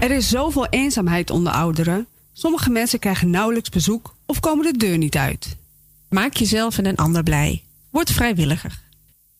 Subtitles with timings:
[0.00, 2.06] Er is zoveel eenzaamheid onder ouderen.
[2.32, 5.56] Sommige mensen krijgen nauwelijks bezoek of komen de deur niet uit.
[6.08, 7.64] Maak jezelf en een ander blij.
[7.90, 8.82] Word vrijwilliger.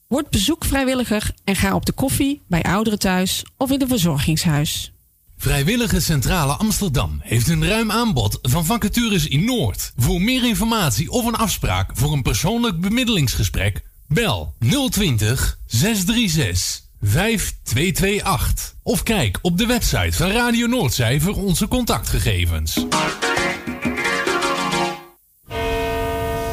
[0.07, 4.93] Word bezoekvrijwilliger en ga op de koffie bij ouderen thuis of in een verzorgingshuis.
[5.37, 9.93] Vrijwillige Centrale Amsterdam heeft een ruim aanbod van vacatures in Noord.
[9.97, 14.55] Voor meer informatie of een afspraak voor een persoonlijk bemiddelingsgesprek, bel
[14.91, 18.75] 020 636 5228.
[18.83, 22.87] Of kijk op de website van Radio Noordzij voor onze contactgegevens.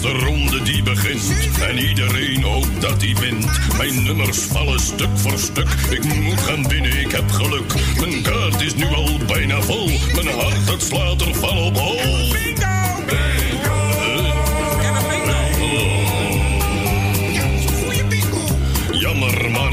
[0.00, 3.76] De ronde die begint en iedereen hoopt dat hij wint.
[3.76, 5.68] Mijn nummers vallen stuk voor stuk.
[5.90, 7.74] Ik moet gaan binnen, ik heb geluk.
[8.00, 9.86] Mijn kaart is nu al bijna vol.
[10.14, 11.94] Mijn hart het slaat er van op hol.
[11.96, 13.55] Jammer,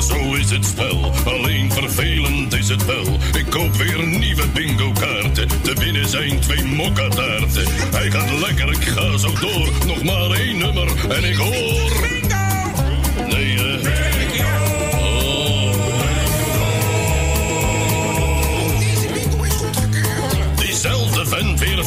[0.07, 1.11] zo is het spel.
[1.25, 3.17] Alleen vervelend is het wel.
[3.37, 5.47] Ik koop weer nieuwe bingo kaarten.
[5.61, 7.65] Te winnen zijn twee mokkataarten.
[7.91, 9.69] Hij gaat lekker, ik ga zo door.
[9.85, 12.22] Nog maar één nummer en ik hoor.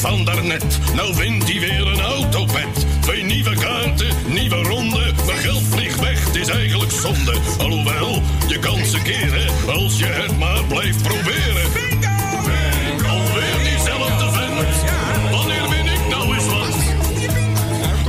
[0.03, 0.79] Weer van daarnet.
[0.95, 2.87] Nou wint hij weer een autopet.
[3.01, 5.12] Twee nieuwe kaarten, nieuwe ronde.
[5.27, 7.34] Mijn geld vliegt weg, het is eigenlijk zonde.
[7.59, 9.49] Alhoewel, je kan ze keren.
[9.67, 11.67] Als je het maar blijft proberen.
[13.09, 14.84] Alweer diezelfde vent.
[15.31, 16.77] Wanneer win ik nou eens wat?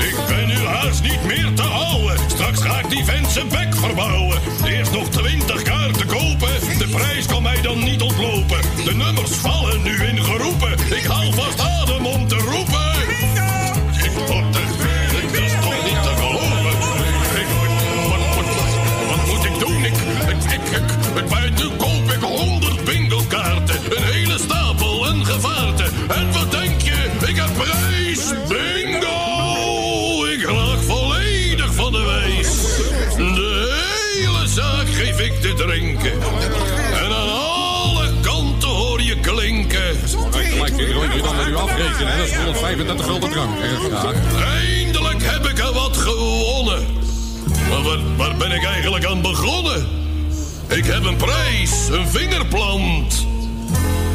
[0.03, 2.17] Ik ben nu haast niet meer te houden.
[2.27, 4.39] Straks ga ik die vent zijn bek verbouwen.
[4.65, 6.77] Eerst nog twintig kaarten kopen.
[6.77, 8.61] De prijs kan mij dan niet ontlopen.
[8.85, 10.71] De nummers vallen nu in geroepen.
[10.71, 11.76] Ik haal vast adem
[41.77, 43.57] Dat is 135 gulden drank.
[44.61, 46.85] Eindelijk heb ik er wat gewonnen.
[47.69, 49.87] Maar waar, waar ben ik eigenlijk aan begonnen?
[50.67, 53.25] Ik heb een prijs, een vingerplant.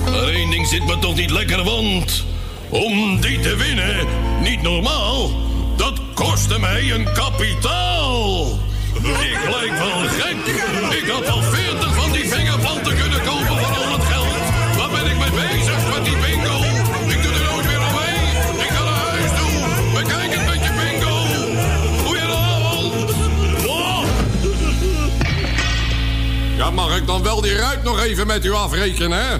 [0.04, 2.24] Maar één ding zit me toch niet lekker, want...
[2.68, 4.06] om die te winnen,
[4.40, 5.30] niet normaal...
[5.76, 8.58] dat kostte mij een kapitaal.
[9.02, 10.36] Ik lijk wel gek.
[11.02, 13.91] Ik had al veertig van die vingerplanten kunnen kopen voor
[26.62, 29.36] Ja, mag ik dan wel die ruit nog even met u afrekenen, hè?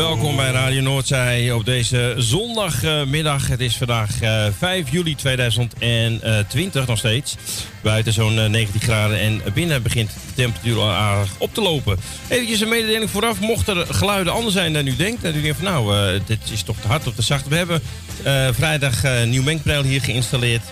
[0.00, 3.48] Welkom bij Radio Noordzij op deze zondagmiddag.
[3.48, 7.36] Het is vandaag eh, 5 juli 2020 nog steeds.
[7.82, 11.98] Buiten zo'n eh, 19 graden en binnen begint de temperatuur al aardig op te lopen.
[12.28, 13.40] Eventjes een mededeling vooraf.
[13.40, 15.22] Mocht er geluiden anders zijn dan u denkt.
[15.22, 17.48] Dat u denkt van nou, eh, dit is toch te hard of te zacht.
[17.48, 17.82] We hebben
[18.22, 20.62] eh, vrijdag eh, een nieuw mengpaneel hier geïnstalleerd.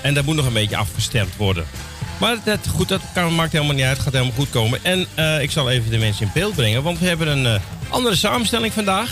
[0.00, 1.64] En dat moet nog een beetje afgestemd worden.
[2.18, 3.00] Maar dat, goed, dat
[3.36, 3.96] maakt helemaal niet uit.
[3.96, 4.78] Het gaat helemaal goed komen.
[4.82, 6.82] En eh, ik zal even de mensen in beeld brengen.
[6.82, 9.10] Want we hebben een eh, andere samenstelling vandaag.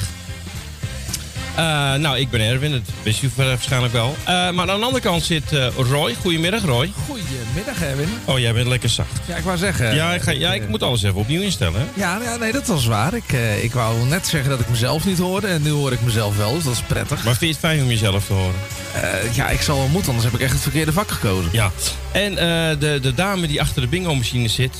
[1.56, 2.70] Eh, nou, ik ben Erwin.
[2.73, 4.17] Dat wist u waarschijnlijk wel.
[4.25, 6.14] Eh, maar aan de andere kant zit eh, Roy.
[6.20, 6.93] Goedemiddag, Roy.
[7.06, 8.08] Goedemiddag, Erwin.
[8.25, 9.20] Oh, jij bent lekker zacht.
[9.26, 9.94] Ja, ik wou zeggen...
[9.94, 11.81] Ja, ik, ga, ja, ik moet alles even opnieuw instellen.
[11.81, 11.87] hè?
[12.00, 13.14] Ja, ja, nee, dat was waar.
[13.14, 13.32] Ik,
[13.62, 15.46] ik wou net zeggen dat ik mezelf niet hoorde.
[15.46, 17.25] En nu hoor ik mezelf wel, dus dat is prettig.
[17.25, 18.55] Maar vind je het fijn om jezelf te horen?
[19.32, 21.50] Ja, ik zal wel moeten, anders heb ik echt het verkeerde vak gekozen.
[21.52, 21.70] Ja.
[22.12, 22.34] En
[22.79, 24.75] de, de dame die achter de bingo-machine zit,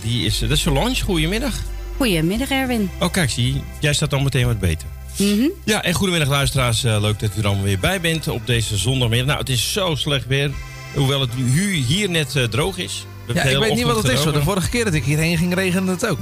[0.00, 1.00] die is, dat is Solange.
[1.00, 1.54] Goedemiddag.
[1.96, 2.90] Goedemiddag, Erwin.
[3.00, 3.60] Oh, kijk, zie je.
[3.80, 4.88] Jij staat dan meteen wat beter.
[5.18, 5.48] Mhm.
[5.64, 6.84] Ja, en goedemiddag luisteraars.
[6.84, 9.26] Eh, leuk dat u er allemaal weer bij bent op deze zondagmiddag.
[9.26, 10.50] Nou, het is zo slecht weer.
[10.94, 13.06] Hoewel het nu hier net eh, droog is.
[13.26, 14.32] We Ja, ik weet niet wat het is, hoor.
[14.32, 16.18] De vorige keer dat ik hierheen ging regende het ook.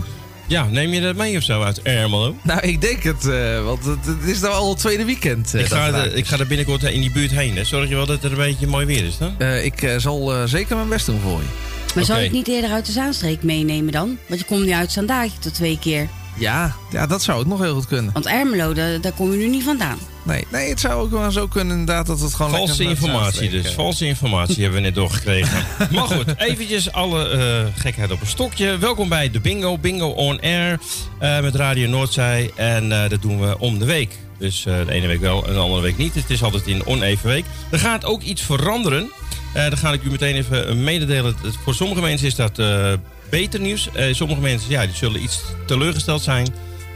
[0.50, 2.34] Ja, neem je dat mee of zo uit Ermelo?
[2.42, 5.54] Nou, ik denk het, eh, want het, het is nou al het tweede weekend.
[5.54, 7.56] ik, ga er, ik ga er binnenkort in die buurt heen.
[7.56, 7.64] Hè.
[7.64, 9.34] Zorg je wel dat er een beetje mooi weer is dan?
[9.38, 11.46] Eh, ik zal eh, zeker mijn best doen voor je.
[11.94, 12.26] Maar zou Oké.
[12.26, 14.18] ik niet eerder uit de Zaanstreek meenemen dan?
[14.28, 16.08] Want je komt nu uit Zandaagje tot twee keer.
[16.38, 18.12] Ja, ja, dat zou het nog heel goed kunnen.
[18.12, 19.98] Want Ermelo, daar, daar kom je nu niet vandaan.
[20.22, 22.50] Nee, nee, het zou ook wel zo kunnen inderdaad dat het gewoon...
[22.50, 23.66] Valse informatie dus.
[23.66, 25.64] eh, Valse informatie hebben we net doorgekregen.
[25.92, 28.78] maar goed, eventjes alle eh, gekheid op een stokje.
[28.78, 30.78] Welkom bij de Bingo, Bingo On Air
[31.18, 32.50] eh, met Radio Noordzij.
[32.56, 34.18] En eh, dat doen we om de week.
[34.38, 36.14] Dus eh, de ene week wel en de andere week niet.
[36.14, 37.44] Het is altijd in oneven week.
[37.70, 39.10] Er gaat ook iets veranderen.
[39.52, 41.36] Eh dan ga ik u meteen even eh, mededelen.
[41.64, 42.92] Voor sommige mensen is dat eh,
[43.30, 43.88] beter nieuws.
[44.10, 46.54] Sommige mensen ja, die zullen iets teleurgesteld zijn.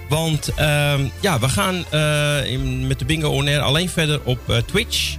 [0.08, 1.84] Want ehm, ja, we gaan
[2.86, 5.16] met de Bingo On Air alleen verder op Twitch.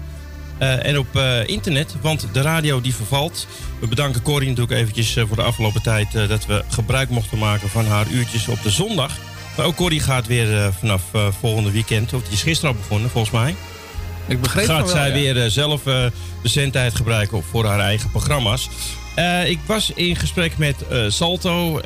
[0.57, 3.47] en op internet, want de radio die vervalt.
[3.79, 7.85] We bedanken Corrie natuurlijk eventjes voor de afgelopen tijd dat we gebruik mochten maken van
[7.85, 9.11] haar uurtjes op de zondag.
[9.57, 11.03] Maar ook Corrie gaat weer vanaf
[11.39, 13.55] volgende weekend, of die is gisteren al begonnen volgens mij.
[14.27, 15.13] Ik begreep Gaat wel, zij ja.
[15.13, 16.05] weer eh, zelf eh,
[16.41, 18.69] de zendtijd gebruiken voor haar eigen programma's.
[19.15, 20.75] Eh, ik was in gesprek met
[21.07, 21.81] Salto.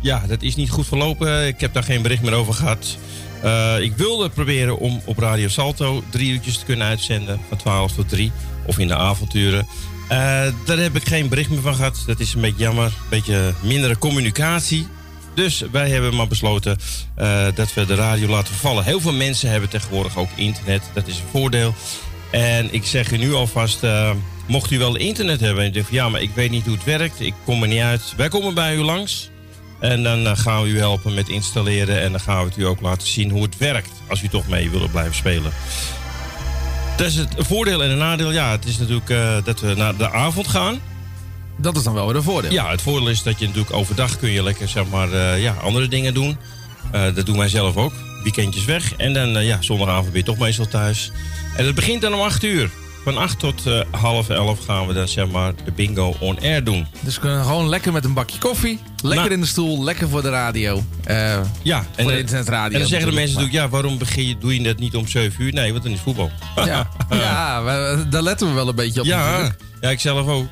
[0.00, 1.46] Ja, dat is niet goed verlopen.
[1.46, 2.96] Ik heb daar geen bericht meer over gehad.
[3.42, 7.40] Eh, ik wilde proberen om op Radio Salto drie uurtjes te kunnen uitzenden.
[7.48, 8.32] Van 12 tot 3.
[8.66, 9.66] Of in de avonturen.
[10.64, 12.02] Daar heb ik geen bericht meer van gehad.
[12.06, 12.84] Dat is een beetje jammer.
[12.84, 14.86] Een beetje mindere communicatie.
[15.34, 16.78] Dus wij hebben maar besloten
[17.14, 18.84] eh, dat we de radio laten vervallen.
[18.84, 20.82] Heel veel mensen hebben tegenwoordig ook internet.
[20.92, 21.74] Dat is een voordeel.
[22.30, 24.10] En ik zeg u nu alvast, eh,
[24.46, 26.74] mocht u wel internet hebben en u denkt van ja, maar ik weet niet hoe
[26.74, 28.14] het werkt, ik kom er niet uit.
[28.16, 29.30] Wij komen bij u langs
[29.80, 32.66] en dan eh, gaan we u helpen met installeren en dan gaan we het u
[32.66, 35.52] ook laten zien hoe het werkt als u toch mee willen blijven spelen.
[36.96, 38.32] Dat is het voordeel en het nadeel.
[38.32, 40.80] Ja, het is natuurlijk dat we naar de avond gaan.
[41.56, 42.52] Dat is dan wel weer een voordeel.
[42.52, 45.52] Ja, het voordeel is dat je natuurlijk overdag kun je lekker zeg maar, eh, ja,
[45.52, 46.36] andere dingen doen.
[46.92, 47.92] Eh, dat doen wij zelf ook.
[48.22, 48.94] Weekendjes weg.
[48.96, 51.12] En dan eh, ja, zondagavond ben je toch meestal thuis.
[51.56, 52.70] En het begint dan om 8 uur.
[53.04, 56.86] Van 8 tot half 11 gaan we dan zeg maar de bingo on air doen.
[57.00, 59.32] Dus we kunnen gewoon lekker met een bakje koffie, lekker Nou.
[59.32, 60.82] in de stoel, lekker voor de radio.
[61.62, 62.72] Ja, voor en, de internetradio.
[62.72, 65.08] en dan zeggen de mensen natuurlijk, ja, waarom begin je, doe je dat niet om
[65.08, 65.52] 7 uur?
[65.52, 66.30] Nee, want dan is voetbal.
[66.56, 69.06] Ja, ja daar letten we wel een beetje op.
[69.06, 69.60] Ja, natuurlijk.
[69.80, 70.46] ja, ik zelf ook.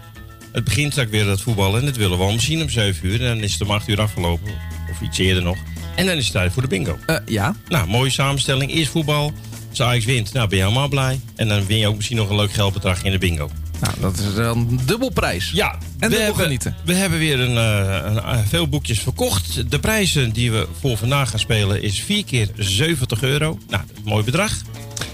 [0.52, 3.21] Het begint straks weer dat voetballen en dat willen we al misschien om 7 uur.
[3.21, 4.50] En dan is het om 8 uur afgelopen,
[4.90, 5.56] of iets eerder nog.
[5.97, 6.99] En dan is het tijd voor de bingo.
[7.06, 7.56] Eh, ja.
[7.68, 8.73] Nou, mooie samenstelling.
[8.75, 9.32] Eerst voetbal.
[9.71, 11.21] Als Ajax wint, nou ben je helemaal blij.
[11.37, 13.50] En dan win je ook misschien nog een leuk geldbedrag in de bingo.
[13.80, 15.50] Nou, dat is dan een dubbel prijs.
[15.54, 16.76] Ja, En we hebben, genieten.
[16.85, 19.71] we hebben weer een, eh, een, eh, veel boekjes verkocht.
[19.71, 23.59] De prijzen die we voor vandaag gaan spelen is 4 keer 70 euro.
[23.68, 24.52] Nou, dat is een mooi bedrag.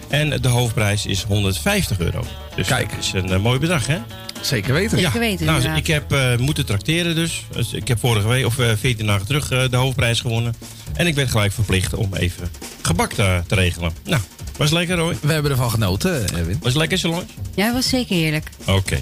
[0.08, 2.24] En de hoofdprijs is 150 euro.
[2.56, 2.90] Dus Kijk.
[2.90, 3.98] dat is een mooi bedrag, hè?
[4.42, 4.98] Zeker weten.
[4.98, 5.80] Zeker weten, Nou, inderdaad.
[5.80, 7.44] ik heb eh, moeten tracteren dus.
[7.52, 10.54] Dus Ik heb vorige week, of eh, 14 dagen terug, eh, de hoofdprijs gewonnen.
[10.94, 12.48] En ik werd gelijk verplicht om even
[12.82, 13.92] gebak te, te regelen.
[14.04, 14.22] Nou,
[14.56, 15.16] was lekker, Roy?
[15.22, 16.56] We hebben ervan genoten, Erwin.
[16.60, 17.24] Was het lekker, Solange?
[17.54, 18.50] Ja, was zeker heerlijk.
[18.66, 19.00] Oké.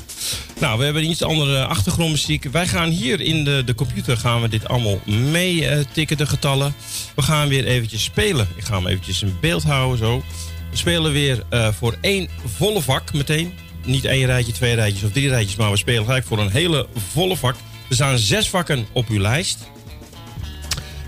[0.60, 2.44] Nou, we hebben iets andere achtergrondmuziek.
[2.52, 6.74] Wij gaan hier in de, de computer gaan we dit allemaal mee tikken, de getallen.
[7.14, 8.48] We gaan weer eventjes spelen.
[8.56, 10.22] Ik ga hem eventjes in beeld houden, zo.
[10.70, 13.52] We spelen weer eh, voor één volle vak meteen.
[13.86, 16.86] Niet één rijtje, twee rijtjes of drie rijtjes, maar we spelen gelijk voor een hele
[17.12, 17.56] volle vak.
[17.88, 19.58] Er staan zes vakken op uw lijst.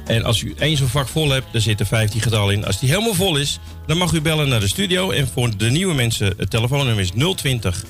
[0.06, 2.66] En als u één zo'n vak vol hebt, dan zitten 15 getallen in.
[2.66, 5.10] Als die helemaal vol is, dan mag u bellen naar de studio.
[5.10, 7.84] En voor de nieuwe mensen, het telefoonnummer is 020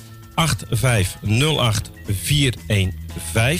[2.05, 3.59] 415.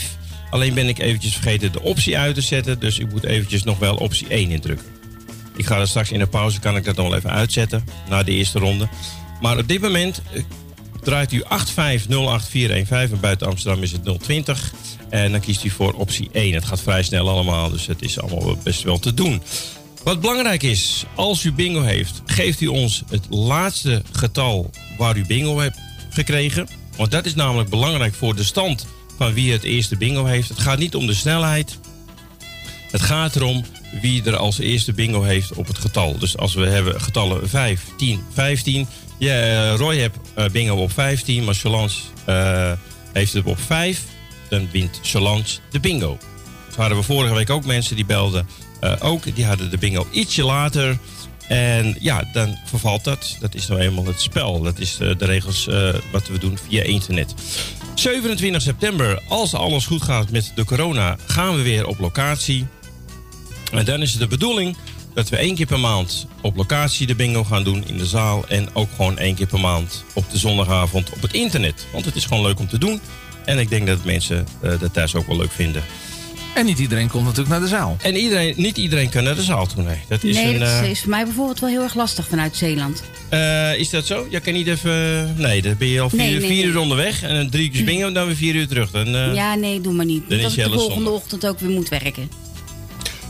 [0.50, 2.78] Alleen ben ik eventjes vergeten de optie uit te zetten.
[2.78, 4.86] Dus ik moet eventjes nog wel optie 1 indrukken.
[5.56, 7.84] Ik ga dat straks in de pauze, kan ik dat nog wel even uitzetten.
[8.08, 8.88] Na de eerste ronde.
[9.40, 10.42] Maar op dit moment eh,
[11.02, 11.50] draait u 8508415
[12.88, 14.72] en buiten Amsterdam is het 020.
[15.08, 16.54] En dan kiest u voor optie 1.
[16.54, 19.42] Het gaat vrij snel allemaal, dus het is allemaal best wel te doen.
[20.02, 25.26] Wat belangrijk is, als u bingo heeft, geeft u ons het laatste getal waar u
[25.26, 25.78] bingo hebt
[26.10, 26.68] gekregen.
[26.96, 30.48] Want dat is namelijk belangrijk voor de stand van wie het eerste bingo heeft.
[30.48, 31.78] Het gaat niet om de snelheid.
[32.90, 33.64] Het gaat erom
[34.00, 36.18] wie er als eerste bingo heeft op het getal.
[36.18, 38.86] Dus als we hebben getallen 5, 10, 15.
[39.18, 41.90] Ja, eh, Roy heeft eh, bingo op 15, maar Solange
[42.24, 42.72] eh,
[43.12, 44.02] heeft het op 5.
[44.48, 46.18] Dan wint Solange de bingo.
[46.74, 48.46] Zo hadden we vorige week ook mensen die belden.
[48.98, 50.98] ook, die hadden de bingo ietsje later.
[51.48, 53.36] En ja, dan vervalt dat.
[53.40, 54.62] Dat is nou eenmaal het spel.
[54.62, 55.68] Dat is de regels
[56.12, 57.34] wat we doen via internet.
[57.94, 62.66] 27 september, als alles goed gaat met de corona, gaan we weer op locatie.
[63.70, 64.76] En dan is het de bedoeling
[65.14, 68.44] dat we één keer per maand op locatie de bingo gaan doen in de zaal.
[68.48, 71.86] En ook gewoon één keer per maand op de zondagavond op het internet.
[71.92, 73.00] Want het is gewoon leuk om te doen.
[73.44, 75.82] En ik denk dat mensen eh, dat thuis ook wel leuk vinden.
[76.54, 77.96] En niet iedereen komt natuurlijk naar de zaal.
[78.02, 79.98] En iedereen, niet iedereen kan naar de zaal toe, nee.
[80.08, 82.28] Dat is nee, een, dat eh, is, is voor mij bijvoorbeeld wel heel erg lastig
[82.28, 83.02] vanuit Zeeland.
[83.28, 84.26] eh, is dat zo?
[84.30, 85.34] Je kan niet even...
[85.36, 86.64] Nee, dan ben je al vier, Nee, nee, vier nee.
[86.64, 87.22] uur onderweg.
[87.22, 88.90] En dan drie uur bingo en dan weer vier uur terug.
[88.90, 90.28] Dan, eh, ja, nee, doe maar niet.
[90.28, 92.30] dan is je ik de volgende ochtend ook weer moet werken.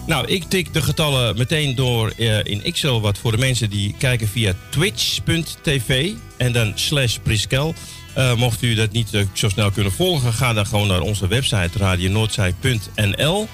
[0.07, 3.01] Nou, ik tik de getallen meteen door eh, in Excel.
[3.01, 7.75] Wat voor de mensen die kijken via twitch.tv en dan slash Priskel.
[8.15, 11.27] Eh, mocht u dat niet eh, zo snel kunnen volgen, ga dan gewoon naar onze
[11.27, 13.49] website radionoordzij.nl.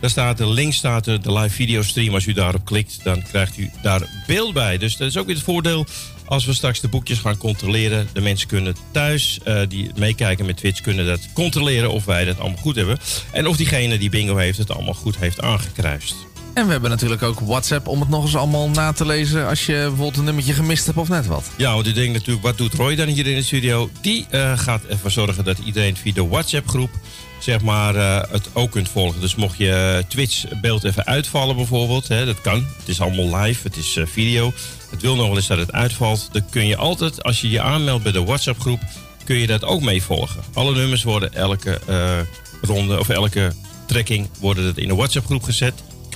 [0.00, 2.14] Daar staat de link, staat er, de live videostream.
[2.14, 4.78] Als u daarop klikt, dan krijgt u daar beeld bij.
[4.78, 5.86] Dus dat is ook weer het voordeel
[6.24, 8.08] als we straks de boekjes gaan controleren.
[8.12, 12.38] De mensen kunnen thuis, eh, die meekijken met Twitch, kunnen dat controleren of wij dat
[12.38, 12.98] allemaal goed hebben.
[13.32, 16.14] En of diegene die bingo heeft het allemaal goed heeft aangekruist.
[16.54, 19.66] En we hebben natuurlijk ook WhatsApp om het nog eens allemaal na te lezen als
[19.66, 21.44] je bijvoorbeeld een nummertje gemist hebt of net wat.
[21.56, 23.90] Ja, want u denkt natuurlijk, wat doet Roy dan hier in de studio?
[24.00, 26.90] Die eh, gaat ervoor zorgen dat iedereen via de WhatsApp-groep
[27.38, 29.20] zeg maar, eh, het ook kunt volgen.
[29.20, 32.66] Dus mocht je Twitch-beeld even uitvallen bijvoorbeeld, hè, dat kan.
[32.78, 34.52] Het is allemaal live, het is video.
[34.94, 36.28] Het wil nog wel eens dat het uitvalt.
[36.32, 38.80] Dan kun je altijd, als je je aanmeldt bij de WhatsApp-groep,
[39.24, 40.42] kun je dat ook meevolgen.
[40.52, 42.18] Alle nummers worden elke eh,
[42.62, 43.52] ronde of elke
[43.86, 45.74] trekking worden het in de WhatsApp-groep gezet.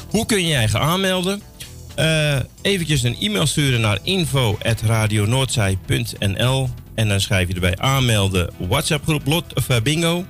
[0.09, 1.43] Hoe kun je je eigen aanmelden?
[1.95, 9.27] Eh eventjes een e-mail sturen naar info.radionoordzij.nl en dan schrijf je erbij aanmelden WhatsApp groep
[9.27, 10.25] Lot of eh, Bingo.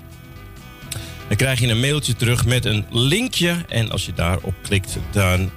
[1.29, 5.51] Dan krijg je een mailtje terug met een linkje en als je daarop klikt, dan,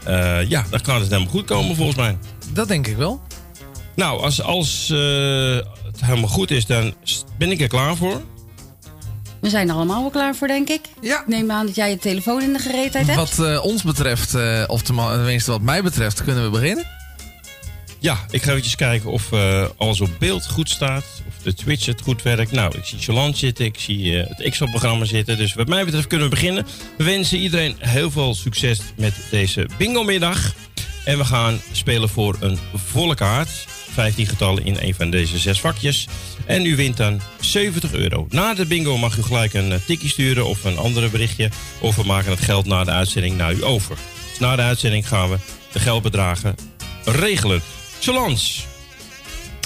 [0.48, 2.18] ja, dan kan het helemaal goed komen volgens mij.
[2.54, 3.22] Dat denk ik wel.
[3.96, 4.98] Nou, als, als eh,
[5.86, 6.94] het helemaal goed is, dan
[7.38, 8.22] ben ik er klaar voor.
[9.40, 10.82] We zijn er allemaal wel klaar voor, denk ik.
[11.02, 11.22] Ja.
[11.22, 13.18] Ik neem aan dat jij je telefoon in de gereedheid hebt.
[13.18, 16.86] Wat eh, ons betreft, eh, of tenminste wat mij betreft, kunnen we beginnen.
[18.02, 21.04] Ja, ik ga eventjes kijken of eh, alles op beeld goed staat.
[21.28, 22.52] Of de Twitch het goed werkt.
[22.52, 23.66] Nou, ik zie Solange zitten.
[23.66, 25.38] Ik zie eh, het Excel-programma zitten.
[25.38, 26.66] Dus wat mij betreft kunnen we beginnen.
[26.98, 30.54] We wensen iedereen heel veel succes met deze bingo-middag.
[31.06, 33.50] En we gaan spelen voor een volle kaart.
[33.94, 36.08] 15 getallen in een van deze zes vakjes.
[36.46, 38.28] En u wint dan 70 euro.
[38.30, 41.50] Na de bingo mag u gelijk een eh, tikkie sturen of een andere berichtje.
[41.80, 43.98] Of we maken het geld na de uitzending naar u over.
[44.30, 45.38] Dus na de uitzending gaan we
[45.72, 46.56] de geldbedragen
[47.06, 47.62] regelen.
[48.00, 48.38] Solange,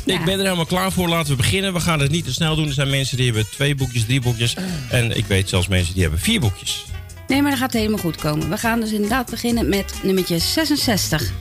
[0.05, 1.07] ik ben er helemaal klaar voor.
[1.07, 1.73] Laten we beginnen.
[1.73, 2.67] We gaan het niet te snel doen.
[2.67, 4.55] Er zijn mensen die hebben twee boekjes, drie boekjes.
[4.89, 6.85] En ik weet zelfs mensen die hebben vier boekjes.
[7.27, 8.49] Nee, maar dat gaat helemaal goed komen.
[8.49, 11.31] We gaan dus inderdaad beginnen met nummertje 66.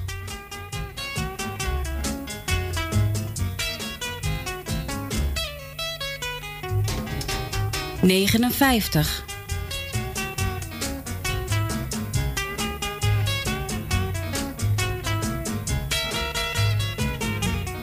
[8.00, 9.25] Negenenvijftig.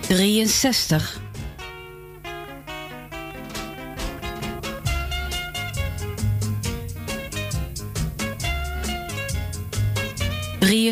[0.07, 1.19] Drieënzestig.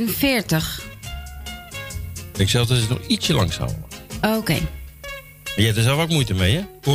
[0.05, 0.81] Drieënveertig.
[2.37, 3.75] Ik zelf dat is nog ietsje langzamer.
[4.21, 4.57] Oké.
[5.55, 6.61] Je hebt er zelf ook moeite mee, hè?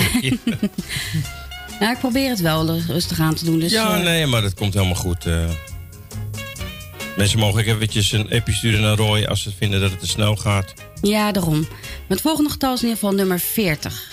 [1.81, 3.59] Nou, ik probeer het wel rustig aan te doen.
[3.59, 5.27] Dus, ja, eh, nee, maar dat komt helemaal goed.
[5.27, 5.45] eh.
[7.17, 10.07] mensen mogen ook eventjes een appje sturen naar Roy als ze vinden dat het te
[10.07, 10.73] snel gaat.
[11.03, 11.61] ja, daarom.
[11.61, 11.69] Maar
[12.09, 14.11] het volgende getal is in ieder geval nummer 40.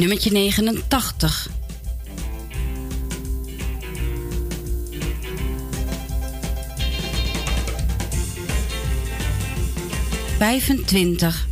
[0.00, 1.48] nummertje 89.
[10.38, 11.46] Vijfentwintig.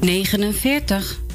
[0.00, 1.25] Negenenveertig.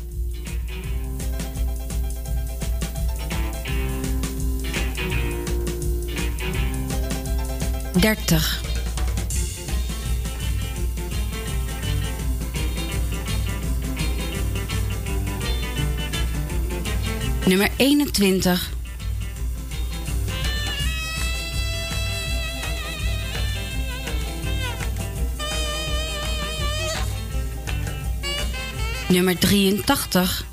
[8.01, 8.41] Dertig.
[17.46, 18.60] Nummer 21.
[29.10, 30.50] Nummer 83.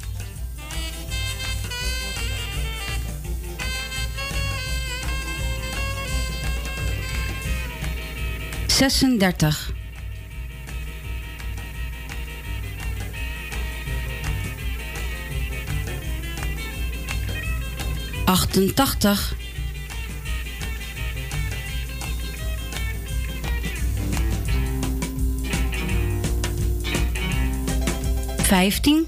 [8.79, 9.73] Zesendertig.
[18.25, 19.35] Achtentachtig.
[28.37, 29.07] Vijftien.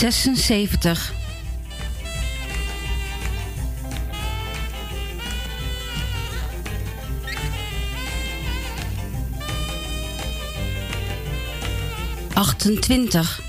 [0.00, 1.12] 76.
[12.34, 13.42] Achtentwintig.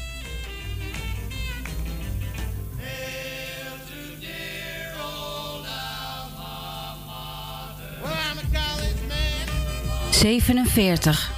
[10.11, 11.30] Zevenenveertig.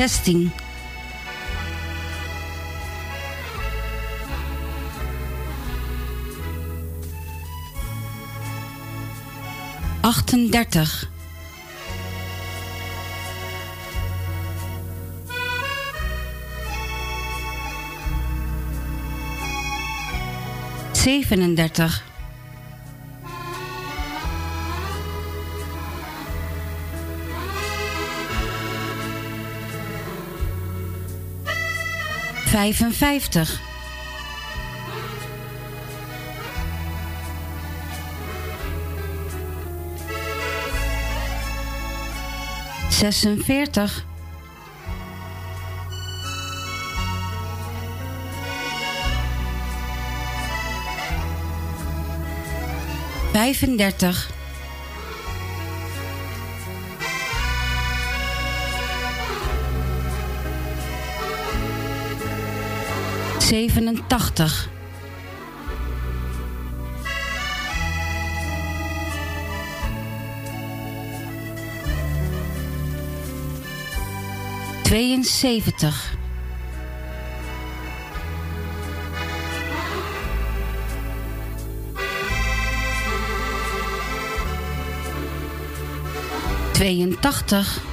[0.00, 0.52] Zestien.
[10.00, 11.10] Achtendertig.
[20.92, 22.09] Zevenendertig.
[32.50, 33.60] Vijfenvijftig.
[42.90, 44.04] Zesenveertig.
[53.32, 54.39] Vijfendertig.
[63.50, 64.68] Zevenentachtig.
[74.82, 76.16] Tweeënzeventig.
[86.72, 87.89] Tweeëntachtig.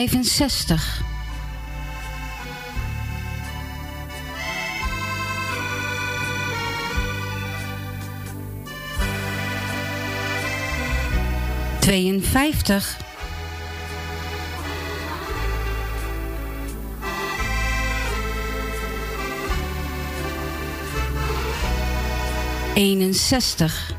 [0.00, 1.02] Vijfenzestig.
[11.80, 12.96] Tweeënvijftig.
[22.74, 23.94] Eenenzestig.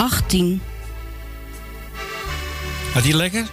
[0.00, 0.62] Achttien.
[2.92, 3.44] Had hij lekker?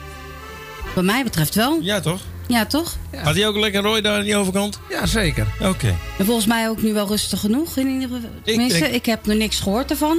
[0.95, 1.79] Wat mij betreft wel.
[1.81, 2.19] Ja, toch?
[2.47, 2.95] Ja, toch?
[3.15, 4.79] Had hij ook lekker rooi daar aan die overkant?
[4.89, 5.47] Ja, zeker.
[5.61, 5.95] Oké.
[6.17, 7.77] En volgens mij ook nu wel rustig genoeg.
[7.77, 8.29] In ieder geval.
[8.43, 10.17] Tenminste, ik heb nog niks gehoord ervan.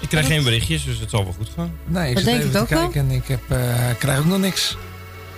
[0.00, 1.72] Ik krijg geen berichtjes, dus het zal wel goed gaan.
[1.86, 2.88] Nee, ik Dat zit denk even ik te ook wel.
[2.90, 3.58] kijken en ik heb, eh,
[3.98, 4.76] krijg ook nog niks.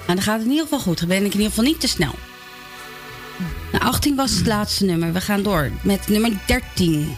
[0.06, 0.98] En dan gaat het in ieder geval goed.
[0.98, 2.14] Dan ben ik in ieder geval niet te snel.
[3.72, 5.12] Nou, 18 was het laatste nummer.
[5.12, 7.16] We gaan door met nummer 13.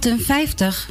[0.00, 0.88] 58.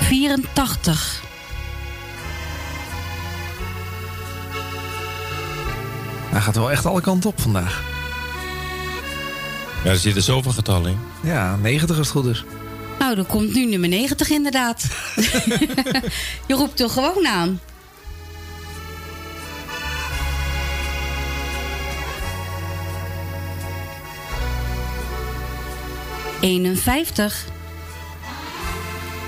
[0.00, 1.22] Vierentachtig.
[6.30, 7.82] Hij gaat wel echt alle kanten op vandaag.
[9.84, 10.98] Ja, er zitten zoveel getallen in.
[11.30, 12.44] Ja, 90 is goed dus.
[12.98, 14.86] Nou, er komt nu nummer 90 inderdaad.
[16.48, 17.60] Je roept toch gewoon aan.
[26.40, 26.46] ...51.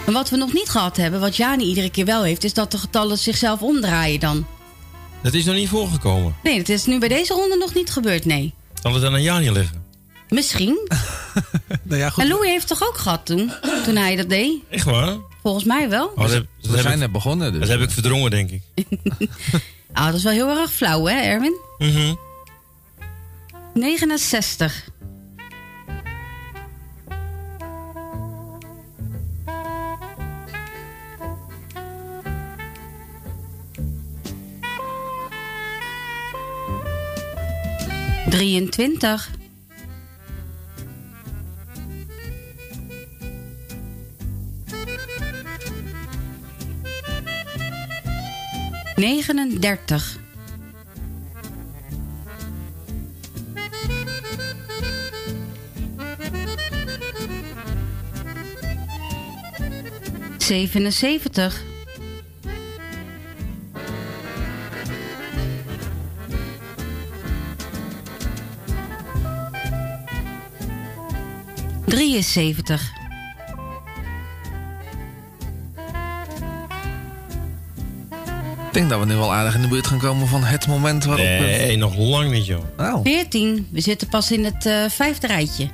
[0.07, 2.44] En wat we nog niet gehad hebben, wat Jani iedere keer wel heeft...
[2.44, 4.46] is dat de getallen zichzelf omdraaien dan.
[5.22, 6.37] Dat is nog niet voorgekomen.
[6.42, 8.55] Nee, dat is nu bij deze ronde nog niet gebeurd, nee.
[8.83, 9.85] Zal het aan een Jani liggen?
[10.29, 10.79] Misschien.
[11.83, 12.22] Nou ja, goed.
[12.22, 13.53] En Louis heeft toch ook gehad toen,
[13.85, 14.53] toen hij dat deed?
[14.70, 15.16] Echt waar?
[15.47, 16.07] Volgens mij wel.
[16.07, 17.53] Oh, dat, heb- dat We zijn net begonnen.
[17.53, 17.61] Dus.
[17.61, 18.63] dat heb ik verdrongen, denk ik.
[19.93, 21.57] Ah, dat is wel heel erg flauw, hè, Erwin?
[21.79, 22.15] Mhm.
[23.75, 24.89] 69.
[38.31, 39.31] Drieëntwintig.
[48.97, 50.19] Negenendertig.
[60.39, 61.65] Zevenenzeventig.
[71.87, 72.96] Drieënzeventig.
[78.77, 81.25] Denk dat we nu wel aardig in de buurt gaan komen van het moment waarop...
[81.27, 82.62] we- Nee, nog lang niet, joh.
[82.77, 83.69] Nou, 14.
[83.71, 85.69] We zitten pas in het eh, vijfde rijtje.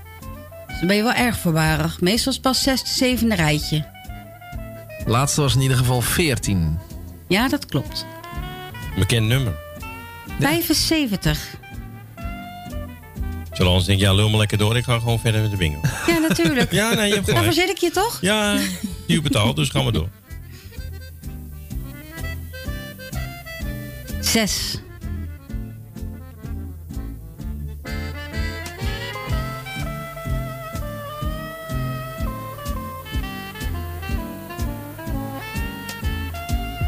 [0.66, 2.00] Dus dan ben je wel erg voorbarig.
[2.00, 3.84] Meestal is het pas zesde, zevende rijtje.
[5.06, 6.78] laatste was in ieder geval 14.
[7.28, 8.06] Ja, dat klopt.
[8.98, 9.52] Bekend nummer.
[10.40, 11.38] 75.
[13.52, 14.76] Zullen ik, ja, lul maar lekker door.
[14.76, 15.80] Ik ga gewoon verder met de bingo.
[16.06, 16.72] Ja, natuurlijk.
[16.80, 17.68] Ja, nee, je hebt Daarvoor gelijk.
[17.68, 18.18] zit ik je toch?
[18.20, 18.56] Ja,
[19.06, 20.08] die betaald, dus gaan we door.
[24.32, 24.78] 6.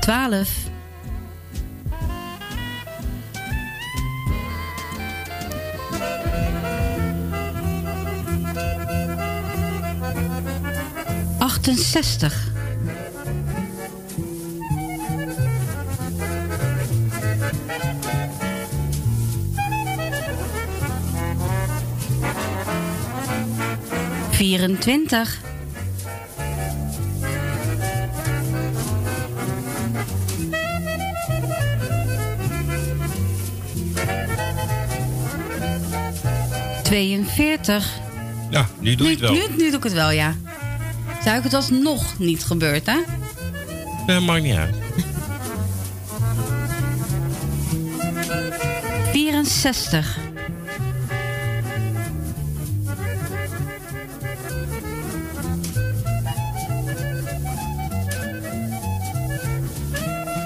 [0.01, 0.49] Twaalf.
[11.39, 12.54] Achtenzestig.
[24.45, 25.41] Vierentwintig.
[36.83, 38.01] Tweeënveertig.
[38.51, 39.33] Ja, nu doe je het wel.
[39.33, 40.37] Nu, nu doe ik het wel, ja.
[41.23, 42.99] Zou ik het alsnog niet gebeurd, hè?
[44.07, 44.75] Nee, maakt niet uit.
[49.13, 50.24] 64.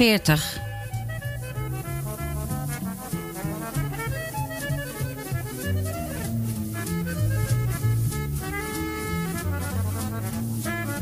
[0.00, 0.60] 40.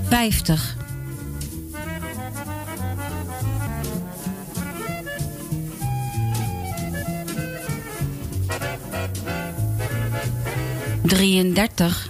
[0.08, 0.76] Vijftig.
[11.02, 12.07] Drieëndertig.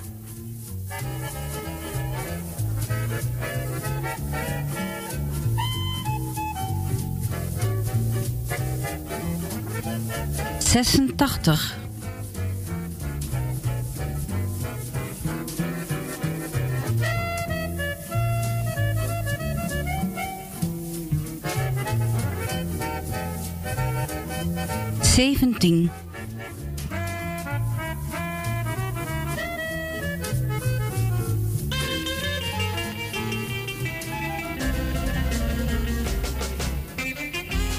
[11.18, 11.76] 80.
[25.00, 25.90] Zeventien.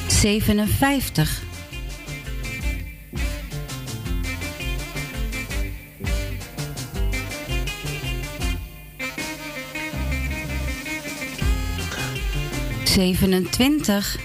[0.08, 1.39] Zevenenvijftig.
[13.00, 14.18] Zevenentwintig.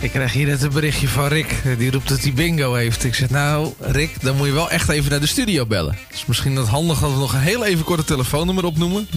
[0.00, 1.62] Ik krijg hier net een berichtje van Rick.
[1.78, 3.04] Die roept dat hij bingo heeft.
[3.04, 5.96] Ik zeg, nou, Rick, dan moet je wel echt even naar de studio bellen.
[6.10, 9.08] Dus misschien dat handig dat we nog een heel even korte telefoonnummer opnoemen.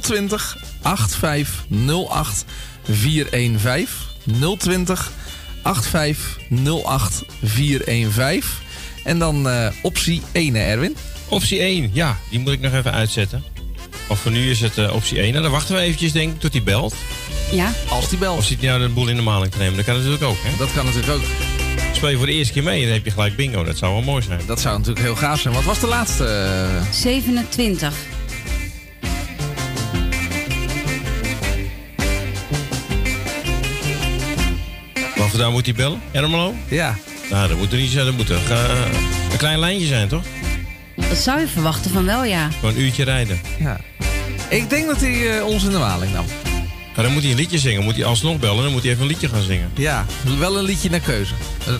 [0.00, 2.44] 020 8508
[2.82, 4.56] 415.
[4.58, 5.12] 020
[5.62, 8.50] 8508 415.
[9.04, 10.96] En dan eh, optie 1, hè, Erwin?
[11.28, 13.44] Optie 1, ja, die moet ik nog even uitzetten.
[14.08, 15.30] Of voor nu is het eh, optie 1.
[15.30, 16.94] Nou, dan wachten we eventjes, denk ik, tot hij belt.
[17.54, 17.72] Ja.
[17.88, 18.38] Als die belt.
[18.38, 19.76] Of zit hij nou de boel in de maling te nemen?
[19.76, 20.50] Dat kan natuurlijk ook, hè?
[20.58, 21.22] Dat kan natuurlijk ook.
[21.92, 23.64] Speel je voor de eerste keer mee en dan heb je gelijk bingo.
[23.64, 24.40] Dat zou wel mooi zijn.
[24.46, 25.54] Dat zou natuurlijk heel gaaf zijn.
[25.54, 26.24] Wat was de laatste?
[26.26, 26.90] eh?
[26.92, 27.92] 27.
[35.16, 36.00] Wat vandaan moet hij bellen?
[36.12, 36.54] Ermelo?
[36.68, 36.96] Ja.
[37.30, 38.04] Nou, dat moet er niet zijn.
[38.04, 38.70] Dat moet er, eh,
[39.32, 40.22] een klein lijntje zijn, toch?
[41.08, 42.50] Dat zou je verwachten van wel, ja.
[42.50, 43.40] Gewoon een uurtje rijden.
[43.58, 43.80] Ja.
[44.48, 46.24] Ik denk dat hij eh, ons in de maling nam.
[46.94, 47.82] Maar dan moet hij een liedje zingen.
[47.82, 48.62] Moet hij alsnog bellen.
[48.62, 49.70] Dan moet hij even een liedje gaan zingen.
[49.76, 50.06] Ja,
[50.38, 51.34] wel een liedje naar keuze.
[51.66, 51.74] Eh,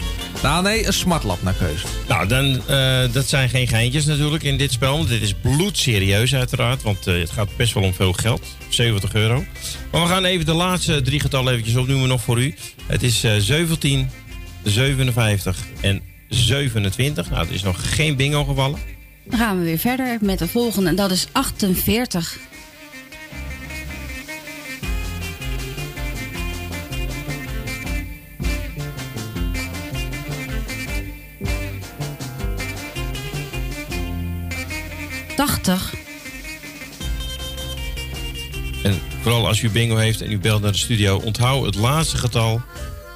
[0.44, 1.86] nou nee, een smartlap naar keuze.
[2.08, 4.96] Nou, dan, eh, dat zijn geen geintjes natuurlijk in dit spel.
[4.96, 6.82] Want dit is bloedserieus uiteraard.
[6.82, 8.46] Want eh, het gaat best wel om veel geld.
[8.68, 9.44] 70 euro.
[9.90, 12.54] Maar we gaan even de laatste drie getallen eventjes opnoemen nog voor u.
[12.86, 14.10] Het is eh, 17,
[14.62, 17.30] 57 en 27.
[17.30, 18.78] Nou, er is nog geen bingo gevallen.
[19.24, 20.88] Dan gaan we weer verder met de volgende.
[20.88, 22.38] En dat is 48.
[38.82, 42.16] En vooral als u bingo heeft en u belt naar de studio, onthoud het laatste
[42.16, 42.62] getal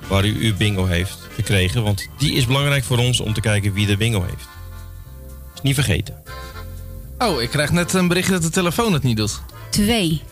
[0.09, 1.83] waar u uw bingo heeft gekregen.
[1.83, 4.49] Want die is belangrijk voor ons om te kijken wie de bingo heeft.
[5.55, 6.15] Is niet vergeten.
[7.19, 9.41] Oh, ik krijg net een bericht dat de telefoon het niet doet.
[9.71, 10.23] 2.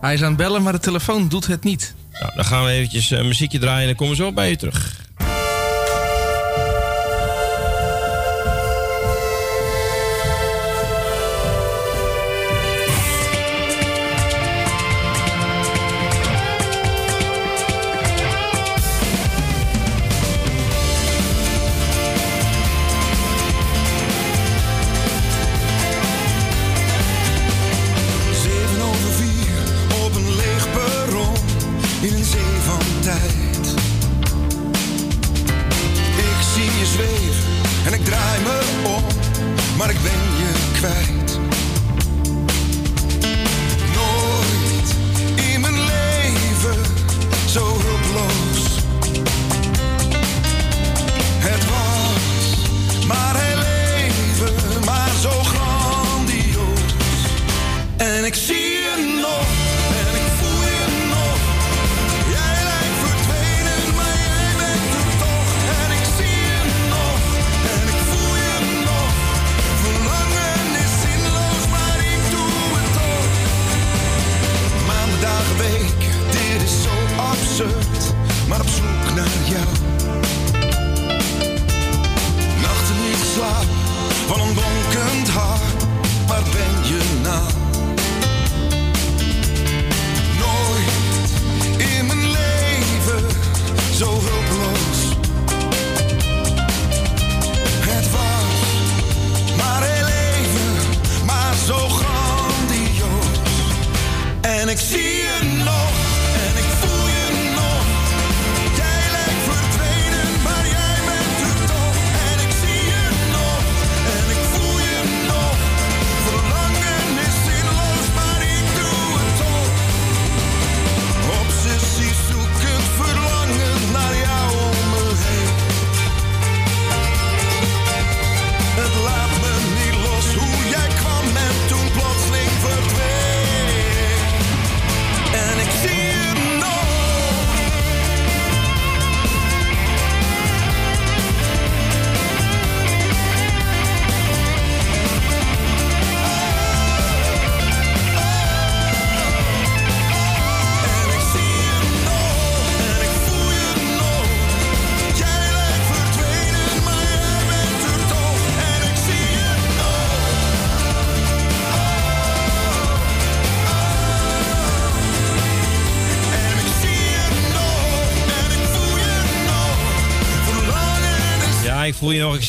[0.00, 1.94] Hij is aan het bellen, maar de telefoon doet het niet.
[2.12, 4.56] Nou, dan gaan we eventjes een muziekje draaien en dan komen we zo bij u
[4.56, 5.01] terug.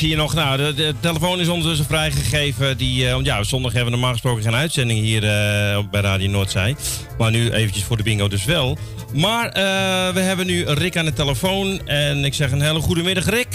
[0.03, 0.33] Zie je nog.
[0.33, 2.77] Nou, de, de telefoon is ondertussen vrijgegeven.
[2.77, 6.29] Die, eh, want ja, zondag hebben we normaal gesproken geen uitzending hier eh, bij Radio
[6.29, 6.75] Noordzij.
[7.17, 8.77] Maar nu eventjes voor de bingo dus wel.
[9.13, 11.87] Maar eh, we hebben nu Rick aan de telefoon.
[11.87, 13.47] En ik zeg een hele goede middag, Rick.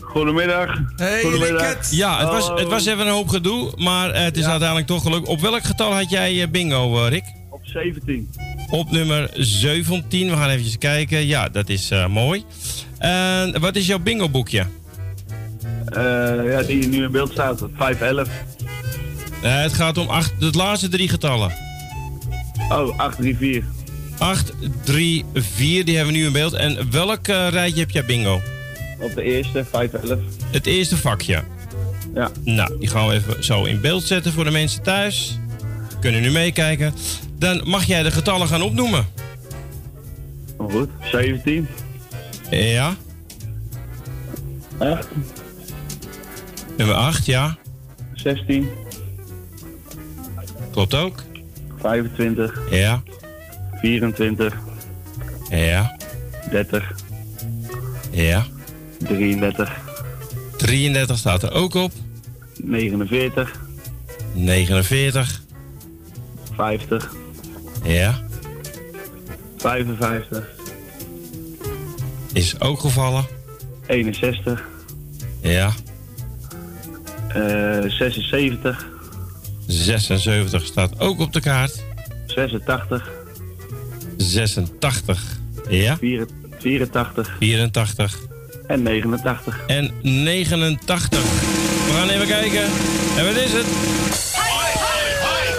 [0.00, 0.80] Goedemiddag.
[0.96, 1.90] Hey, Goedemiddag.
[1.90, 5.28] Ja, het was, het was even een hoop gedoe, maar het is uiteindelijk toch gelukt.
[5.28, 7.24] Op welk getal had jij bingo, eh, Rick?
[7.50, 8.30] Op 17.
[8.70, 10.30] Op nummer 17.
[10.30, 11.26] We gaan even kijken.
[11.26, 12.44] Ja, dat is eh, mooi.
[13.60, 14.66] Wat is jouw bingo boekje?
[15.94, 17.62] Eh, ja, die nu in beeld staat.
[17.76, 18.28] 511.
[19.42, 21.52] Eh, het gaat om acht, de laatste drie getallen.
[22.68, 23.64] Oh, 834.
[24.18, 24.52] 8,
[24.84, 26.52] 3, 4, die hebben we nu in beeld.
[26.52, 28.40] En welk eh, rijtje heb jij bingo?
[29.00, 30.18] Op de eerste, 511.
[30.50, 31.42] Het eerste vakje.
[32.14, 32.30] Ja.
[32.44, 35.38] Nou, die gaan we even zo in beeld zetten voor de mensen thuis.
[36.00, 36.94] Kunnen nu meekijken.
[37.38, 39.06] Dan mag jij de getallen gaan opnoemen.
[40.56, 40.88] Oh, goed.
[41.10, 41.68] 17.
[42.50, 42.94] Ja.
[44.78, 45.08] 8.
[46.76, 47.56] Nummer 8, ja.
[48.14, 48.68] 16.
[50.70, 51.22] Klopt ook.
[51.78, 52.60] 25.
[52.70, 53.02] Ja.
[53.80, 54.56] 24.
[55.50, 55.96] Ja.
[56.50, 56.94] 30.
[58.10, 58.46] Ja.
[58.98, 59.80] 33.
[60.56, 61.92] 33 staat er ook op.
[62.56, 63.60] 49.
[64.32, 65.42] 49.
[66.56, 67.12] 50.
[67.82, 68.20] Ja.
[69.56, 70.50] 55.
[72.32, 73.24] Is ook gevallen.
[73.86, 74.64] 61.
[75.40, 75.72] Ja.
[77.34, 78.86] Eh 76.
[79.66, 81.82] 76 staat ook op de kaart.
[82.26, 83.10] 86.
[84.16, 85.22] 86.
[85.68, 85.96] Ja.
[86.60, 87.36] 84.
[87.38, 88.18] 84.
[88.66, 89.60] En 89.
[89.66, 91.20] En 89.
[91.86, 92.62] We gaan even kijken.
[93.16, 93.66] En wat is het?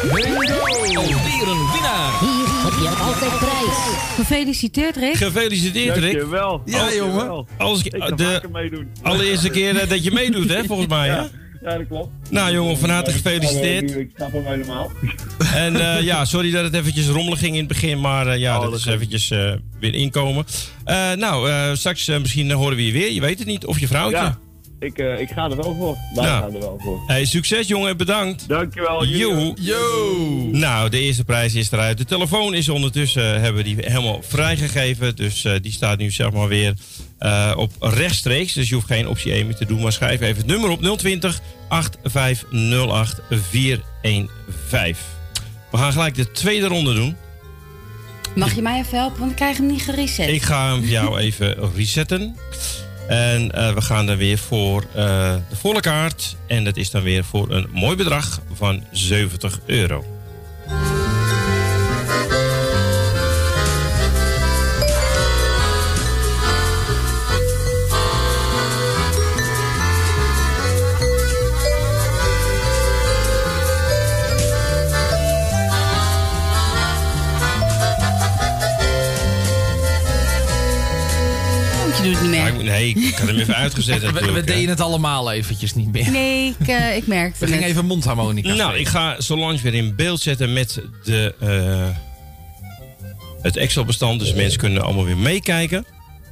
[0.03, 2.19] Alweer een winnaar.
[2.19, 3.77] Hier heb je altijd prijs.
[4.15, 5.15] Gefeliciteerd, Rick.
[5.15, 6.11] Gefeliciteerd, Rick.
[6.11, 6.61] Dankjewel.
[6.65, 7.07] Ja, Dankjewel.
[7.07, 7.47] jongen.
[7.57, 8.87] Als, Ik ga de meedoen.
[9.01, 11.21] allereerste keer eh, dat je meedoet, hè, volgens mij, hè?
[11.63, 12.09] Ja, dat klopt.
[12.29, 13.95] Nou, jongen, van harte gefeliciteerd.
[13.95, 14.91] Ik snap hem helemaal.
[15.55, 18.55] En eh, ja, sorry dat het eventjes rommelig ging in het begin, maar eh, ja,
[18.55, 20.45] Oh, dat dat is eventjes eh, weer inkomen.
[20.83, 23.87] Eh, nou, eh, straks misschien horen we je weer, je weet het niet, of je
[23.87, 24.17] vrouwtje.
[24.17, 24.37] Ja,
[24.83, 25.97] ik, eh, ik ga er wel voor.
[26.15, 26.39] Wij Ja.
[26.39, 27.03] gaan er wel voor.
[27.07, 28.47] Hey, succes jongen, bedankt.
[28.47, 29.05] Dankjewel.
[29.05, 29.53] Yo.
[29.59, 29.79] Yo.
[30.51, 31.97] Nou, de eerste prijs is eruit.
[31.97, 35.15] De telefoon is ondertussen, eh, hebben we die helemaal vrijgegeven.
[35.15, 36.73] Dus eh, die staat nu zeg maar weer
[37.17, 38.53] eh, op rechtstreeks.
[38.53, 39.81] Dus je hoeft geen optie 1 meer te doen.
[39.81, 44.95] Maar schrijf even het nummer op 020 8508 415.
[45.71, 47.15] We gaan gelijk de tweede ronde doen.
[48.35, 50.27] Mag je mij even helpen, want ik krijg hem niet gereset.
[50.29, 52.35] Ik ga hem voor jou even resetten.
[53.07, 56.35] En eh, we gaan dan weer voor eh, de volle kaart.
[56.47, 60.12] En dat is dan weer voor een mooi bedrag van 70 euro.
[82.03, 82.63] Doet het niet meer.
[82.63, 86.11] nee, ik had hem even uitgezet We, we deden het allemaal eventjes niet meer.
[86.11, 89.95] Nee, ik, eh, ik merkte We gingen even mondharmonica Nou, ik ga Solange weer in
[89.95, 91.97] beeld zetten met de, eh,
[93.41, 94.19] het Excel-bestand.
[94.19, 95.85] Dus mensen kunnen allemaal weer meekijken.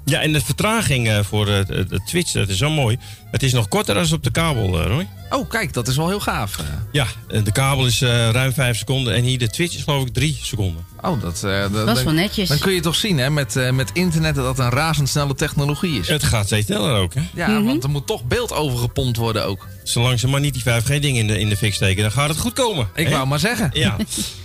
[0.06, 2.98] Ja, en de vertraging eh, voor het, Twitch, dat is zo mooi.
[3.32, 5.08] Het is nog korter dan op de kabel, Roy.
[5.32, 6.58] Oh, kijk, dat is wel heel gaaf.
[6.58, 6.66] eh.
[6.92, 9.14] Ja, eh, de kabel is eh, ruim 5 seconden.
[9.16, 10.86] En hier de Twitch is geloof ik 3 seconden.
[11.02, 12.50] Oh, dat, eh, Dat is wel netjes.
[12.50, 16.00] Dan kun je toch zien, hè, met, eh, met internet dat dat een razendsnelle technologie
[16.00, 16.08] is.
[16.08, 17.22] Het gaat steeds sneller ook, hè?
[17.34, 17.64] Ja, Mhm.
[17.64, 19.68] want er moet toch beeld overgepompt worden ook.
[19.84, 22.38] Zolang ze maar niet die 5G-ding in de, in de fik steken, dan gaat het
[22.40, 22.88] goed komen.
[22.96, 23.12] Ik hè?
[23.12, 23.70] wou maar zeggen.
[23.74, 23.96] Ja.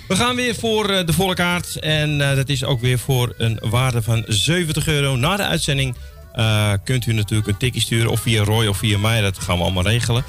[0.09, 1.77] We gaan weer voor de volle kaart.
[1.79, 5.17] En eh, dat is ook weer voor een waarde van 70 euro.
[5.17, 5.97] Na de uitzending
[6.33, 8.11] eh, kunt u natuurlijk een tikkie sturen.
[8.11, 9.21] Of via Roy of via mij.
[9.21, 10.25] Dat gaan we allemaal regelen.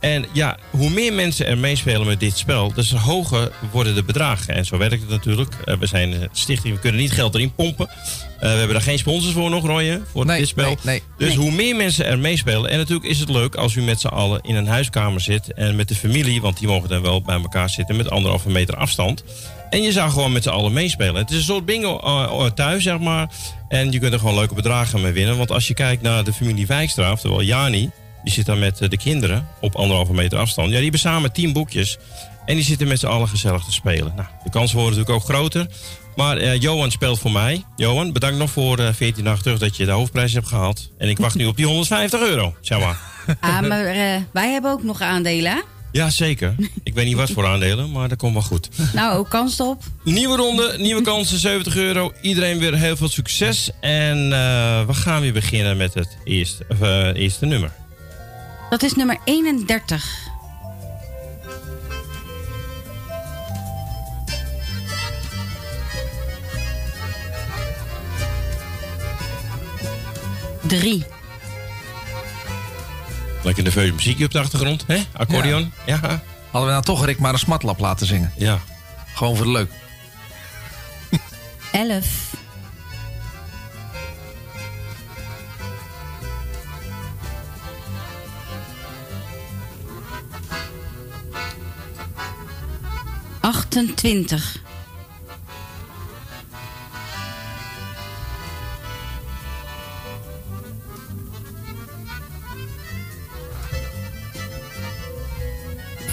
[0.00, 4.02] En ja, hoe meer mensen er meespelen met dit spel, des te hoger worden de
[4.04, 4.54] bedragen.
[4.54, 5.52] En zo werkt het natuurlijk.
[5.64, 7.88] Eh, we zijn een stichting, we kunnen niet geld erin pompen.
[7.88, 7.94] Eh,
[8.40, 10.64] we hebben daar geen sponsors voor nog, Roy, hè, voor Nee, dit spel.
[10.64, 11.02] nee, nee.
[11.18, 11.36] Dus Nee.
[11.36, 12.70] hoe meer mensen er meespelen.
[12.70, 15.52] En natuurlijk is het leuk als u met z'n allen in een huiskamer zit.
[15.52, 18.76] En met de familie, want die mogen dan wel bij elkaar zitten met anderhalve meter
[18.76, 19.24] afstand.
[19.70, 21.14] En je zou gewoon met z'n allen meespelen.
[21.14, 23.28] Het is een soort bingo eh, thuis, zeg maar.
[23.68, 25.36] En je kunt er gewoon leuke bedragen mee winnen.
[25.36, 27.90] Want als je kijkt naar de familie Wijkstra, oftewel Jani...
[28.24, 30.66] die zit dan met eh, de kinderen op anderhalve meter afstand.
[30.68, 31.98] Ja, die hebben samen tien boekjes.
[32.46, 34.12] En die zitten met z'n allen gezellig te spelen.
[34.16, 35.66] Nou, de kansen worden natuurlijk ook groter.
[36.16, 37.64] Maar eh, Johan speelt voor mij.
[37.76, 40.90] Johan, bedankt nog voor eh 14 dagen terug dat je de hoofdprijs hebt gehaald.
[40.98, 42.54] En ik wacht nu op die 150 euro.
[42.60, 42.96] Zeg maar.
[43.40, 43.84] Ah, maar
[44.32, 45.52] wij hebben ook nog aandelen.
[45.52, 45.58] hè?
[45.92, 46.54] Ja, zeker.
[46.82, 48.68] Ik weet niet wat voor aandelen, maar dat komt wel goed.
[48.92, 49.82] Nou, ook kans op.
[50.04, 52.12] Nieuwe ronde, nieuwe kansen, 70 euro.
[52.20, 53.70] Iedereen weer heel veel succes.
[53.80, 54.28] En
[54.86, 57.72] we gaan weer beginnen met het eerste nummer.
[58.70, 60.26] Dat is nummer 31.
[70.66, 71.04] Drie.
[73.42, 75.02] Lekker nerveuze muziekje op de achtergrond, hè?
[75.12, 75.72] Accordeon.
[75.86, 76.00] Ja.
[76.50, 78.32] Hadden we nou toch Rick maar een smartlap laten zingen?
[78.36, 78.58] Ja.
[79.14, 79.70] Gewoon voor de leuk.
[81.72, 82.36] Elf.
[93.48, 94.62] 28.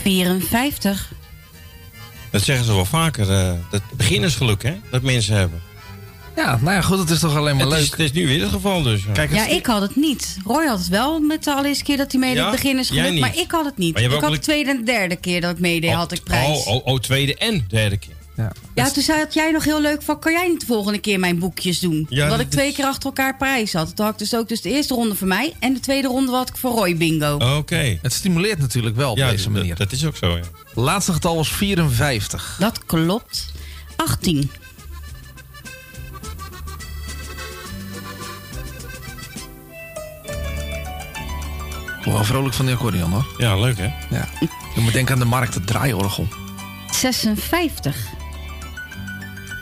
[0.02, 1.12] Vierenvijftig.
[2.32, 4.76] Dat zeggen ze wel vaker, uh, dat beginnersgeluk, hè?
[4.92, 5.62] Dat mensen hebben.
[6.36, 7.84] Ja, nou ja, goed, het is toch alleen maar het leuk.
[7.84, 9.04] Is, het is nu weer het geval dus.
[9.04, 9.12] ja.
[9.12, 10.38] Kijk, Ja, ik had het niet.
[10.46, 12.38] Roy had het wel met de allereerste keer dat hij meedeed.
[12.44, 12.52] Ja?
[12.52, 13.22] Beginners Jij geluk, niet.
[13.22, 14.00] maar ik had het niet.
[14.00, 16.48] Ik had ook de tweede en de derde keer dat ik meedeed, had ik prijs.
[16.66, 18.14] Oh, oh, oh, tweede en derde keer.
[18.38, 18.52] Ja.
[18.76, 21.20] Ja, toen zei had jij nog heel leuk van, kan jij niet de volgende keer
[21.20, 22.06] mijn boekjes doen?
[22.10, 23.96] Ja, Omdat dat ik twee keer achter elkaar prijs had.
[23.96, 26.32] Toen had ik dus ook dus de eerste ronde voor mij en de tweede ronde
[26.32, 27.38] had ik voor Roy bingo.
[27.58, 27.98] Oké.
[28.02, 29.76] Het stimuleert natuurlijk wel op Ja, deze dat- manier.
[29.76, 30.44] Dat is ook zo, ja.
[30.74, 32.56] Laatste getal was 54.
[32.60, 33.52] Dat klopt.
[33.96, 34.52] 18.
[42.06, 43.26] Wel vrolijk van die accordeon hoor.
[43.38, 43.90] Ja, leuk hè?
[44.10, 44.28] Ja.
[44.76, 46.28] Je moet denken aan de markt, het draaiorgel.
[46.92, 47.98] 56.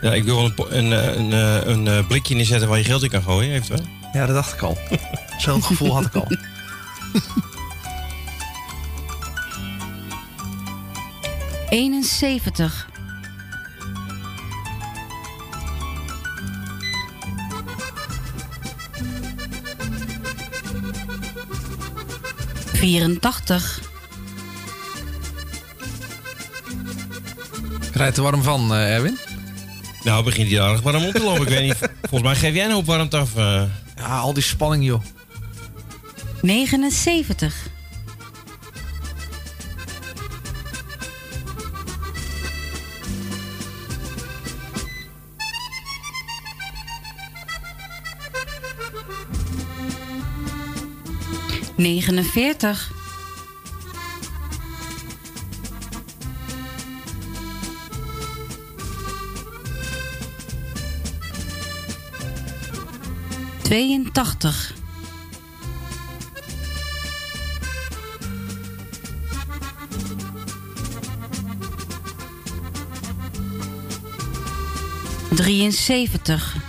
[0.01, 2.83] Ja, ik wil wel een, een, eh, een, eh, een, eh, blikje neerzetten waar je
[2.83, 3.87] geld in kan gooien, eventueel.
[4.13, 4.77] Ja, dat dacht ik al.
[5.37, 6.27] Zo'n gevoel had ik al.
[11.69, 12.87] Eenenzeventig.
[22.83, 23.81] Vierentachtig.
[27.93, 29.17] Rijdt er warm van, eh, Erwin?
[30.03, 31.41] Nou, begint hij aardig warm op te lopen.
[31.41, 31.77] ik weet niet.
[32.09, 33.35] Volgens mij geef jij een hoop warmte af.
[33.35, 33.63] eh.
[33.97, 35.01] Ja, al die spanning joh.
[36.41, 37.55] 79.
[51.75, 52.91] Negenenveertig.
[63.61, 64.73] Tweeëntachtig.
[75.29, 76.62] Drieënzeventig.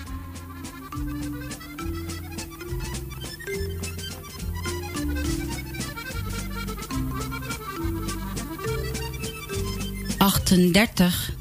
[10.44, 11.32] Achtendertig.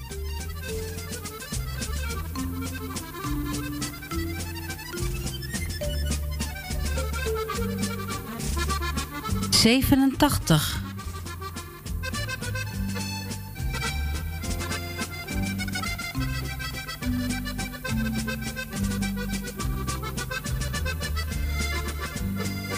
[9.49, 10.81] Zevenentachtig.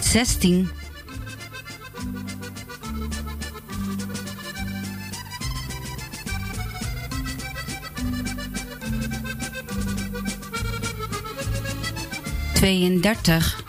[0.01, 0.69] Zestien.
[12.65, 13.63] Tweeëndertig.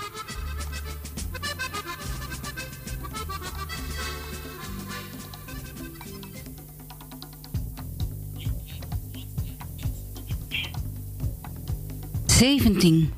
[12.26, 13.12] Zeventien.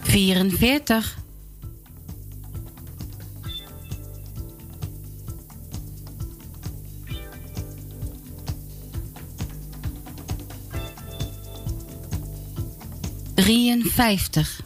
[0.00, 1.19] Vierenveertig.
[14.00, 14.60] Drieënvijftig.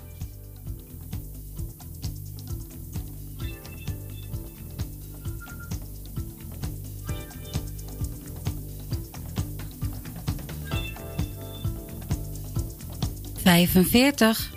[13.34, 14.53] Vijfenveertig.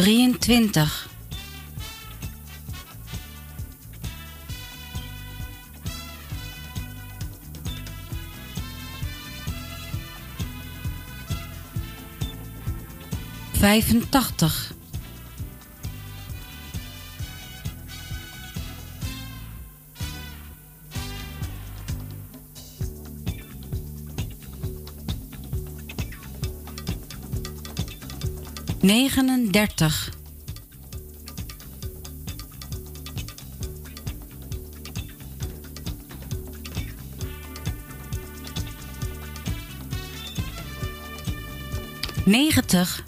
[0.00, 1.08] 23.
[13.52, 14.72] Vijfentachtig.
[28.90, 30.10] 39.
[42.24, 43.04] Negentig.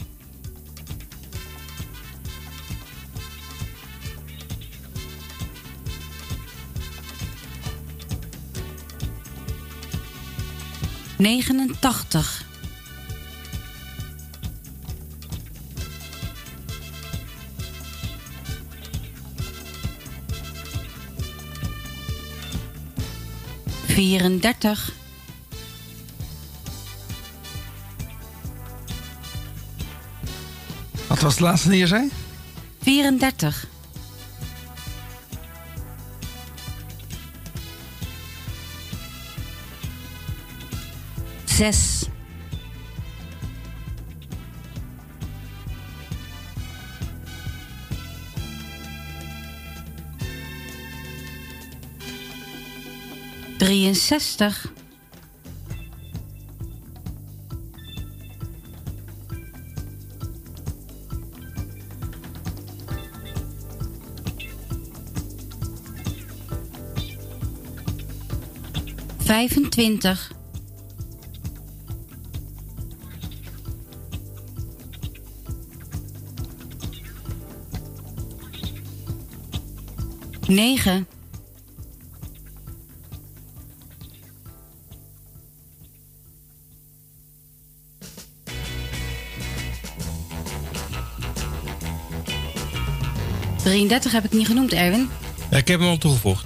[11.19, 12.52] Negenentachtig.
[24.03, 24.93] Vierendertig.
[31.07, 32.11] Wat was het laatste die je zei?
[32.81, 33.67] 34.
[41.45, 42.05] Zes.
[54.03, 54.73] Drieënzestig.
[69.19, 70.33] Vijfentwintig.
[80.49, 81.22] Negen.
[93.83, 95.09] Drieëndertig heb ik niet genoemd, Erwin.
[95.51, 96.45] Ja, ik heb hem al toegevoegd.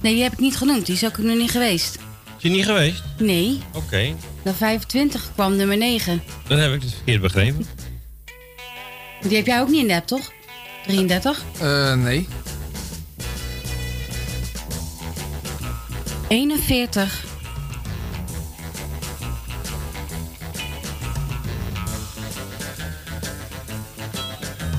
[0.00, 0.86] Nee, die heb ik niet genoemd.
[0.86, 1.94] Die is ook nog niet geweest.
[2.36, 3.02] Is je niet geweest?
[3.18, 3.60] Nee.
[3.72, 4.14] Oké,
[4.44, 6.22] Na 25 kwam nummer 9.
[6.48, 7.66] dan heb ik het verkeerd begrepen.
[9.22, 10.32] Die heb jij ook niet in de app, toch?
[10.86, 11.42] 33.
[11.60, 12.28] Eh, nee.
[16.28, 17.24] 41.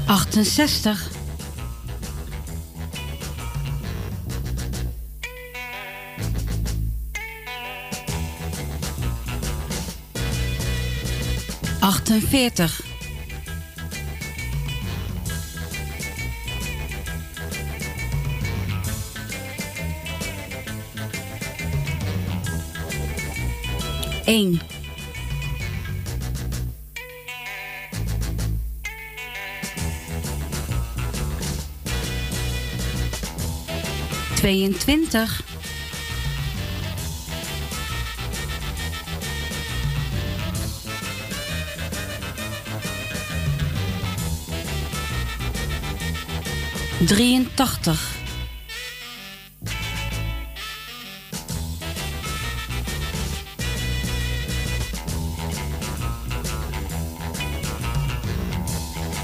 [0.05, 1.09] Achtenzestig.
[11.85, 12.81] Achtenveertig.
[24.25, 24.61] Eén.
[34.35, 35.54] Tweeëntwintig.
[46.99, 47.99] Drieëntachtig.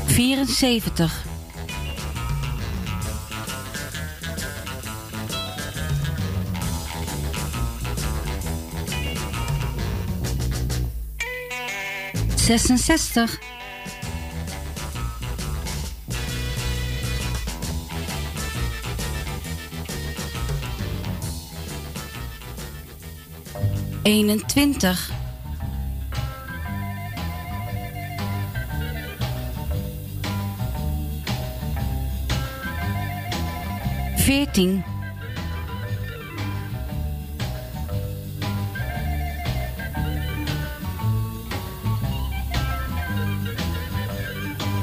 [0.06, 1.24] Vierenzeventig.
[12.36, 13.51] Zesenzestig.
[24.04, 25.12] Eenentwintig.
[34.16, 34.84] Veertien.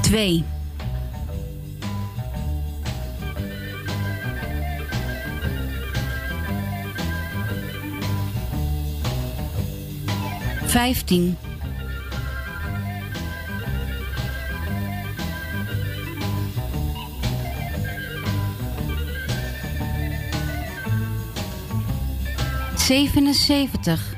[0.01, 0.48] Twee.
[10.89, 11.37] Vijftien.
[22.75, 24.15] Zevenenzeventig.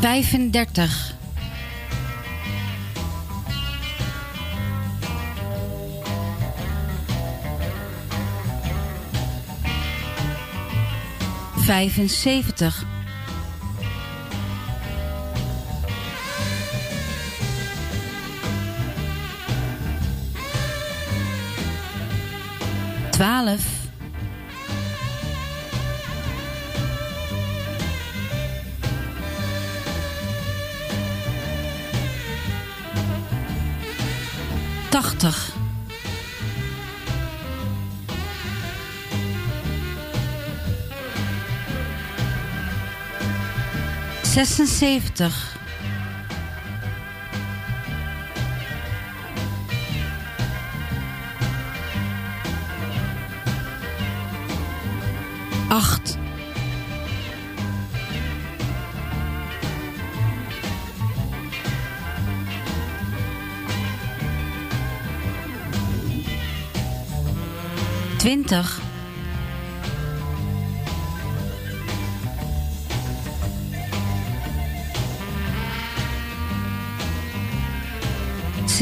[0.00, 1.11] Vijfendertig.
[11.72, 12.91] 75.
[44.44, 45.32] 76.
[55.68, 56.18] Acht.
[68.18, 68.81] Twintig.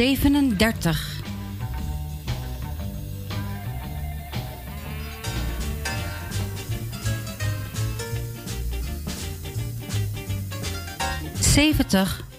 [0.01, 1.23] Zevenendertig.
[11.41, 12.30] Zeventig.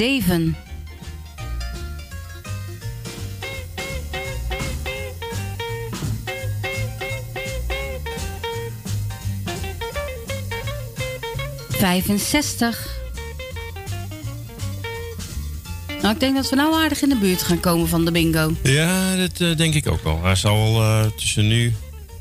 [0.00, 0.56] Zeven.
[11.68, 12.98] Vijfenzestig.
[16.02, 18.52] Nou, ik denk dat we nou aardig in de buurt gaan komen van de bingo.
[18.62, 20.22] Ja, dat eh, denk ik ook wel.
[20.22, 21.74] Hij zal eh, tussen nu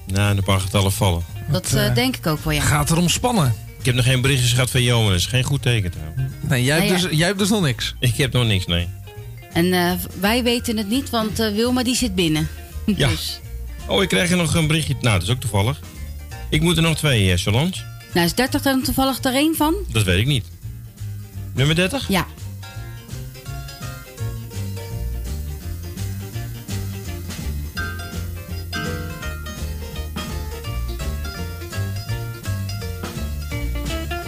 [0.05, 1.23] na een paar getallen vallen.
[1.51, 2.61] Dat eh, denk ik ook wel, ja.
[2.61, 3.53] Gaat erom spannen.
[3.79, 5.05] Ik heb nog geen berichtjes gehad van Johan.
[5.05, 6.08] Dat is geen goed teken trouwens.
[6.49, 7.07] Nee, jij hebt, Nou ja.
[7.07, 7.95] dus, jij hebt dus nog niks.
[7.99, 8.87] Ik heb nog niks, nee.
[9.53, 12.47] En eh, wij weten het niet, want eh, Wilma die zit binnen.
[12.95, 13.07] Ja.
[13.07, 13.39] Dus,
[13.87, 14.95] Oh, ik krijg er nog een berichtje.
[15.01, 15.79] Nou, dat is ook toevallig.
[16.49, 17.71] Ik moet er nog twee, eh, Solange.
[18.13, 19.75] nou, is 30 dan toevallig er één van?
[19.91, 20.45] Dat weet ik niet.
[21.53, 22.07] Nummer 30?
[22.07, 22.25] Ja.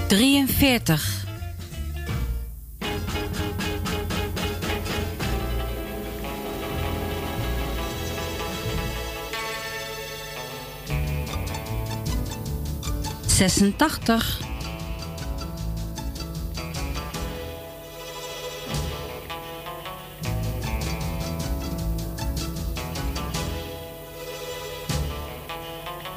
[0.08, 1.21] Drieënveertig.
[13.42, 14.40] Zesentachtig.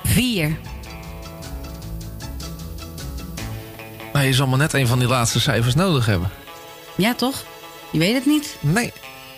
[0.05, 0.59] Vier.
[4.13, 6.31] Maar je zal maar net een van die laatste cijfers nodig hebben.
[6.97, 7.45] Ja, toch?
[7.93, 8.57] Je weet het niet.
[8.61, 8.87] Nee.
[8.87, 8.93] Ik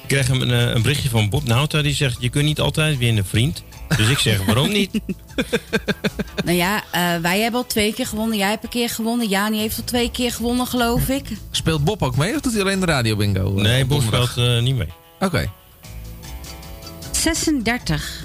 [0.07, 1.83] krijg een, eh, een berichtje van Bob Nauta.
[1.83, 3.63] Die zegt, je kunt niet altijd winnen, vriend.
[3.97, 4.91] Dus ik zeg, waarom niet?
[6.45, 8.39] Nou ja, eh, wij hebben al twee keer gewonnen.
[8.39, 9.29] Jij hebt een keer gewonnen.
[9.29, 11.25] Jani heeft al twee keer gewonnen, geloof ik.
[11.51, 13.57] Speelt Bob ook mee of doet hij alleen de radio bingo?
[13.57, 14.31] eh, Nee, Bob donderdag?
[14.31, 14.89] speelt eh, niet mee.
[15.21, 15.51] Oké.
[17.13, 18.25] 36.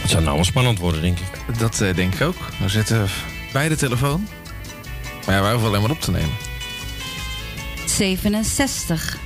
[0.00, 1.58] Het zou nou wel spannend worden, denk ik.
[1.58, 2.36] Dat eh, denk ik ook.
[2.62, 3.08] We zitten
[3.52, 4.28] bij de telefoon.
[5.26, 6.34] Maar ja, wij hoeven alleen maar op te nemen.
[7.86, 9.18] 67.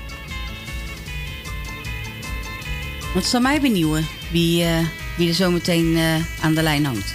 [3.18, 4.78] Het zal mij benieuwen wie, eh,
[5.16, 7.14] wie er zometeen eh aan de lijn hangt.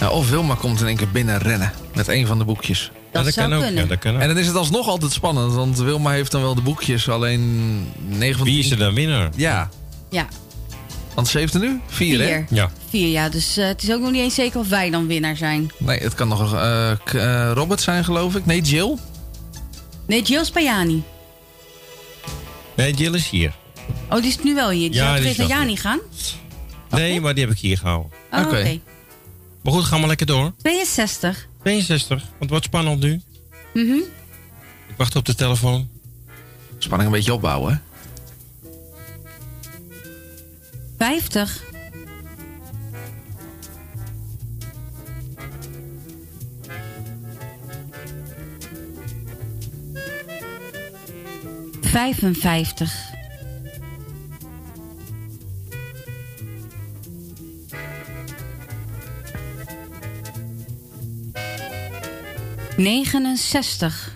[0.00, 2.90] Nou, of Wilma komt in één keer binnen rennen met een van de boekjes.
[3.12, 3.82] Dat dat zou kan ook, kunnen.
[3.82, 4.20] ja, dat kan ook.
[4.20, 7.70] En dan is het alsnog altijd spannend, want Wilma heeft dan wel de boekjes, alleen
[8.08, 9.30] 9 van Wie is er dan winnaar?
[9.36, 9.68] Ja,
[10.10, 10.26] Ja,
[11.14, 12.26] want ze heeft er nu vier, hè?
[12.26, 12.44] vier.
[12.50, 12.70] Ja.
[12.88, 13.28] Vier, ja.
[13.28, 15.70] Dus eh, het is ook nog niet eens zeker of wij dan winnaar zijn.
[15.78, 18.46] Nee, het kan nog eh, eh, Robert zijn, geloof ik.
[18.46, 18.96] Nee, Jill.
[20.06, 21.02] Nee, Jill Spajani.
[22.76, 23.54] Nee, Jill is hier.
[24.10, 24.90] Oh, die is nu wel hier.
[24.90, 26.00] Die Ja, zou wel Jani gaan?
[26.90, 28.10] Nee, maar die heb ik hier gehouden.
[28.32, 28.80] Oh, oké.
[29.62, 30.52] Maar goed, ga maar lekker door.
[30.56, 31.48] 62.
[31.62, 33.20] 62, want het wordt spannend nu.
[33.74, 33.92] Mhm.
[34.88, 35.88] Ik wacht op de telefoon.
[36.78, 37.78] Spanning een beetje opbouwen, hè?
[40.98, 41.62] 50.
[51.80, 53.11] Vijfenvijftig.
[62.76, 64.12] 69.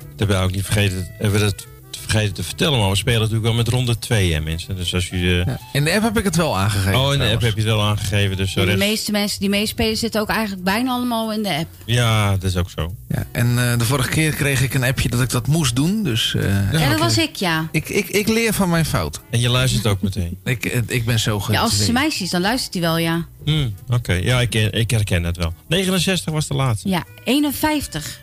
[0.00, 1.66] Dat hebben we ook niet vergeten, we dat
[2.14, 2.78] vergeten te vertellen.
[2.80, 4.76] Maar we spelen natuurlijk wel met ronde 2, hè, mensen.
[4.76, 7.00] Dus als je, eh, In de app heb ik het wel aangegeven.
[7.00, 8.36] Oh, in de app heb je het wel aangegeven.
[8.36, 11.68] Dus de rechts- meeste mensen die meespelen zitten ook eigenlijk bijna allemaal in de app.
[11.86, 12.94] Ja, dat is ook zo.
[13.08, 16.02] Ja, en eh, de vorige keer kreeg ik een appje dat ik dat moest doen.
[16.02, 17.68] Dus, eh, Ja, dat was ik, ja.
[17.72, 19.20] ik, ik, ik leer van mijn fout.
[19.30, 20.38] En je luistert ook meteen.
[20.44, 21.54] ik, eh, ik ben zo goed.
[21.54, 23.26] Ja, als het zijn meisjes, dan luistert hij wel, ja.
[23.44, 25.54] Hmm, Oké, ja, ik, ik herken het wel.
[25.68, 26.88] 69 was de laatste.
[26.88, 28.22] Ja, 51.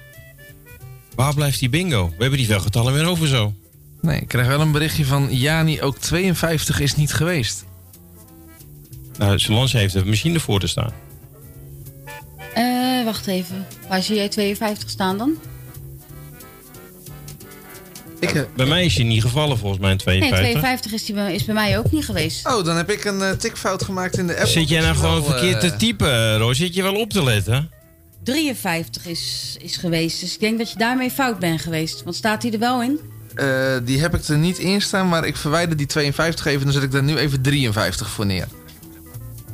[1.15, 2.07] Waar blijft die bingo?
[2.07, 3.53] We hebben die veel getallen weer over zo.
[4.01, 7.65] Nee, ik krijg wel een berichtje van Jani, ook 52 is niet geweest.
[9.17, 10.91] Nou, Solange heeft de machine ervoor te staan.
[12.53, 13.67] Eh, wacht even.
[13.89, 15.33] Waar zie jij 52 staan dan?
[18.19, 20.51] Ik, Bij mij is hij niet gevallen volgens mij in Nee, 52.
[20.61, 22.47] 52 is, die, bij- is bij mij ook niet geweest.
[22.47, 24.47] Oh, dan heb ik een eh, tikfout gemaakt in de app.
[24.47, 26.57] Zit jij nou gewoon Wel, verkeerd eh, te typen, Roos?
[26.57, 27.69] Zit je wel op te letten?
[28.23, 30.19] 53 is, is geweest.
[30.19, 32.03] Dus ik denk dat je daarmee fout bent geweest.
[32.03, 32.99] Want staat hij er wel in?
[33.35, 33.47] Eh,
[33.83, 36.63] die heb ik er niet in staan, maar ik verwijder die 52 even.
[36.63, 38.47] Dan zet ik daar nu even 53 voor neer.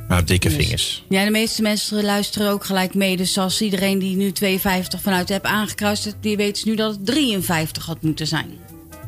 [0.08, 1.04] Nou, dikke vingers.
[1.10, 3.18] Ja, de meeste mensen luisteren ook gelijk mee.
[3.18, 6.16] Dus als iedereen die nu 52 vanuit de app aangekruist heeft...
[6.22, 8.50] die weet dus nu dat het 53 had moeten zijn.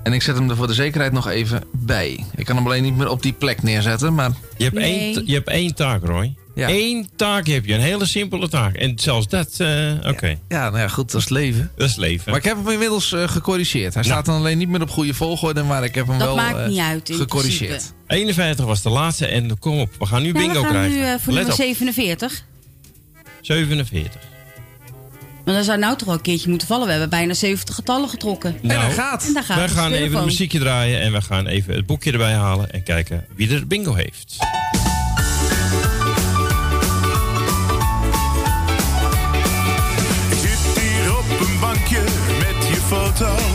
[0.03, 2.25] En ik zet hem er voor de zekerheid nog even bij.
[2.35, 4.31] Ik kan hem alleen niet meer op die plek neerzetten, maar...
[4.57, 5.13] Je hebt, Nee.
[5.13, 6.35] één, je hebt één taak, Roy.
[6.67, 8.75] Eén taak heb je, een hele simpele taak.
[8.75, 10.37] En zelfs dat, eh, oké.
[10.47, 11.71] Ja, nou ja, goed, dat is het leven.
[11.75, 12.29] Dat is leven.
[12.31, 13.93] Maar ik heb hem inmiddels eh, gecorrigeerd.
[13.93, 16.35] Hij staat dan alleen niet meer op goede volgorde, maar ik heb hem Dat wel
[16.35, 17.69] maakt eh, niet uit, in gecorrigeerd.
[17.69, 17.93] principe.
[18.07, 20.91] 51 was de laatste en kom op, we gaan nu Ja, bingo we gaan krijgen.
[20.97, 22.43] nu voor Let nummer op, 47.
[23.41, 24.21] 47.
[25.45, 26.85] Maar dan zou nou toch wel een keertje moeten vallen.
[26.85, 28.55] We hebben bijna 70 getallen getrokken.
[28.61, 31.75] Nou, En daar gaat wij de gaan even een muziekje draaien en we gaan even
[31.75, 34.35] het boekje erbij halen en kijken wie er bingo heeft.
[43.19, 43.48] Je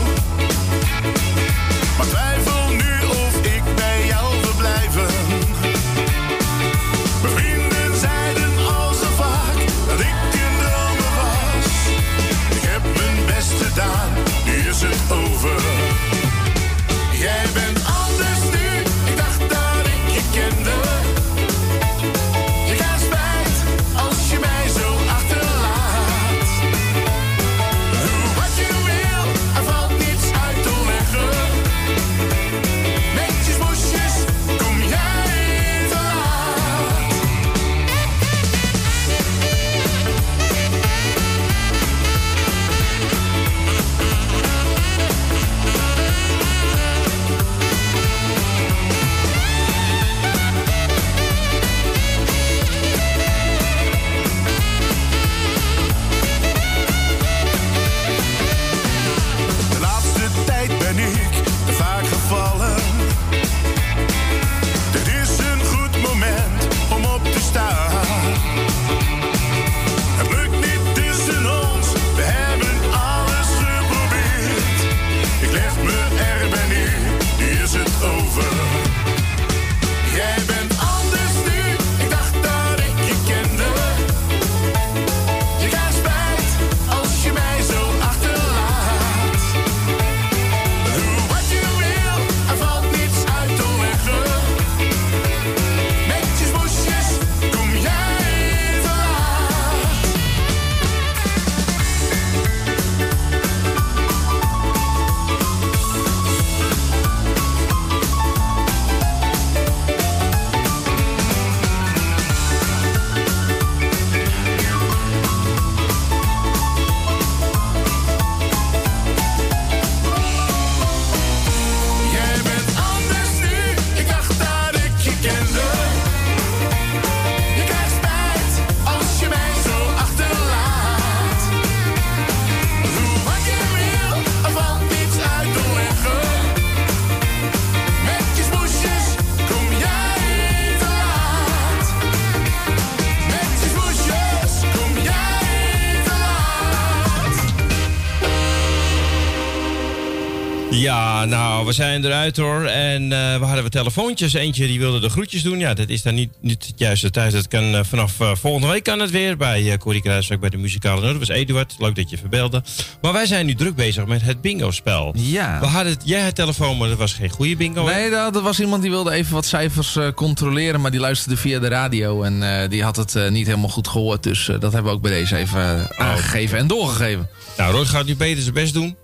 [151.75, 152.65] zijn eruit hoor.
[152.65, 154.33] En eh, we hadden wat telefoontjes.
[154.33, 155.59] Eentje die wilde de groetjes doen.
[155.59, 157.31] Ja, dat is dan niet, niet het juiste tijd.
[157.31, 159.37] Dat kan eh, vanaf eh, volgende week kan het weer.
[159.37, 161.09] Bij uh, Corrie Kruiswijk bij de muzikale noot.
[161.09, 161.75] Dat was Eduard.
[161.79, 162.63] Leuk dat je verbelde.
[163.01, 165.13] Maar wij zijn nu druk bezig met het bingo-spel.
[165.17, 165.59] Ja.
[165.59, 167.85] We hadden het, jij had telefoon, maar dat was geen goede bingo.
[167.85, 171.67] Nee, dat, was iemand die wilde even wat cijfers controleren, maar die luisterde via de
[171.67, 174.23] radio en die had het niet helemaal goed gehoord.
[174.23, 177.29] Dus dat hebben we ook bij deze even eh, aangegeven en doorgegeven.
[177.57, 178.95] Nou, Roy gaat nu beter zijn best doen.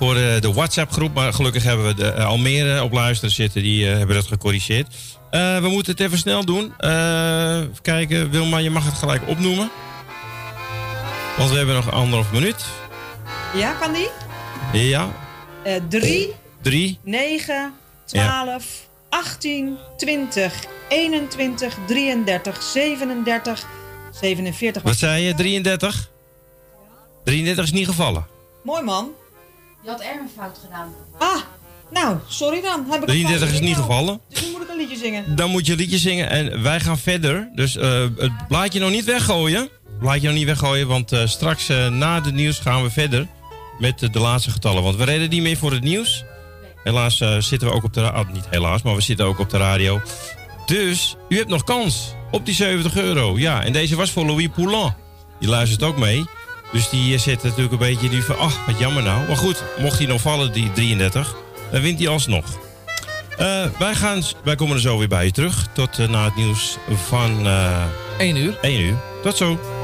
[0.00, 1.14] Voor eh, de WhatsApp-groep.
[1.14, 3.62] Maar gelukkig hebben we de eh, Almere op luisteren zitten.
[3.62, 4.86] Die eh, hebben dat gecorrigeerd.
[5.30, 6.72] We moeten het even snel doen.
[6.78, 8.30] Even kijken.
[8.30, 9.70] Wilma, je mag het gelijk opnoemen.
[11.36, 12.64] Want we hebben nog anderhalf minuut.
[13.54, 14.08] Ja, kan die?
[14.72, 15.08] Ja,
[15.62, 16.32] Eh 3,
[16.62, 16.98] 3.
[17.02, 17.72] 9,
[18.04, 20.52] 12, 18, 20,
[20.88, 23.66] 21, 33, 37,
[24.20, 24.82] 47.
[24.82, 25.34] Wat zei je?
[25.34, 26.10] 33?
[27.24, 28.26] 33 is niet gevallen.
[28.62, 29.10] Mooi man.
[29.82, 30.92] Je had er een fout gedaan.
[31.18, 31.40] Ah,
[31.90, 32.84] nou, sorry dan.
[32.88, 34.20] Heb ik een 33 is niet gevallen.
[34.28, 35.36] Dus nu moet ik een liedje zingen.
[35.36, 37.50] Dan moet je een liedje zingen en wij gaan verder.
[37.54, 39.68] Dus eh, het blaadje nog niet weggooien.
[39.98, 43.26] Blaadje nog niet weggooien, want eh, straks eh, na het nieuws gaan we verder
[43.78, 44.82] met de laatste getallen.
[44.82, 46.24] Want we reden niet meer voor het nieuws.
[46.82, 48.32] Helaas eh, zitten we ook op de radio.
[48.32, 50.00] niet helaas, maar we zitten ook op de radio.
[50.66, 53.38] Dus u hebt nog kans op die 70 euro.
[53.38, 54.92] Ja, en deze was voor Louis Poulin.
[55.40, 56.24] Die luistert ook mee.
[56.72, 59.26] Dus die eh, zit natuurlijk een beetje die van, ach, wat jammer nou.
[59.26, 61.34] Maar goed, mocht hij nog vallen, die 33,
[61.70, 62.44] dan wint hij alsnog.
[63.36, 65.66] Eh, wij, gaan, wij komen er zo weer bij je terug.
[65.72, 67.46] Tot eh, na het nieuws van...
[68.18, 68.58] 1 uur.
[68.60, 68.96] 1 uur.
[69.22, 69.79] Tot zo.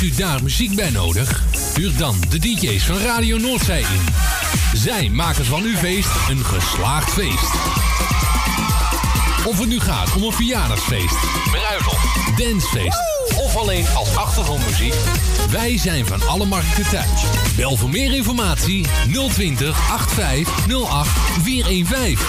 [0.00, 1.44] Heeft u daar muziek bij nodig?
[1.74, 4.04] Huur dan de DJ's van Radio Noordzij in.
[4.72, 7.52] Zij maken van uw feest een geslaagd feest.
[9.46, 11.16] Of het nu gaat om een verjaardagsfeest,
[11.50, 13.02] bruiloft, dancefeest
[13.36, 14.94] of alleen als achtergrondmuziek.
[15.50, 17.24] Wij zijn van alle markten thuis.
[17.56, 18.86] Bel voor meer informatie
[19.32, 21.10] 020 8508
[21.42, 22.26] 415.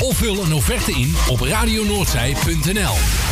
[0.00, 3.31] Of vul een offerte in op radionoordzij.nl.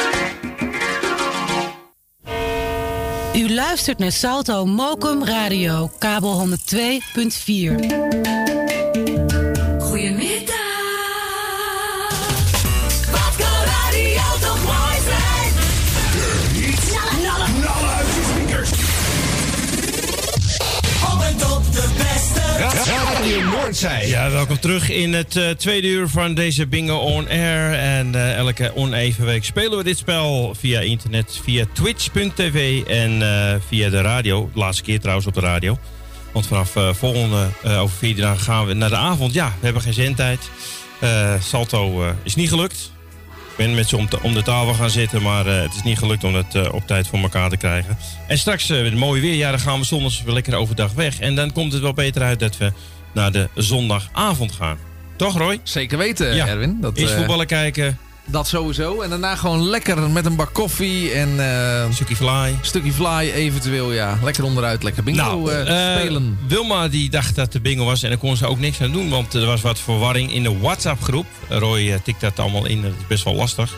[3.35, 8.60] U luistert naar Salto Mokum Radio, kabel 102.4.
[24.01, 27.73] Ja, welkom terug in het eh, tweede uur van deze Bingo On Air.
[27.73, 33.55] En eh, elke oneven week spelen we dit spel via internet, via twitch.tv en eh,
[33.67, 34.49] via de radio.
[34.53, 35.77] De laatste keer trouwens op de radio.
[36.31, 39.33] Want vanaf volgende, over vier dagen gaan we naar de avond.
[39.33, 40.49] Ja, we hebben geen zendtijd.
[41.39, 42.91] Salto is niet gelukt.
[43.51, 46.35] Ik ben met ze om, de tafel gaan zitten, maar het is niet gelukt om
[46.35, 47.97] het op tijd voor elkaar te krijgen.
[48.27, 51.19] En straks, eh, met het mooie weer, gaan we zondags weer lekker overdag weg.
[51.19, 52.71] En dan komt het wel beter uit dat we
[53.13, 54.77] naar de zondagavond gaan.
[55.15, 55.59] Toch, Roy?
[55.63, 56.47] Zeker weten, Ja.
[56.47, 56.77] Erwin.
[56.81, 57.97] Dat, Eerst eh, voetballen kijken.
[58.25, 59.01] Dat sowieso.
[59.01, 61.39] En daarna gewoon lekker met een bak koffie en...
[61.39, 62.55] een stukje fly.
[62.61, 64.17] stukje fly eventueel, ja.
[64.23, 66.37] Lekker onderuit, lekker bingo Nou, eh, spelen.
[66.47, 69.09] Wilma die dacht dat de bingo was en daar kon ze ook niks aan doen.
[69.09, 71.25] Want er was wat verwarring in de WhatsApp-groep.
[71.49, 73.75] Roy tikt dat allemaal in, dat is best wel lastig.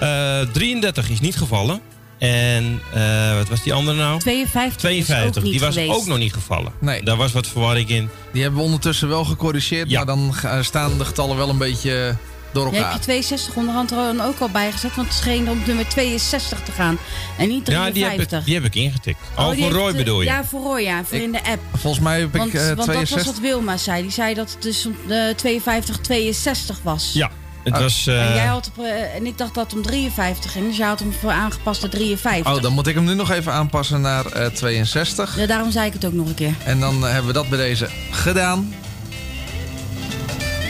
[0.00, 1.80] Eh 33 is niet gevallen.
[2.18, 4.18] En eh, wat was die andere nou?
[4.20, 5.92] 52, 52, is ook niet die was geweest.
[6.00, 6.72] ook nog niet gevallen.
[6.78, 7.02] Nee.
[7.02, 8.08] Daar was wat verwarring in.
[8.32, 12.16] Die hebben we ondertussen wel gecorrigeerd, maar dan staan de getallen wel een beetje
[12.52, 12.98] door Je hebt elkaar.
[13.00, 16.72] je 62 onderhand er dan ook al bijgezet, want het scheen om nummer 62 te
[16.72, 16.98] gaan.
[17.38, 17.92] En niet Ja, 53.
[17.92, 19.18] die heb, ik, die heb ik ingetikt.
[19.38, 20.26] Oh, voor Roy bedoel je?
[20.26, 21.04] Ja, voor Roy, ja.
[21.04, 21.60] Voor in de app.
[21.76, 23.32] Volgens mij heb ik Want, eh, want dat was 62.
[23.32, 24.02] wat Wilma zei.
[24.02, 27.10] Die zei dat het dus eh, 52, 62 was.
[27.12, 27.30] Ja,
[27.64, 28.06] het was...
[28.06, 30.66] eh, En, jij had op, eh, en ik dacht dat het om 53 ging.
[30.66, 32.54] Dus jij had hem voor aangepaste 53.
[32.56, 35.36] Oh, dan moet ik hem nu nog even aanpassen naar eh, 62.
[35.38, 36.54] Ja, daarom zei ik het ook nog een keer.
[36.64, 38.74] En dan eh, hebben we dat bij deze gedaan.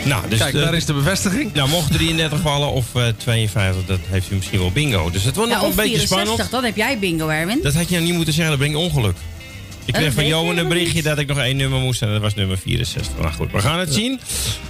[0.05, 1.55] Nou, dus Kijk, eh, daar is de bevestiging.
[1.55, 5.11] Nou, mocht 33 vallen of eh 52, dat heeft u misschien wel bingo.
[5.11, 6.51] Dus het wordt Ja, nog een beetje 64, spannend.
[6.51, 7.61] dan heb jij bingo, Erwin.
[7.63, 9.17] Dat had je nou niet moeten zeggen, dat brengt ongeluk.
[9.87, 12.20] Ik Dat kreeg van Johan een berichtje dat ik nog één nummer moest en dat
[12.20, 13.18] was nummer 64.
[13.18, 14.20] Nou goed, we gaan het zien.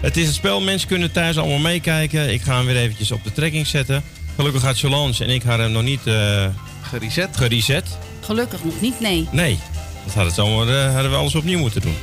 [0.01, 2.33] Het is het spel, mensen kunnen thuis allemaal meekijken.
[2.33, 4.03] Ik ga hem weer eventjes op de trekking zetten.
[4.37, 6.47] Gelukkig had Solange en ik hadden hem nog niet eh
[6.83, 7.37] gereset.
[7.37, 7.99] gereset.
[8.21, 9.29] Gelukkig nog niet, nee.
[9.31, 9.59] Nee,
[10.05, 11.97] dat had het zomaar, eh, hadden we alles opnieuw moeten doen.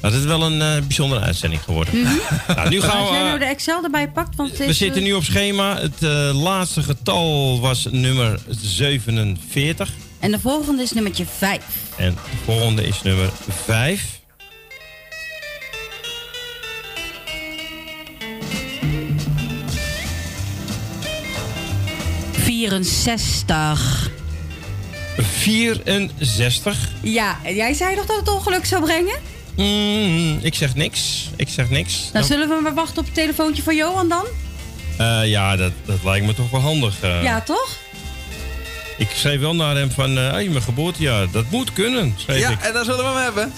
[0.00, 1.94] Het is wel een eh, bijzondere uitzending geworden.
[2.56, 3.24] nou, nu gaan Als jij we...
[3.24, 5.80] nou de Excel erbij pakt, want We zitten nu op schema.
[5.80, 9.90] Het eh, laatste getal was nummer 47.
[10.22, 11.60] En de volgende is nummertje 5.
[11.96, 13.30] En de volgende is nummer
[13.64, 14.20] 5.
[22.72, 24.10] ...64.
[25.18, 26.88] 64.
[27.02, 29.18] Ja, en jij zei toch dat het ongeluk zou brengen?
[29.56, 31.30] Mm, ik zeg niks.
[31.36, 32.10] Ik zeg niks.
[32.12, 34.24] Dan zullen we maar wachten op het telefoontje van Johan dan?
[34.98, 37.00] Eh, ja, dat, dat lijkt me toch wel handig.
[37.02, 37.22] eh.
[37.22, 37.68] Ja, toch?
[38.98, 42.60] Ik schreef wel naar hem van, eh hey, mijn geboortejaar, dat moet kunnen, Ja, ik.
[42.60, 43.52] en dan zullen we hem hebben.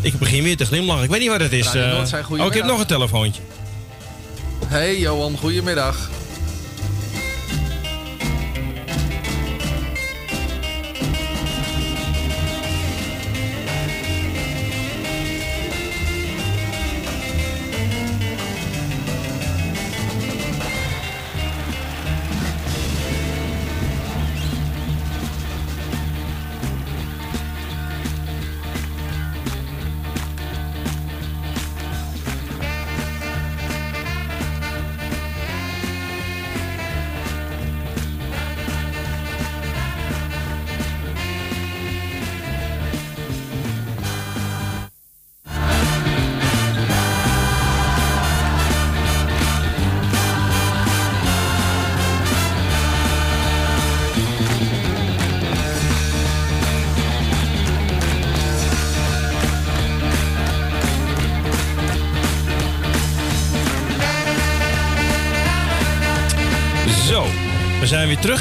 [0.00, 1.04] Ik begin weer te glimlachen.
[1.04, 1.74] Ik weet niet wat het is.
[1.74, 2.04] Eh.
[2.30, 3.42] Oh, ik heb nog een telefoontje.
[4.66, 6.08] Hey Johan, goedemiddag.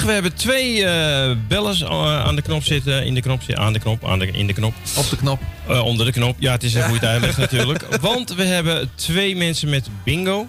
[0.06, 0.86] We hebben twee
[1.48, 3.06] bellers eh, aan de knop zitten.
[3.06, 3.42] In de knop.
[3.54, 4.06] Aan de knop.
[4.06, 4.74] Aan de, in de knop.
[4.98, 5.40] Op de knop.
[5.68, 6.36] Eh, onder de knop.
[6.40, 7.86] Ja, het is even hoe je het uitlegt natuurlijk.
[8.02, 10.48] Want we hebben twee mensen met bingo.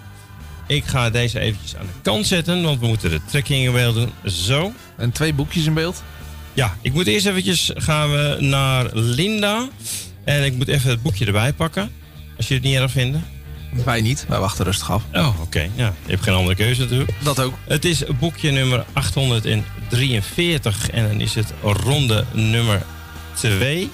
[0.66, 3.94] Ik ga deze eventjes aan de kant zetten, want we moeten de trekking in beeld
[3.94, 4.12] doen.
[4.24, 4.72] Zo.
[4.96, 6.02] En twee boekjes in beeld.
[6.52, 9.68] Ja, ik moet eerst eventjes gaan we naar Linda.
[10.24, 11.90] En ik moet even het boekje erbij pakken.
[12.36, 13.18] Als je het niet erg vindt.
[13.84, 15.02] Wij niet, wij wachten rustig af.
[15.14, 15.60] Oh, oké.
[15.74, 17.10] Ja, je hebt geen andere keuze natuurlijk.
[17.22, 17.54] Dat ook.
[17.68, 22.82] Het is boekje nummer 843 en dan is het ronde nummer
[23.34, 23.90] 2.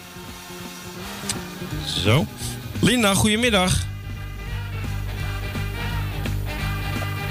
[2.05, 2.27] Zo.
[2.81, 3.75] Linda, goedemiddag.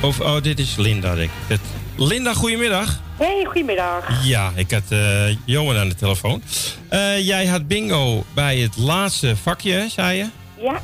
[0.02, 1.36] Of, oh, dit is Linda, denk ik.
[1.48, 1.60] Het-
[1.96, 3.00] Linda, goedemiddag.
[3.18, 4.26] Hey, goedemiddag.
[4.26, 6.44] Ja, ik had eh Johan aan de telefoon.
[6.89, 10.26] Eh, jij had bingo bij het laatste vakje, zei je?
[10.62, 10.82] Ja,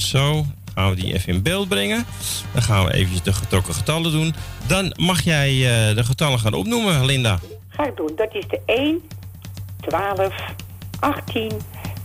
[0.00, 2.06] Zo, gaan we die even in beeld brengen.
[2.52, 4.34] Dan gaan we eventjes de getrokken getallen doen.
[4.66, 7.38] Dan mag jij eh, de getallen gaan opnoemen, Linda.
[7.68, 8.12] ga ik doen.
[8.16, 9.02] Dat is de 1,
[9.80, 10.34] 12,
[11.00, 11.52] 18,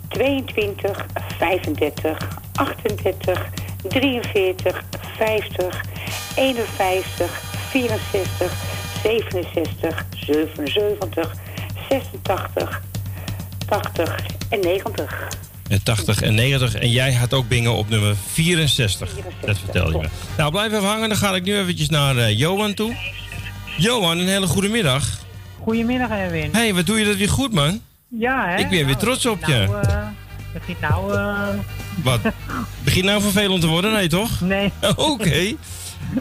[0.07, 1.05] 22,
[1.37, 2.17] 35,
[2.55, 3.45] 38,
[3.89, 4.83] 43,
[5.17, 5.81] 50,
[6.35, 7.41] 51,
[7.71, 8.51] 64,
[9.03, 11.33] 67, 77,
[11.89, 12.81] 86,
[13.69, 15.27] 80 en 90.
[15.73, 16.75] En 80 en 90.
[16.75, 19.09] En jij had ook bingo op nummer 64.
[19.45, 20.07] Dat vertel je me.
[20.37, 21.09] Nou, blijf even hangen.
[21.09, 22.95] Dan ga ik nu eventjes naar eh, Johan toe.
[23.77, 25.05] Johan, een hele goede middag.
[25.61, 26.49] Goedemiddag, Erwin.
[26.51, 27.81] hey, wat doe je dat weer goed, man?
[28.07, 28.55] Ja, hè?
[28.57, 29.87] Ik ben weer Nou, trots op nou, je.
[29.87, 29.97] eh,
[30.53, 31.13] begint nou...
[31.13, 31.47] eh,
[32.03, 32.19] Wat?
[32.83, 33.91] Begint nou vervelend te worden?
[33.93, 34.41] Nee, toch?
[34.41, 34.71] Nee.
[34.95, 35.31] Oké.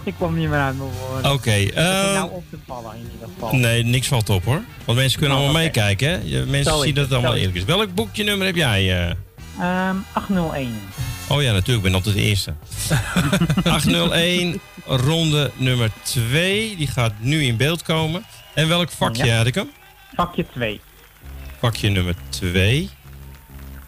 [0.05, 1.33] ik kwam niet meer uit mijn woorden.
[1.33, 3.55] Oké, begint eh, nou op te vallen, in ieder geval.
[3.57, 4.63] Nee, niks valt op hoor.
[4.85, 6.47] Want mensen kunnen Oh, allemaal meekijken, hè?
[6.47, 7.65] Mensen zien dat het, allemaal eerlijk is.
[7.65, 9.17] Welk boekje nummer heb jij?
[9.59, 9.89] Eh?
[9.89, 10.73] Ehm, 801.
[11.29, 11.77] Oh ja, natuurlijk.
[11.87, 12.55] Ik ben altijd de eerste.
[13.65, 16.77] 801, ronde nummer 2.
[16.77, 18.25] Die gaat nu in beeld komen.
[18.55, 19.37] En welk vakje Ja.
[19.37, 19.71] had ik hem?
[20.15, 20.81] Vakje 2.
[21.59, 22.89] Vakje nummer 2.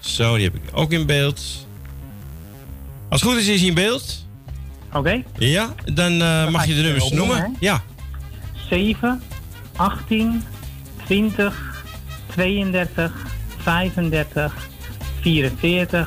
[0.01, 1.67] Zo, die heb ik ook in beeld.
[3.09, 4.27] Als het goed is, is hij in beeld.
[4.93, 5.23] Oké.
[5.39, 7.57] Ja, dan eh, mag je de nummers noemen.
[7.61, 7.83] Ja.
[8.71, 9.23] 7,
[9.77, 10.45] 18,
[11.05, 11.85] 20,
[12.33, 13.12] 32,
[13.62, 14.55] 35,
[15.25, 16.07] 44,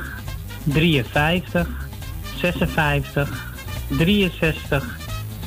[0.64, 1.66] 53,
[2.40, 3.28] 56,
[3.98, 4.98] 63,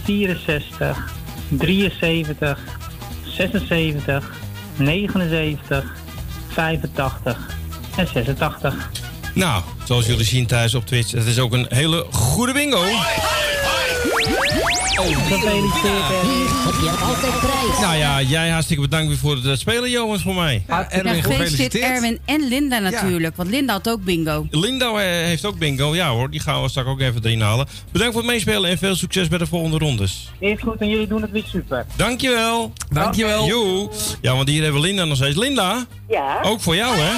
[0.04, 1.12] 64,
[1.50, 2.60] 73,
[3.24, 4.32] 76,
[4.78, 5.84] 79,
[6.48, 7.38] 85
[7.98, 8.90] en 86.
[9.34, 12.84] Nou, zoals jullie zien thuis op Twitch, het is ook een hele goede bingo.
[15.06, 16.08] Gefeliciteerd,
[16.64, 17.80] Heb je altijd prijs.
[17.82, 20.64] Nou ja, jij hartstikke bedankt weer voor het eh, spelen, jongens, voor mij.
[20.68, 23.36] Ja, gefeliciteerd Erwin en Linda natuurlijk.
[23.36, 24.48] Want Linda had ook bingo.
[24.50, 24.96] Linda eh,
[25.26, 25.96] heeft ook bingo.
[25.96, 27.68] Ja hoor, die gaan we straks ook even erin halen.
[27.92, 30.30] Bedankt voor het meespelen en veel succes bij de volgende rondes.
[30.40, 31.86] Eerst goed en jullie doen het weer super.
[31.96, 32.74] Dankjewel.
[32.90, 33.46] Dankjewel.
[33.48, 33.90] Joe.
[34.22, 35.38] Ja, want hier hebben we Linda nog steeds.
[35.38, 36.40] Linda, Ja?
[36.44, 37.12] ook voor jou hè?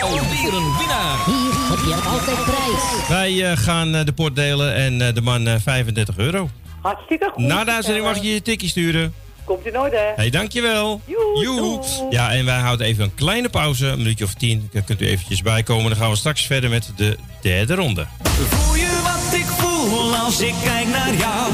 [0.00, 1.24] Alweer een winnaar.
[1.26, 3.08] Hier heb je altijd prijs.
[3.08, 5.54] Wij eh, gaan de port delen en de man eh,
[5.86, 6.50] 35 euro.
[6.80, 7.44] Hartstikke goed.
[7.44, 9.14] Na de uitzending mag je je tikkie sturen.
[9.44, 10.12] Komt in orde.
[10.16, 11.00] Hey, dankjewel.
[11.42, 11.82] Joe.
[12.10, 14.68] Ja, en wij houden even een kleine pauze, een minuutje of tien.
[14.72, 15.88] Dan kunt u eventjes bijkomen.
[15.90, 18.06] Dan gaan we straks verder met de derde ronde.
[18.22, 21.52] Voel je wat ik voel als ik kijk naar jou?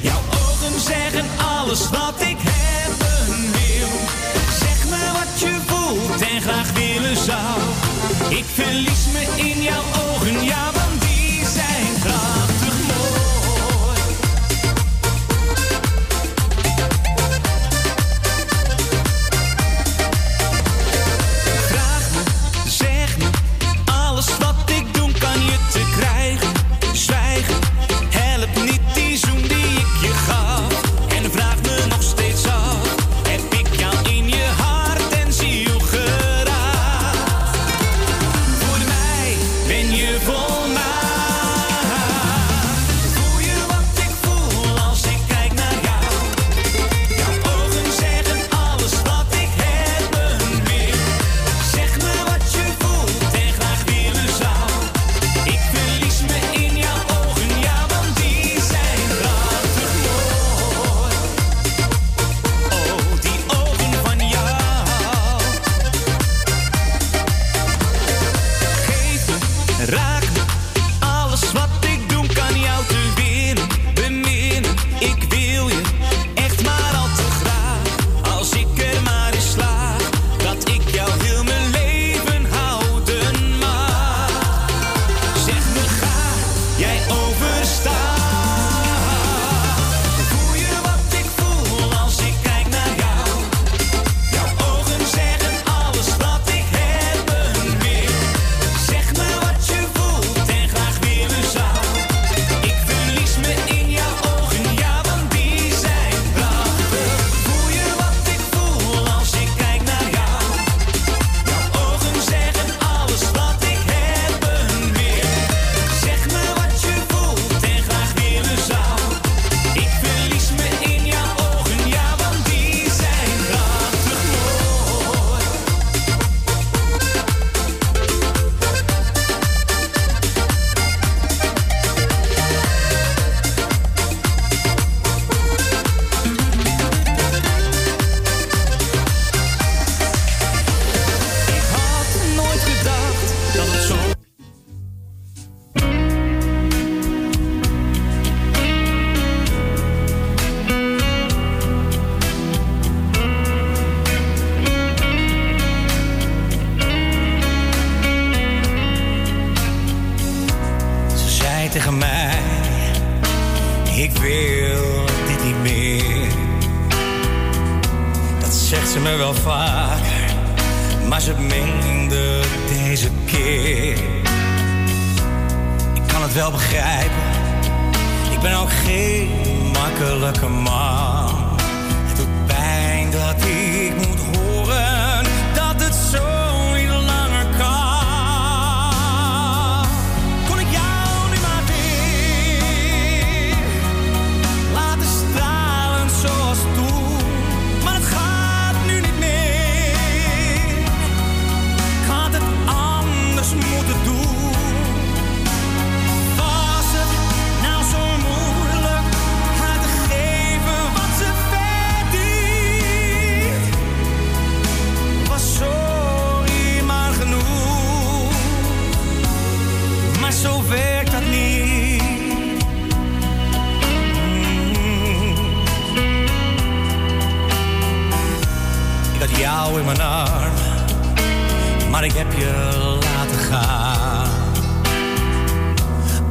[0.00, 1.24] Jouw ogen zeggen
[1.58, 3.88] alles wat ik hebben wil.
[4.58, 7.60] Zeg me wat je voelt en graag willen zou.
[8.38, 10.70] Ik verlies me in jouw ogen, ja,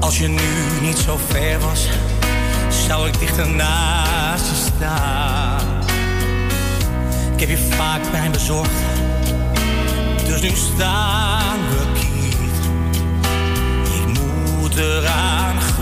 [0.07, 1.87] Als je nu niet zo ver was,
[2.87, 5.67] zou ik dichter naast je staan.
[7.33, 8.71] Ik heb je vaak pijn bezorgd,
[10.25, 12.35] dus nu staan we kiet.
[13.93, 15.76] Ik moet eraan geloven.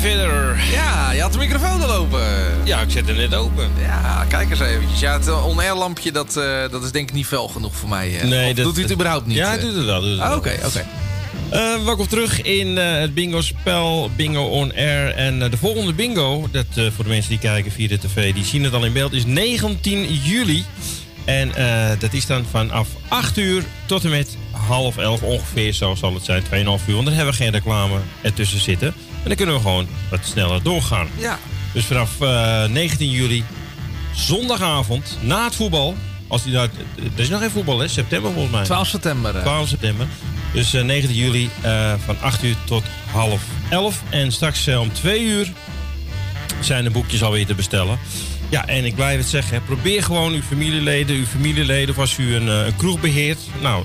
[0.00, 0.58] Verder.
[0.72, 2.20] Ja, je had de microfoon al open.
[2.64, 3.70] Ja, ik zet hem net open.
[3.82, 5.00] Ja, kijk eens eventjes.
[5.00, 8.18] Ja, het on-air lampje, dat, eh, dat is denk ik niet fel genoeg voor mij.
[8.20, 8.28] eh.
[8.28, 9.36] Nee, dat- doet hij het überhaupt niet?
[9.36, 10.00] Ja, hij doet het wel.
[10.00, 10.36] doet het Ah, wel.
[10.36, 10.86] Oké, oké.
[11.50, 15.14] Eh, welkom terug in eh, het bingo-spel Bingo On Air.
[15.14, 18.64] En de volgende bingo, dat, voor de mensen die kijken via de tv, die zien
[18.64, 20.64] het al in beeld, is 19 juli.
[21.24, 21.52] En
[21.98, 26.24] dat is dan vanaf 8 uur tot en met half 11 ongeveer, zo zal het
[26.24, 26.94] zijn, 2,5 uur.
[26.94, 28.94] Want dan hebben we geen reclame ertussen zitten.
[29.22, 31.08] En dan kunnen we gewoon wat sneller doorgaan.
[31.18, 31.38] Ja.
[31.72, 33.44] Dus vanaf eh, 19 juli,
[34.14, 35.94] zondagavond, na het voetbal.
[36.28, 36.68] Als die nou,
[37.14, 37.88] er is nog geen voetbal, hè?
[37.88, 38.64] September volgens mij.
[38.64, 39.36] 12 september.
[39.36, 39.42] eh.
[39.42, 40.06] 12 september.
[40.52, 42.82] Dus eh, 19 juli eh, van 8 uur tot
[43.12, 44.02] half 11.
[44.10, 45.52] En straks eh, om 2 uur
[46.60, 47.98] zijn de boekjes alweer te bestellen.
[48.48, 49.54] Ja, en ik blijf het zeggen.
[49.54, 51.94] hè, Probeer gewoon uw familieleden, uw familieleden...
[51.94, 53.38] of als u een, eh, een kroeg beheert.
[53.60, 53.84] Nou,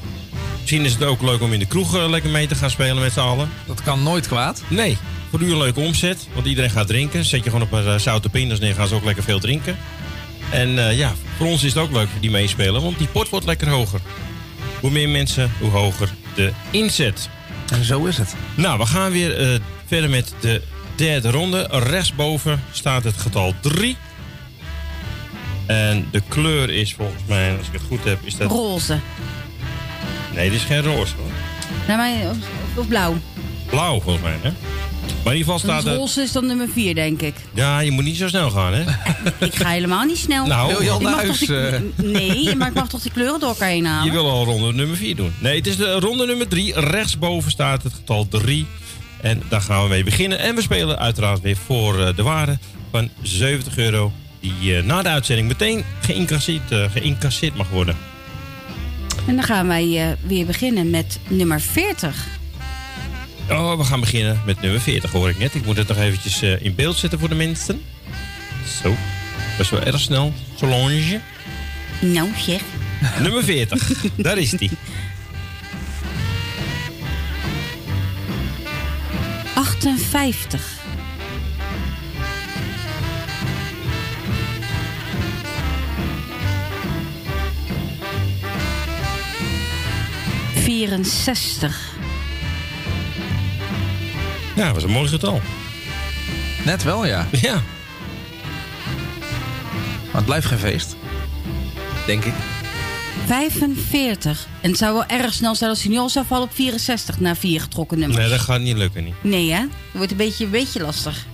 [0.62, 3.00] misschien is het ook leuk om in de kroeg eh, lekker mee te gaan spelen
[3.02, 3.50] met z'n allen.
[3.68, 4.62] Dat kan nooit kwaad.
[4.68, 4.98] Nee,
[5.30, 6.28] voor u een leuke omzet.
[6.34, 7.26] Want iedereen gaat drinken.
[7.26, 9.78] Zet je gewoon op een uh, zoute pindas neer, gaan ze ook lekker veel drinken.
[10.52, 12.82] En eh, ja, voor ons is het ook leuk die meespelen.
[12.82, 14.00] Want die pot wordt lekker hoger.
[14.80, 17.30] Hoe meer mensen, hoe hoger de inzet.
[17.72, 18.36] En zo is het.
[18.56, 20.62] Nou, we gaan weer eh, verder met de
[20.96, 21.68] derde ronde.
[21.72, 23.98] Rechtsboven staat het getal 3.
[25.66, 28.52] En de kleur is volgens mij, als ik het goed heb, is dat...
[28.52, 29.00] Roze.
[30.34, 31.32] Nee, dit is geen roze hoor.
[31.88, 32.38] Nee, maar, of,
[32.76, 33.18] of blauw.
[33.66, 34.52] Blauw volgens mij, hè?
[35.24, 35.98] Maar in ieder geval staat Dus er...
[36.00, 37.34] roze is dan nummer 4, denk ik.
[37.54, 38.82] Ja, je moet niet zo snel gaan, hè?
[39.46, 40.46] Ik ga helemaal niet snel.
[40.46, 41.80] Nou, Wil je al naar huis, die- eh?
[41.96, 44.06] Nee, maar ik mag toch die kleuren door elkaar heen halen?
[44.06, 45.34] Je wil al ronde nummer 4 doen.
[45.40, 46.80] Nee, het is de ronde nummer 3.
[46.80, 48.66] Rechtsboven staat het getal 3.
[49.22, 50.40] En daar gaan we mee beginnen.
[50.40, 52.58] En we spelen uiteraard weer voor eh, de waarde
[52.92, 54.12] van 70 euro.
[54.40, 57.96] Die eh, na de uitzending meteen geïncasseerd, geïncasseerd mag worden.
[59.28, 62.28] En dan gaan wij weer beginnen met nummer 40.
[63.50, 65.56] Oh, we gaan beginnen met nummer 40 hoor ik net.
[65.56, 67.82] Ik moet het nog eventjes eh, in beeld zetten voor de mensen.
[68.82, 68.96] Zo,
[69.58, 70.34] best wel erg snel.
[70.56, 71.20] Solange.
[72.02, 72.62] Nou zeg.
[73.22, 74.72] Nummer 40, daar is die.
[79.56, 80.84] 58.
[90.54, 91.95] Vierenzestig.
[94.56, 95.42] Ja, dat was een mooi getal.
[96.66, 97.28] Net wel, ja.
[97.32, 97.54] Ja.
[100.06, 100.96] Maar het blijft geen feest.
[102.06, 102.34] Denk ik.
[103.26, 104.48] 45.
[104.62, 107.20] En het zou wel erg snel zijn als hij nu al zou vallen op 64
[107.20, 108.20] na vier getrokken nummers.
[108.20, 109.14] Nee, dat gaat niet lukken niet.
[109.22, 109.60] Nee, hè?
[109.60, 111.26] Dat wordt een beetje, een beetje lastig.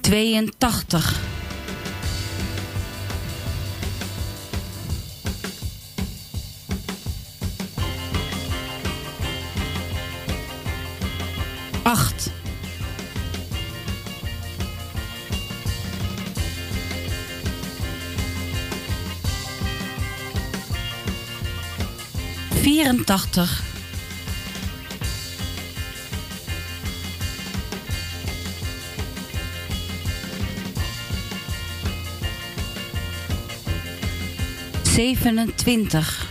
[0.00, 1.20] 82.
[22.80, 23.62] 84.
[34.82, 36.26] Zevenentwintig.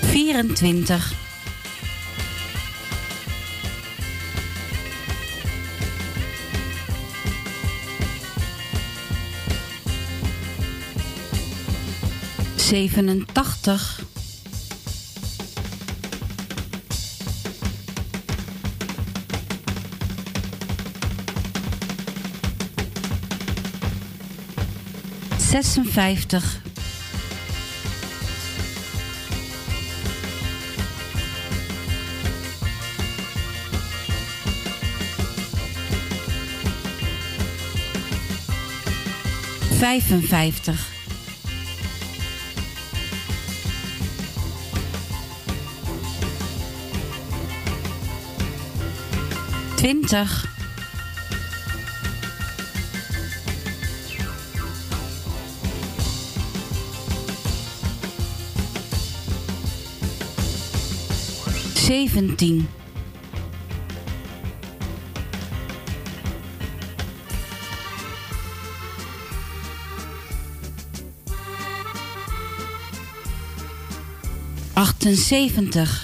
[0.00, 1.23] Vierentwintig.
[12.64, 14.04] 87.
[25.38, 26.62] Zesenvijftig.
[39.78, 40.93] Vijfenvijftig.
[49.84, 50.48] twintig.
[61.74, 62.68] Zeventien.
[74.72, 76.03] Achtenzeventig.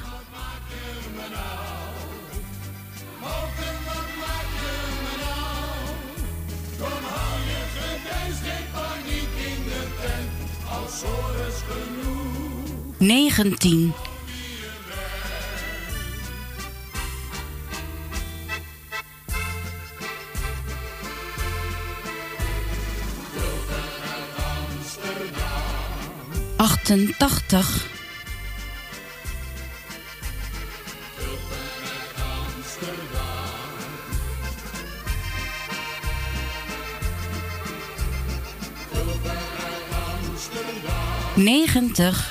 [13.37, 13.93] 19.
[26.57, 27.65] Achtentachtig.
[41.35, 42.30] Negentig.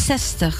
[0.00, 0.56] eenenzestig,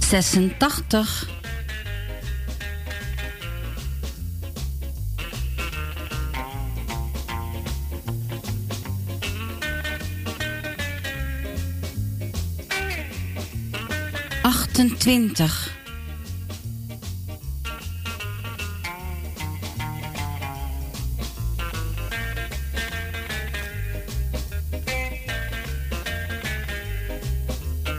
[0.00, 1.28] zesentachtig,
[14.42, 15.79] achtentwintig,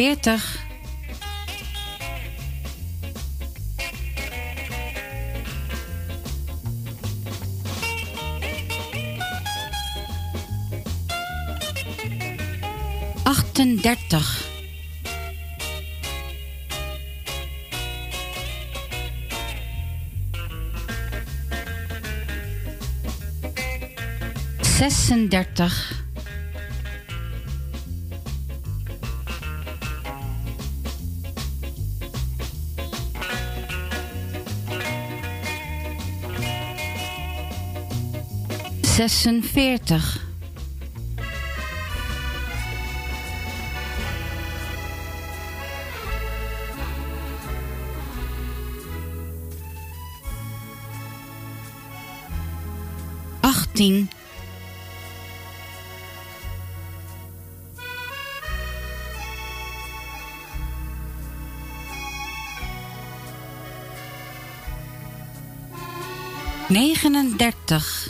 [0.00, 0.58] 40.
[13.24, 14.48] Achtendertig.
[24.60, 25.99] Zesendertig.
[39.08, 40.26] Zesenveertig,
[53.40, 54.10] achttien,
[66.68, 68.09] negenendertig,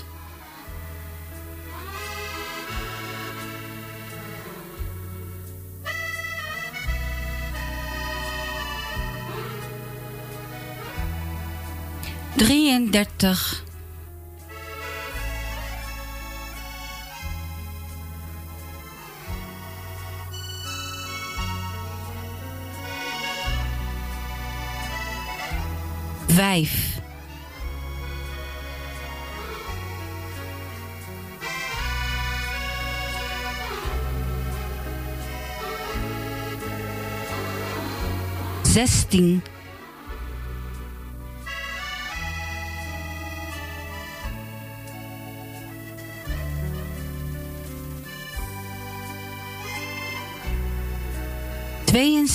[12.91, 13.65] drieëndertig,
[26.27, 27.01] vijf,
[38.63, 39.43] zestien,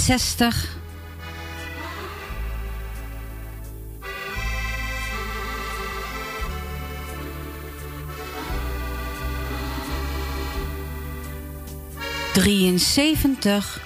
[0.06, 0.78] tweeënzestig,
[12.34, 13.82] drieënzeventig,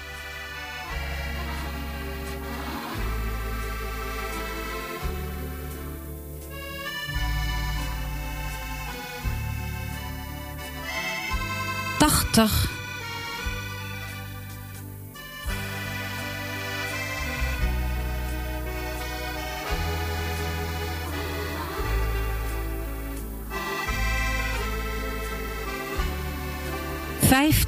[11.98, 12.79] tachtig,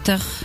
[0.02, 0.42] vijftig,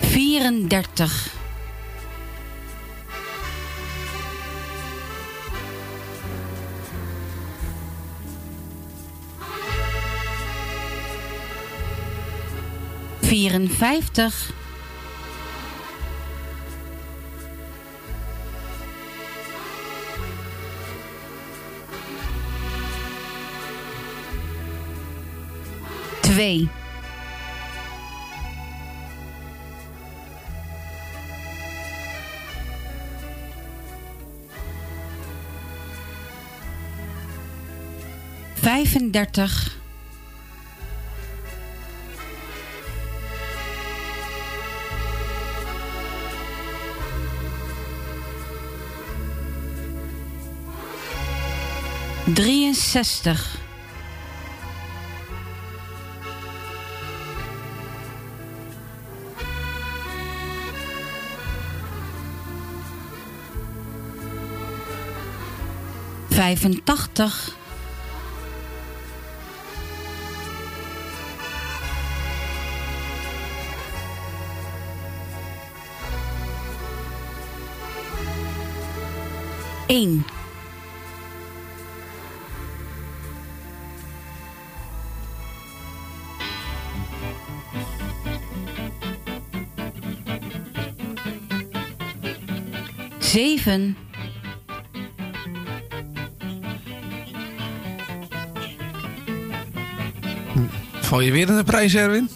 [0.00, 1.34] vierendertig,
[13.20, 14.55] vierenvijftig,
[26.36, 26.68] 2.
[38.54, 39.76] Vijfendertig.
[52.24, 53.65] Drieënzestig.
[66.46, 67.56] Vijfentachtig.
[79.86, 80.24] Eén.
[93.18, 94.05] Zeven.
[101.06, 102.28] Val je weer in de prijs, Erwin?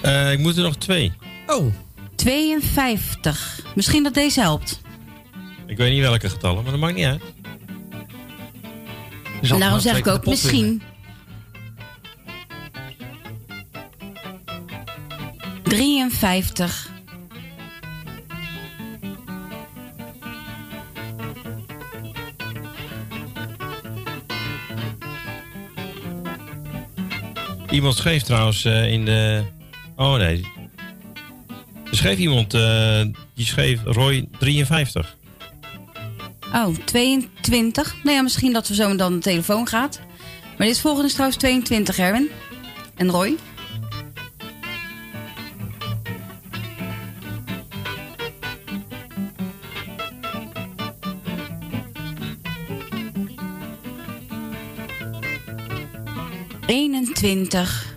[0.00, 1.12] Eh, ik moet er nog twee.
[1.46, 1.74] Oh.
[2.14, 3.60] 52.
[3.74, 4.80] Misschien dat deze helpt.
[5.66, 7.22] Ik weet niet welke getallen, maar dat maakt niet uit.
[9.50, 10.82] En daarom zeg ik ook misschien.
[15.62, 16.89] 53.
[27.80, 29.42] Iemand schreef trouwens eh, in de.
[29.96, 30.44] Oh nee.
[31.90, 33.00] Er schreef iemand, eh,
[33.34, 35.16] die schreef Roy 53.
[36.54, 37.96] Oh, 22.
[38.02, 40.00] Nou ja, misschien dat we zo dan de telefoon gaat.
[40.58, 42.30] Maar dit volgende is trouwens 22, Erwin.
[42.96, 43.36] En Roy?
[57.22, 57.94] Eenentwintig.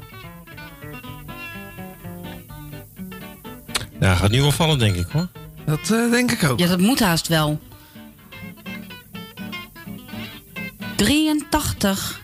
[3.99, 5.27] Ja, gaat nu wel vallen, denk ik hoor.
[5.65, 6.59] Dat eh, denk ik ook.
[6.59, 7.59] Ja, dat moet haast wel.
[10.95, 12.21] 83.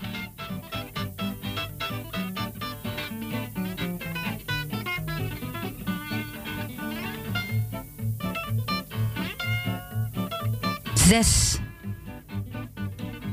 [10.94, 11.49] Zes.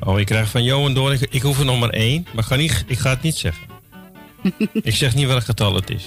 [0.07, 1.13] Oh, ik krijg van Johan door.
[1.13, 2.27] Ik, ik hoef er nog maar één.
[2.35, 3.67] Maar ik ga, niet, ik ga het niet zeggen.
[4.73, 6.05] ik zeg niet welk getal het is.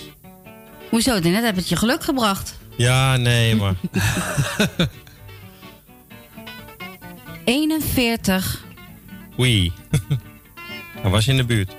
[0.90, 1.20] Hoezo?
[1.20, 2.58] Net heb het je geluk gebracht.
[2.78, 3.76] Ja, nee, maar.
[7.44, 8.66] 41.
[9.40, 9.72] Oei.
[11.02, 11.72] Hij was in de buurt.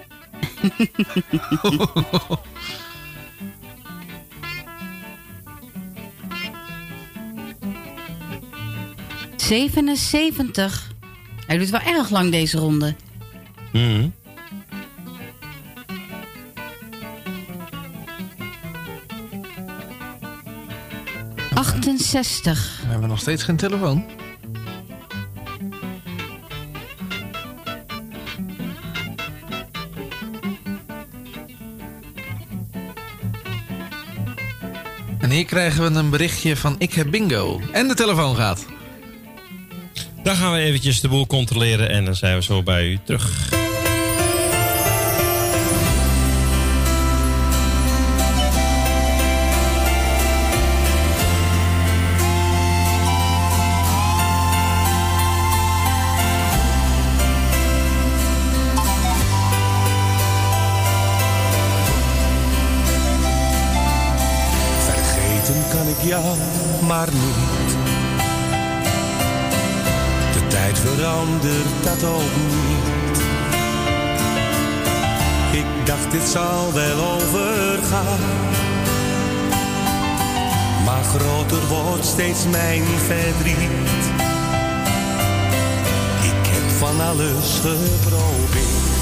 [9.36, 10.89] Zevenenzeventig.
[11.50, 12.94] Hij doet wel erg lang deze ronde.
[13.72, 14.08] Mhm.
[21.54, 22.80] Achtenzestig.
[22.82, 24.04] We hebben nog steeds geen telefoon.
[35.18, 37.60] En hier krijgen we een berichtje van ik heb bingo.
[37.72, 38.66] En de telefoon gaat.
[40.22, 43.59] Dan gaan we eventjes de boel controleren en dan zijn we zo bij u terug.
[75.52, 78.18] Ik dacht dit zal wel overgaan.
[80.84, 84.02] Maar groter wordt steeds mijn verdriet.
[86.22, 89.00] Ik heb van alles geprobeerd.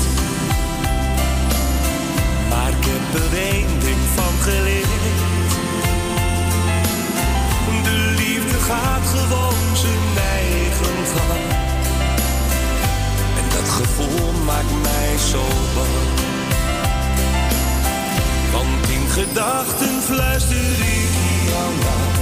[2.48, 4.88] Maar ik heb er één ding van geleerd.
[7.82, 11.67] De liefde gaat gewoon zijn eigen gang.
[13.68, 15.42] Het gevoel maakt mij zo
[15.74, 15.96] bang.
[18.52, 21.12] Want in gedachten fluister ik
[21.50, 22.14] jou aan.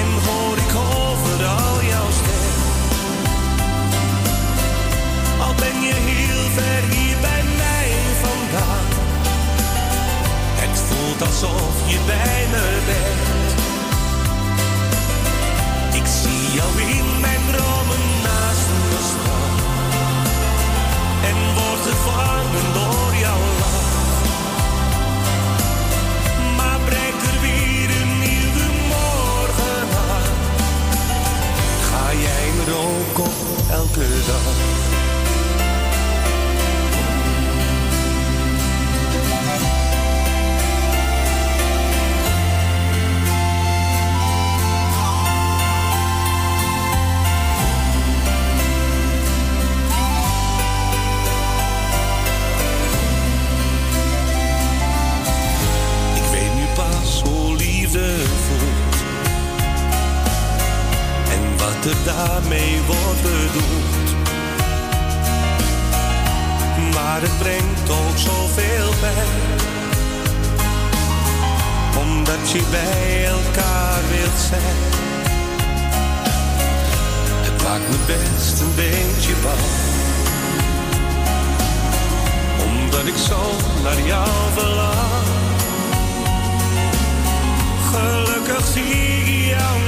[0.00, 2.58] En hoor ik overal jouw stem.
[5.40, 7.90] Al ben je heel ver hier bij mij
[8.24, 8.86] vandaan.
[10.62, 13.50] Het voelt alsof je bij me bent.
[15.94, 18.07] Ik zie jou in mijn dromen
[21.28, 23.86] En word gevangen door jouw lach.
[26.56, 30.36] Maar breekt er weer een nieuwe morgen aan.
[31.88, 33.36] Ga jij me ook op
[33.70, 34.87] elke dag.
[77.46, 79.58] Het maakt me best een beetje bang.
[82.66, 83.40] Omdat ik zo
[83.82, 85.26] naar jou verlang.
[87.90, 89.87] Gelukkig zie ik jou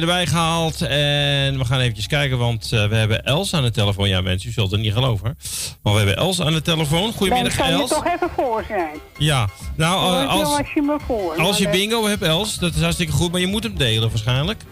[0.00, 0.82] erbij gehaald.
[0.82, 4.08] En we gaan eventjes kijken, want eh, we hebben Els aan de telefoon.
[4.08, 5.38] Ja, mensen, u zult het niet geloven.
[5.82, 7.12] Maar we hebben Els aan de telefoon.
[7.12, 7.90] Goedemiddag, Dan kan je Els.
[7.90, 8.94] toch even voor zijn.
[9.18, 11.36] Ja, nou, eh, als, als je me voor.
[11.36, 13.32] als je Maar, bingo hebt, Els, dat is hartstikke goed.
[13.32, 14.62] Maar je moet hem delen waarschijnlijk.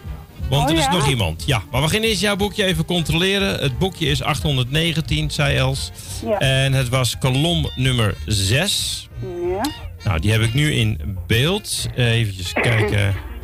[0.49, 0.91] Want Oh, er is ja?
[0.91, 1.43] nog iemand.
[1.45, 3.59] Ja, maar we gaan eerst jouw boekje even controleren.
[3.59, 5.91] Het boekje is 819, zei Els.
[6.25, 6.37] Ja.
[6.39, 9.07] En het was kolom nummer 6.
[9.49, 9.71] Ja.
[10.03, 11.85] Nou, die heb ik nu in beeld.
[11.95, 13.15] Even kijken.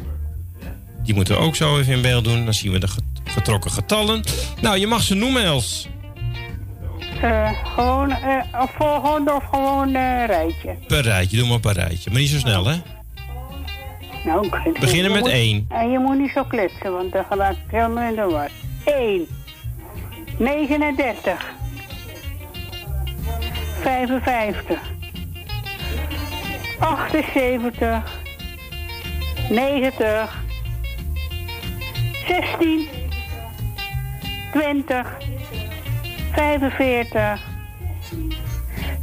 [1.03, 2.45] Die moeten we ook zo even in beeld doen.
[2.45, 4.23] Dan zien we de get- getrokken getallen.
[4.61, 5.87] Nou, je mag ze noemen, Els.
[7.21, 8.15] eh, gewoon
[8.61, 10.75] of volgende of gewoon eh, rijtje.
[10.87, 12.09] Per rijtje, doe maar per rijtje.
[12.11, 12.75] Maar niet zo snel, hè?
[14.25, 15.65] Nou, ik- Beginnen met moet- één.
[15.69, 18.49] En je moet niet zo kletsen, want dan raak ik helemaal in de war.
[18.85, 19.27] 1.
[20.37, 21.45] 39.
[23.81, 24.79] 55.
[26.79, 28.03] 78.
[29.49, 30.43] 90.
[32.31, 32.87] 16.
[34.53, 35.05] 20.
[36.33, 37.39] 45.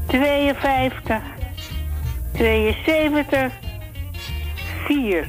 [0.06, 1.22] 52.
[2.34, 3.52] 72.
[4.86, 5.28] 4.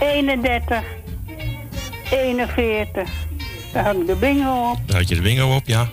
[0.00, 0.82] 31.
[2.10, 3.08] 41.
[3.72, 4.78] Daar had ik de bingo op.
[4.86, 5.88] Daar had je de bingo op, ja.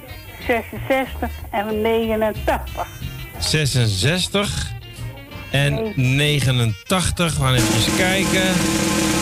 [0.47, 2.88] 66 en 89.
[3.39, 4.72] 66
[5.52, 7.38] en 89.
[7.38, 9.15] We gaan even kijken.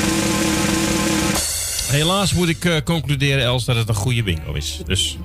[1.94, 4.82] Helaas moet ik eh, concluderen, Els, dat het een goede bingo is.
[4.86, 5.18] Dus.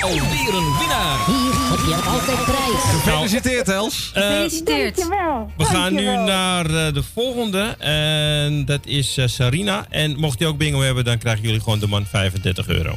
[0.02, 1.26] Alweer een winnaar.
[1.26, 3.02] Hier heb je altijd prijs.
[3.02, 4.10] Gefeliciteerd, Els.
[4.14, 4.96] Gefeliciteerd.
[4.96, 5.50] Dankjewel.
[5.56, 7.76] We gaan nu naar eh, de volgende.
[7.78, 9.86] En dat is eh, Sarina.
[9.88, 12.96] En mocht je ook bingo hebben, dan krijgen jullie gewoon de man 35 euro.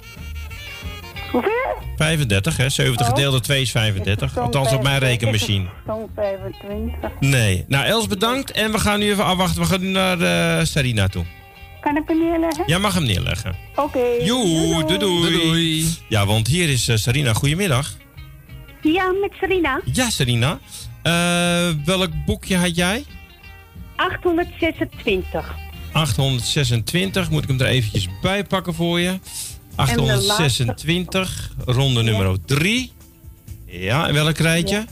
[1.31, 1.75] Hoeveel?
[1.97, 2.69] 35, hè?
[2.69, 3.13] 70 Oh.
[3.13, 4.37] gedeeld door 2 is 35.
[4.37, 5.65] Althans op mijn rekenmachine.
[5.85, 7.09] Zo'n 25.
[7.19, 7.65] Nee.
[7.67, 8.51] Nou, Els bedankt.
[8.51, 9.61] En we gaan nu even afwachten.
[9.61, 10.21] We gaan nu naar
[10.59, 11.25] eh, Sarina toe.
[11.81, 12.63] Kan ik hem neerleggen?
[12.65, 13.55] Jij mag hem neerleggen.
[13.75, 13.99] Oké.
[14.23, 15.87] Joe, doei doei.
[16.09, 17.33] Ja, want hier is eh, Sarina.
[17.33, 17.93] Goedemiddag.
[18.81, 19.81] Ja, met Serena.
[19.93, 20.59] Ja, Sarina.
[21.01, 23.03] Eh, welk boekje had jij?
[23.95, 25.55] 826.
[25.91, 27.29] 826.
[27.29, 29.19] Moet ik hem er eventjes bij pakken voor je?
[29.75, 32.91] 826, ronde nummer 3.
[33.65, 34.85] Ja, en welk rijtje?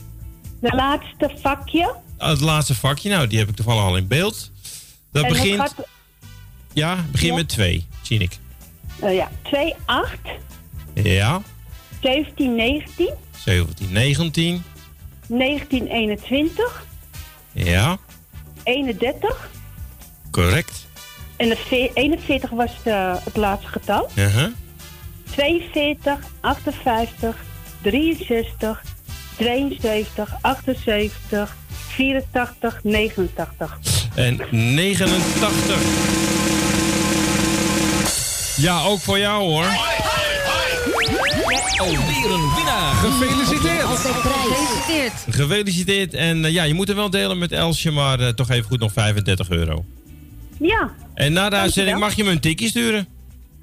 [0.60, 1.94] De laatste vakje.
[2.18, 4.50] Ah, Het laatste vakje, nou, die heb ik toevallig al in beeld.
[5.12, 5.74] Dat En het begint, gaat-
[6.72, 7.36] ja, begint Ja.
[7.36, 8.38] met 2, zie ik.
[9.00, 10.18] eh, ja, 2, 8,
[10.94, 11.42] Ja,
[12.02, 13.10] 17, 19,
[13.44, 14.62] 17, 19.
[15.26, 16.84] 19, 21,
[17.52, 17.98] Ja,
[18.62, 19.50] 31.
[20.30, 20.86] correct.
[21.36, 24.10] En de ve- 41 was de, het laatste getal.
[24.14, 24.52] Uh-huh.
[25.34, 27.36] 42, 58,
[27.82, 28.82] 63,
[29.36, 31.56] 72, 78,
[31.88, 33.78] 84, 89.
[34.14, 36.22] En 89.
[38.56, 39.66] Ja, ook voor jou hoor.
[41.76, 42.94] Alweer een winnaar.
[42.94, 43.84] Gefeliciteerd.
[43.84, 45.12] Gefeliciteerd.
[45.30, 46.14] Gefeliciteerd.
[46.14, 48.80] En eh, ja, je moet er wel delen met Elsje, maar eh, toch even goed
[48.80, 49.84] nog 35 euro.
[50.60, 53.13] Ja, En na de uitzending mag je me een tikje sturen.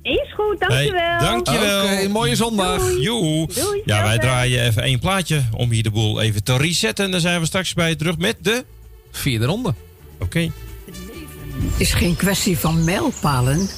[0.02, 1.02] Is goed, dankjewel.
[1.02, 1.84] Hey, dankjewel.
[1.84, 2.82] Oké, mooie zondag.
[3.00, 3.48] Joe.
[3.48, 3.82] Doei.
[3.86, 4.20] Ja, wij Doei.
[4.20, 7.06] draaien even één plaatje om hier de boel even te resetten.
[7.06, 8.66] En dan zijn we straks bij je terug met de...
[9.12, 9.74] Vierde ronde.
[10.20, 10.52] Oké.
[11.78, 13.70] is geen kwestie van mijlpalen,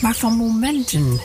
[0.00, 1.20] maar van momenten.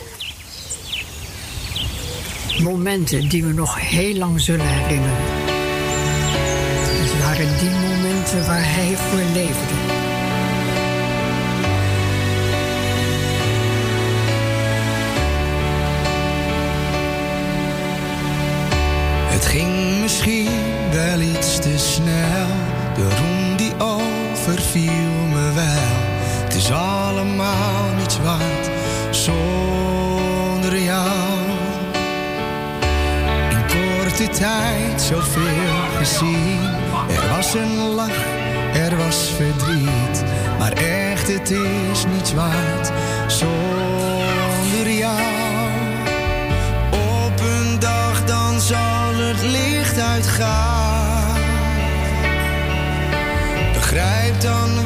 [2.58, 5.16] Momenten die we nog heel lang zullen herinneren.
[7.02, 9.81] Het waren die momenten waar hij voor leefde.
[19.42, 20.48] Het ging misschien
[20.92, 22.46] wel iets te snel.
[22.94, 25.92] De roem die overviel me wel.
[26.44, 28.70] Het is allemaal niets waard
[29.10, 31.40] zonder jou.
[33.50, 36.60] In korte tijd zoveel gezien.
[37.08, 38.24] Er was een lach,
[38.74, 40.24] er was verdriet.
[40.58, 42.92] Maar echt, het is niets waard
[43.26, 44.21] zonder
[49.42, 51.40] licht uitgaan.
[53.72, 54.81] Begrijp dan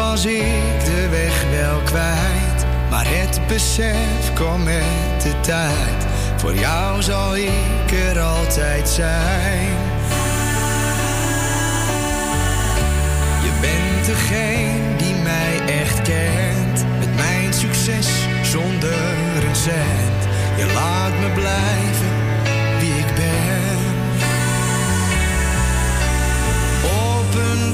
[0.00, 6.06] was ik de weg wel kwijt, maar het besef kwam met de tijd.
[6.36, 9.76] Voor jou zal ik er altijd zijn.
[13.42, 18.08] Je bent degene die mij echt kent, met mijn succes
[18.42, 20.22] zonder een cent.
[20.56, 22.19] Je laat me blijven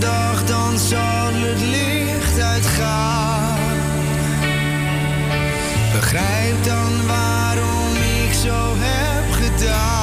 [0.01, 3.59] dag dan zal het licht uitgaan.
[5.93, 7.95] Begrijp dan waarom
[8.25, 9.96] ik zo heb gedaan.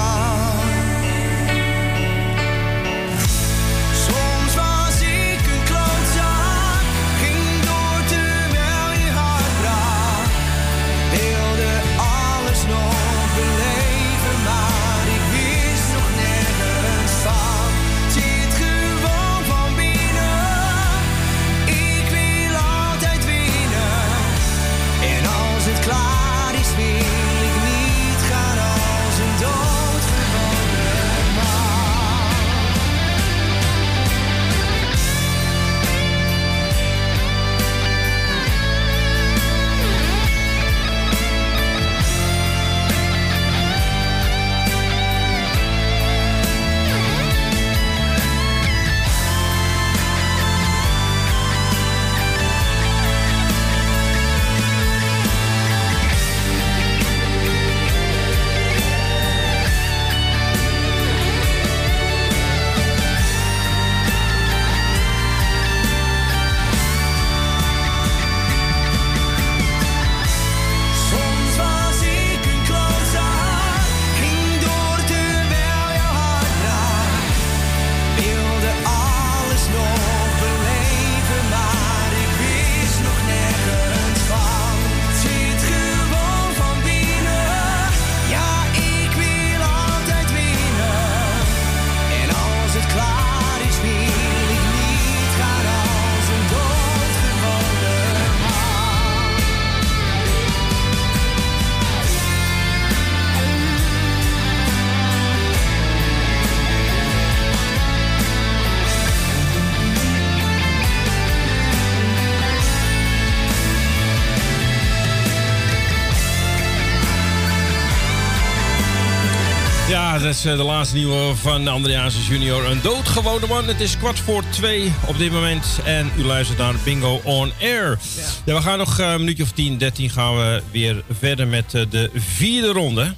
[120.13, 122.65] Ja, dat is eh, de laatste nieuwe van André Hazes junior.
[122.65, 123.67] Een doodgewone man.
[123.67, 125.65] Het is kwart voor twee op dit moment.
[125.83, 127.99] En u luistert naar Bingo On Air.
[128.45, 131.73] Ja, we gaan nog eh, een minuutje of 10, 13 gaan we weer verder met
[131.73, 133.13] eh, de vierde ronde.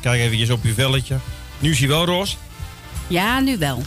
[0.00, 1.16] Kijk even op uw velletje.
[1.58, 2.36] Nu is hij wel roze.
[3.06, 3.82] Ja, nu wel.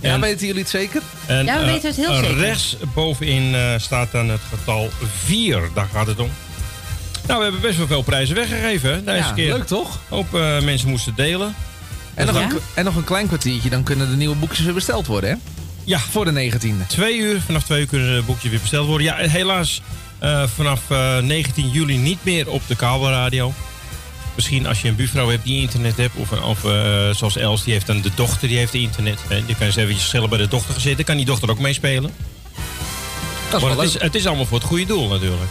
[0.00, 1.02] Ja, weten jullie het zeker?
[1.26, 2.36] En, Ja, we weten het heel zeker.
[2.36, 4.90] Rechts bovenin eh, staat dan het getal
[5.24, 5.60] 4.
[5.74, 6.30] Daar gaat het om.
[7.26, 9.52] Nou, we hebben best wel veel prijzen weggegeven deze Ja, keer.
[9.52, 9.98] leuk toch?
[10.08, 11.54] Hoop eh, mensen moesten delen.
[12.14, 12.42] En nog, Ja?
[12.42, 15.36] een, en nog een klein kwartiertje, dan kunnen de nieuwe boekjes weer besteld worden, hè?
[15.84, 15.98] Ja.
[15.98, 16.86] Voor de 19e.
[16.86, 19.06] Twee uur, vanaf twee uur kunnen de boekjes weer besteld worden.
[19.06, 19.82] Ja, helaas
[20.18, 23.52] eh, vanaf eh, 19 juli niet meer op de kabelradio.
[24.34, 26.14] Misschien als je een buurvrouw hebt die internet hebt.
[26.16, 29.18] Of, of eh, zoals Els, die heeft dan de dochter die heeft internet.
[29.28, 29.44] Hè.
[29.46, 31.04] Die kan eens eventjes gezellig bij de dochter gaan zitten.
[31.04, 32.10] Kan die dochter ook meespelen.
[33.50, 33.88] Dat is Maar het, leuk.
[33.94, 35.50] is, het is allemaal voor het goede doel natuurlijk.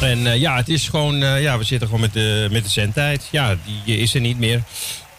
[0.00, 3.28] En ja, het is gewoon, ja, we zitten gewoon met de, met de zendtijd.
[3.30, 4.62] Ja, die is er niet meer.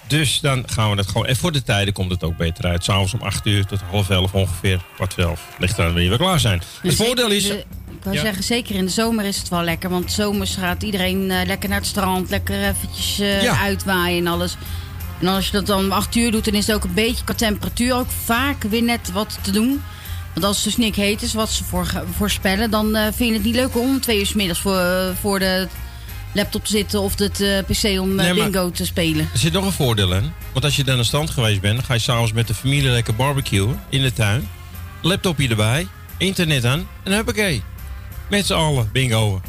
[0.09, 1.25] Dus dan gaan we het gewoon.
[1.27, 2.83] En voor de tijden komt het ook beter uit.
[2.83, 4.81] S'avonds om 8 uur tot half 11 ongeveer.
[4.95, 5.41] Kwart voor 11.
[5.59, 6.59] Ligt eraan wanneer we klaar zijn.
[6.59, 7.47] Het Dus voordeel zeker is.
[7.47, 7.65] de-
[8.09, 8.21] ik Ja.
[8.21, 9.89] zeggen, zeker in de zomer is het wel lekker.
[9.89, 12.29] Want zomers gaat iedereen eh, lekker naar het strand.
[12.29, 13.59] Lekker eventjes eh, Ja.
[13.61, 14.55] uitwaaien en alles.
[15.21, 17.23] En als je dat dan om 8 uur doet, dan is het ook een beetje
[17.23, 19.81] qua temperatuur ook vaak weer net wat te doen.
[20.33, 23.33] Want als het dus niet heet is, wat ze voor, voorspellen, dan eh, vind je
[23.35, 25.67] het niet leuk om twee uur 's middags voor, voor de
[26.33, 29.29] laptop te zitten of het eh, pc om eh, Nee, bingo te spelen.
[29.33, 30.31] Er zit nog een voordeel in.
[30.53, 32.53] Want als je dan naar het strand geweest bent, dan ga je s'avonds met de
[32.53, 34.49] familie lekker barbecuen in de tuin.
[35.01, 35.87] Laptopje erbij,
[36.17, 37.63] internet aan en huppakee.
[38.29, 39.41] Met z'n allen, bingo.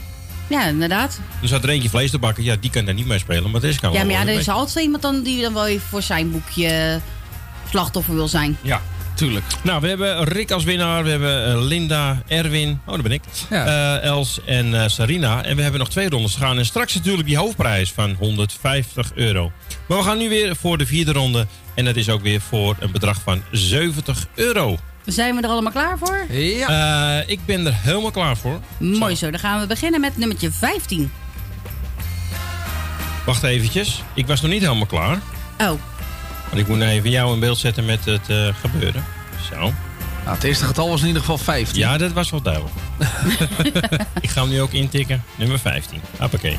[0.47, 1.21] Ja, inderdaad.
[1.41, 2.45] Dan zat er eentje vlees te bakken.
[2.45, 4.39] Ja, die kan daar niet mee spelen, maar deze kan Ja, wel maar ja, er
[4.39, 7.01] is altijd iemand dan die dan wel even voor zijn boekje
[7.71, 8.57] slachtoffer wil zijn.
[8.63, 8.83] Ja,
[9.21, 9.45] tuurlijk.
[9.63, 11.05] Nou, we hebben Rick als winnaar.
[11.05, 12.81] We hebben eh, Linda, Erwin.
[12.87, 13.23] Oh, daar ben ik.
[13.49, 15.45] Eh, Els en eh, Sarina.
[15.45, 16.59] En we hebben nog twee rondes te gaan.
[16.59, 19.53] En straks natuurlijk die hoofdprijs van 150 euro.
[19.87, 21.47] Maar we gaan nu weer voor de vierde ronde.
[21.75, 24.79] En dat is ook weer voor een bedrag van 70 euro.
[25.05, 26.27] Zijn we er allemaal klaar voor?
[26.31, 27.23] Ja.
[27.27, 28.61] ik ben er helemaal klaar voor.
[28.79, 31.11] Mooi zo, dan gaan we beginnen met nummertje 15.
[33.27, 34.03] Wacht eventjes.
[34.15, 35.21] Ik was nog niet helemaal klaar.
[35.59, 35.90] Oh.
[36.51, 39.05] Want ik moet nou even jou in beeld zetten met het eh, gebeuren.
[39.51, 39.73] Zo.
[40.25, 41.79] Nou, het eerste getal was in ieder geval 15.
[41.79, 42.75] Ja, dat was wel duidelijk.
[44.21, 45.25] ik ga hem nu ook intikken.
[45.37, 46.01] Nummer 15.
[46.19, 46.59] Hoppakee.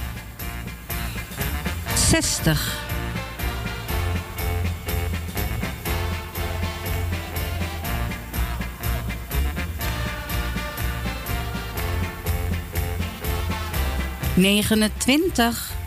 [1.96, 2.80] 60.
[14.34, 15.80] Negenentwintig.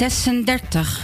[0.00, 1.00] Zesendertig.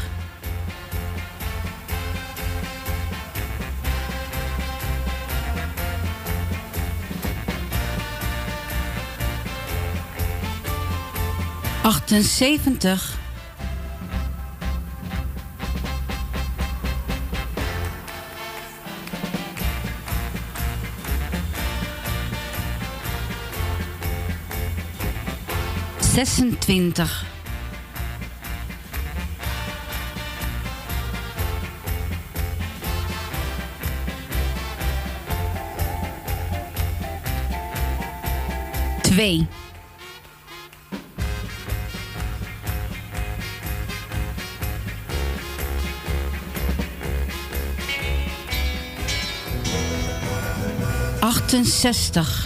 [11.82, 13.18] Achtenzeventig.
[25.98, 27.35] Zesentwintig.
[39.16, 39.46] Twee.
[51.20, 52.44] Achtenzestig.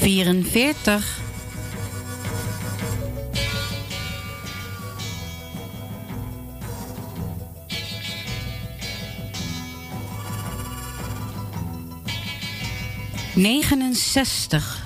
[0.00, 1.19] Vierenveertig.
[13.40, 14.82] Negenenzestig.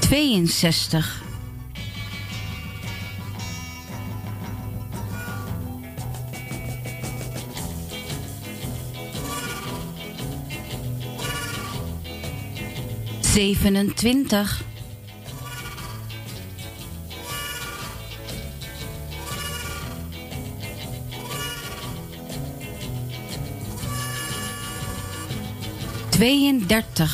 [0.00, 1.22] Tweeënzestig.
[13.20, 14.73] Zevenentwintig.
[26.24, 27.10] 32.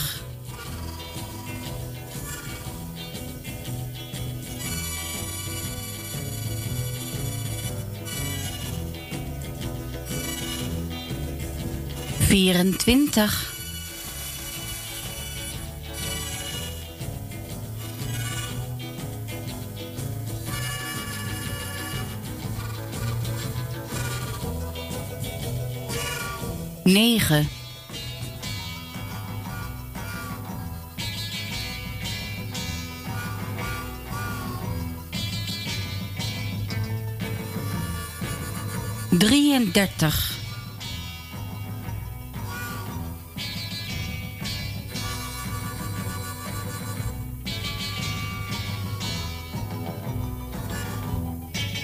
[12.28, 13.32] Vierentwintig.
[26.84, 27.59] Negen.
[39.70, 40.38] Drieëndertig.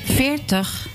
[0.05, 0.89] Veertig.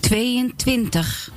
[0.00, 1.30] Tweeëntwintig.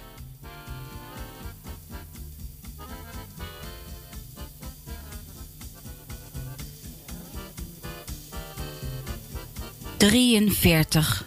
[10.12, 11.26] Drieënveertig.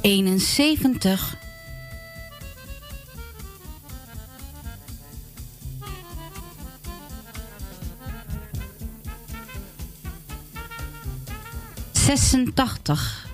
[0.00, 1.36] Eenenzeventig.
[11.92, 13.25] Zesentachtig.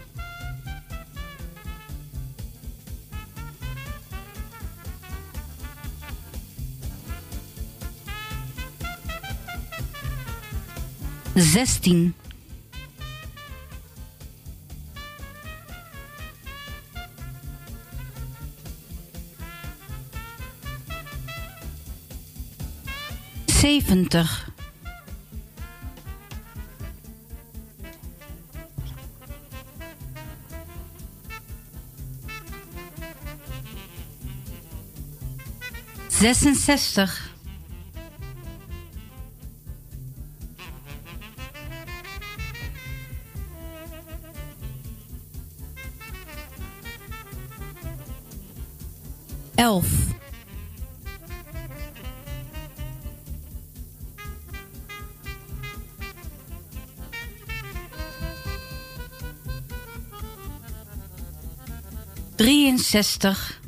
[11.52, 12.14] Zestien.
[23.46, 24.50] Zeventig.
[36.08, 37.31] Zesenzestig.
[62.92, 63.60] 60.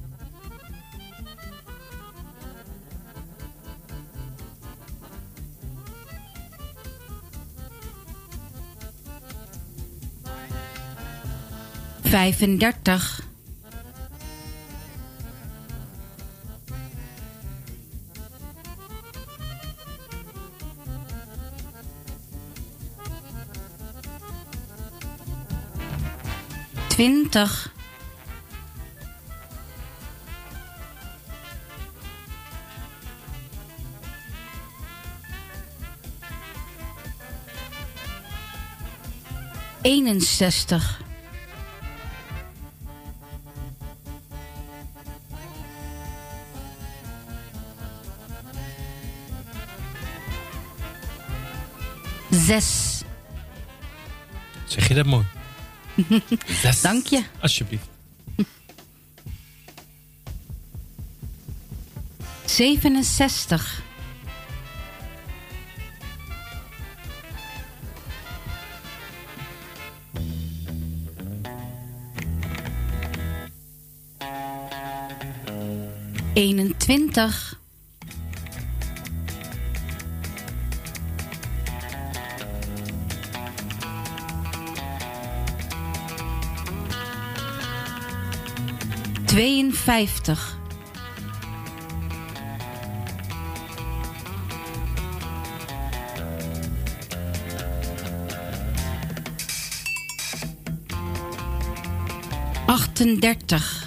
[12.02, 13.22] Vijfendertig.
[26.88, 27.73] Twintig.
[39.84, 41.00] Eenenzestig.
[52.30, 53.02] Zes.
[54.64, 55.24] Zeg je dat mooi?
[56.82, 57.22] Dank je.
[57.40, 57.88] Alsjeblieft.
[62.44, 63.83] Zevenenzestig.
[76.34, 77.58] Eenentwintig.
[89.24, 90.58] Tweeënvijftig.
[102.66, 103.83] Achtendertig.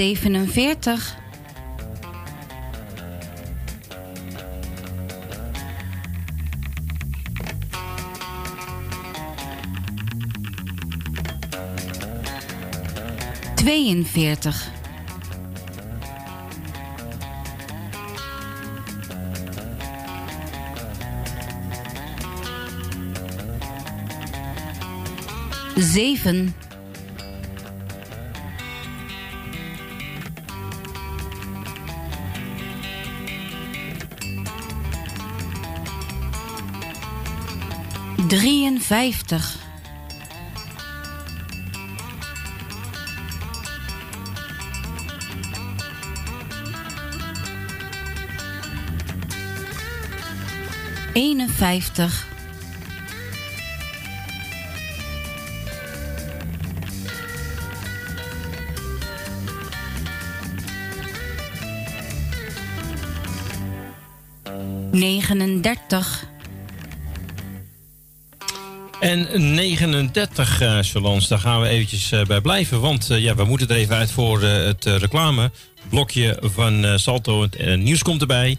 [0.00, 1.16] Zevenenveertig.
[13.54, 14.70] Tweeënveertig.
[25.76, 26.54] Zeven.
[38.38, 39.56] 53.
[51.12, 52.26] Eenenvijftig.
[64.90, 66.29] Negenendertig.
[69.10, 72.80] En 39, eh Solans, daar gaan we eventjes eh, bij blijven.
[72.80, 77.42] Want eh, ja, we moeten er even uit voor eh, het reclameblokje van Salto.
[77.42, 78.56] Het nieuws komt erbij.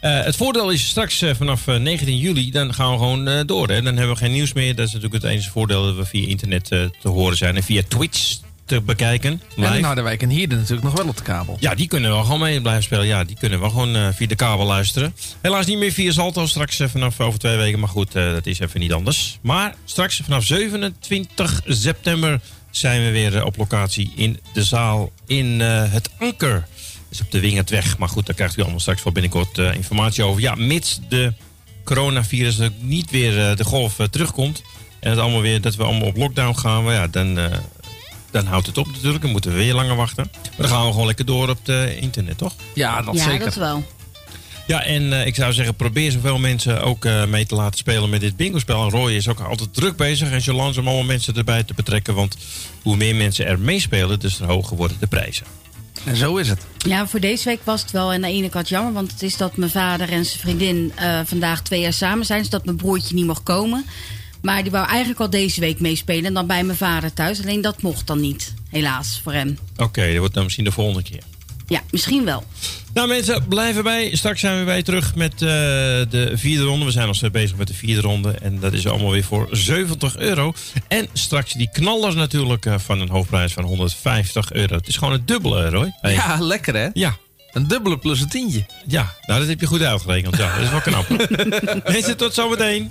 [0.00, 3.68] Het voordeel is straks vanaf eh, 19 juli, dan gaan we gewoon door.
[3.68, 3.82] Hè.
[3.82, 4.74] Dan hebben we geen nieuws meer.
[4.74, 7.56] Dat is natuurlijk het enige voordeel dat we via internet te horen zijn.
[7.56, 8.33] En via Twitch
[8.66, 9.30] te bekijken.
[9.30, 9.76] En Live.
[9.76, 11.56] in Harderwijk en hier natuurlijk nog wel op de kabel.
[11.60, 13.06] Ja, die kunnen wel gewoon mee blijven spelen.
[13.06, 15.14] Ja, die kunnen wel gewoon eh, via de kabel luisteren.
[15.40, 17.78] Helaas niet meer via Salto straks eh, vanaf over twee weken.
[17.78, 19.38] Maar goed, eh, dat is even niet anders.
[19.40, 26.10] Maar straks vanaf 27 september zijn we weer op locatie in de zaal in het
[26.18, 26.66] Anker.
[27.10, 27.98] Is op de Wingertweg.
[27.98, 30.40] Maar goed, daar krijgt u allemaal straks wel binnenkort informatie over.
[30.40, 31.32] Ja, mits de
[31.84, 34.62] coronavirus niet weer de golf terugkomt.
[35.00, 36.84] En het allemaal weer, dat we allemaal op lockdown gaan.
[36.84, 37.38] Maar ja, dan,
[38.34, 39.22] dan houdt het op natuurlijk.
[39.22, 40.30] Dan moeten we weer langer wachten.
[40.32, 42.54] Maar dan gaan we gewoon lekker door op het internet, toch?
[42.74, 43.84] Ja, dat ja, dat wel.
[44.66, 48.10] Ja, en eh, ik zou zeggen, probeer zoveel mensen ook eh, mee te laten spelen
[48.10, 48.84] met dit bingo-spel.
[48.84, 52.14] En Roy is ook altijd druk bezig en zo langzaam allemaal mensen erbij te betrekken.
[52.14, 52.36] Want
[52.82, 55.46] hoe meer mensen er meespelen, dus te hoger worden de prijzen.
[56.04, 56.60] En zo is het.
[56.78, 58.92] Ja, voor deze week was het wel aan de ene kant jammer.
[58.92, 62.44] Want het is dat mijn vader en zijn vriendin eh, vandaag twee jaar samen zijn.
[62.44, 63.84] Zodat mijn broertje niet mocht komen.
[64.44, 66.24] Maar die wou eigenlijk al deze week meespelen.
[66.24, 67.42] En dan bij mijn vader thuis.
[67.42, 68.54] Alleen dat mocht dan niet.
[68.70, 69.58] Helaas, voor hem.
[69.76, 71.22] Oké, dat wordt dan misschien de volgende keer.
[71.66, 72.44] Ja, misschien wel.
[72.94, 74.16] Nou mensen, blijf erbij.
[74.16, 76.84] Straks zijn we bij terug met eh, de vierde ronde.
[76.84, 78.30] We zijn nog steeds bezig met de vierde ronde.
[78.30, 80.54] En dat is allemaal weer voor 70 euro.
[80.88, 84.74] En straks die knallers natuurlijk eh, van een hoofdprijs van 150 euro.
[84.74, 85.92] Het is gewoon het dubbele, Roy.
[86.00, 86.12] Hey.
[86.12, 86.88] Ja, lekker hè?
[86.92, 87.16] Ja.
[87.52, 88.66] Een dubbele plus een tientje.
[88.86, 90.36] Ja, nou dat heb je goed uitgerekend.
[90.36, 91.08] Ja, dat is wel knap.
[91.92, 92.90] mensen, tot zometeen.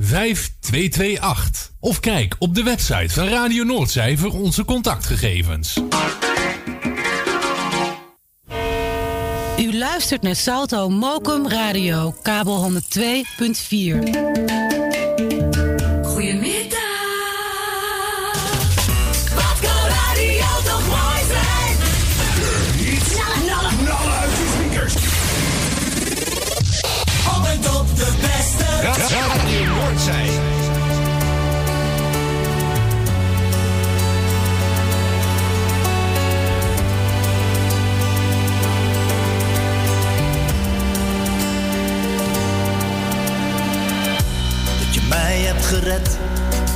[0.00, 1.72] 5228.
[1.80, 5.80] Of kijk op de website van Radio Noordzij onze contactgegevens.
[9.58, 14.79] U luistert naar Salto Mokum Radio, kabel 102.4.
[45.70, 46.18] gered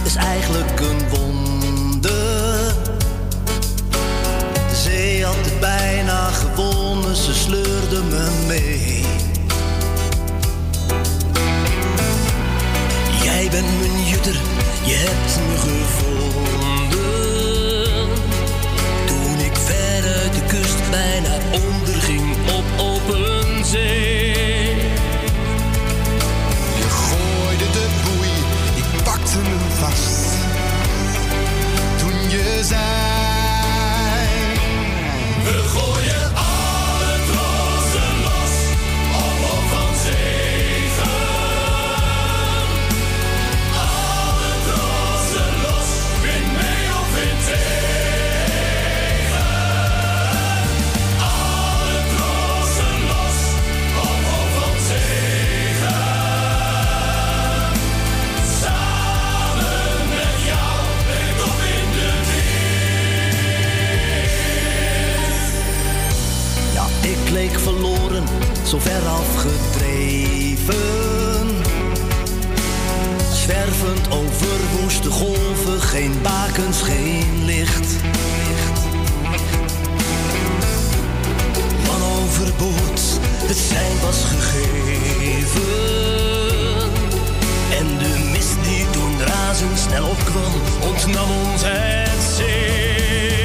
[0.05, 2.75] is eigenlijk een wonder.
[4.69, 9.05] De zee had het bijna gewonnen, ze sleurde me mee.
[13.23, 14.41] Jij bent mijn jutter,
[14.85, 16.24] je hebt me gevonden.
[68.75, 71.49] Zo ver afgedreven.
[73.33, 77.97] Zwervend over woeste golven, geen bakens, geen licht.
[81.87, 83.03] Man overboord,
[83.47, 85.63] het zijn was gegeven.
[87.79, 90.53] En de mist die toen razendsnel opkwam,
[90.89, 93.44] ontnam ons het zicht.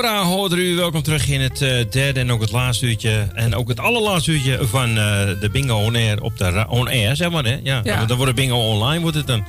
[0.00, 3.26] Ancora hoort u, welkom terug in het eh, derde en ook het laatste uurtje.
[3.34, 6.88] En ook het allerlaatste uurtje van eh, de Bingo On Air op de ra- On
[6.88, 7.58] Air, zeg maar hè?
[7.62, 8.04] Ja, Ja.
[8.04, 9.44] dan wordt het Bingo Online, wordt het dan.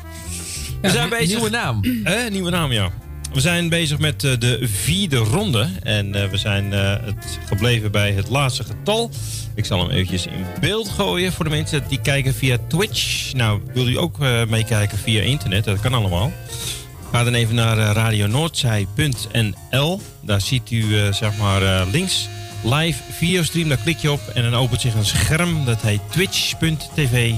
[0.81, 1.27] We Ja, zijn bezig.
[1.27, 1.79] nieuwe naam.
[2.03, 2.89] Eh, nieuwe naam, ja.
[3.33, 5.69] We zijn bezig met eh, de vierde ronde.
[5.83, 9.11] En eh, we zijn eh, het gebleven bij het laatste getal.
[9.55, 13.33] Ik zal hem eventjes in beeld gooien voor de mensen die kijken via Twitch.
[13.33, 15.63] Nou, wil u ook eh, meekijken via internet?
[15.63, 16.31] Dat kan allemaal.
[17.11, 20.01] Ga dan even naar eh, radionoordzij.nl.
[20.21, 22.27] Daar ziet u eh, zeg maar eh, links
[22.63, 23.67] live videostream.
[23.69, 25.65] Daar klik je op en dan opent zich een scherm.
[25.65, 27.33] Dat heet twitch.tv.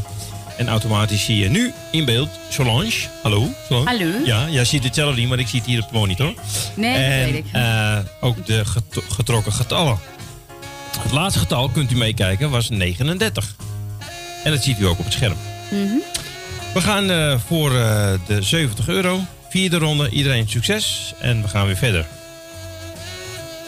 [0.57, 2.91] En automatisch zie je nu in beeld Solange.
[3.21, 3.49] Hallo.
[3.67, 3.87] Solange.
[3.89, 4.11] Hallo.
[4.25, 6.33] Ja, jij ziet het zelf niet, maar ik zie het hier op de monitor.
[6.75, 7.51] Nee, en, dat weet ik.
[8.21, 9.97] ook de get- getrokken getallen.
[10.99, 13.55] Het laatste getal, kunt u meekijken, was 39.
[14.43, 15.35] En dat ziet u ook op het scherm.
[15.71, 15.93] Mhm.
[16.73, 17.69] We gaan voor
[18.27, 19.19] de 70 euro.
[19.53, 21.13] Vierde ronde, iedereen succes.
[21.19, 22.05] En we gaan weer verder.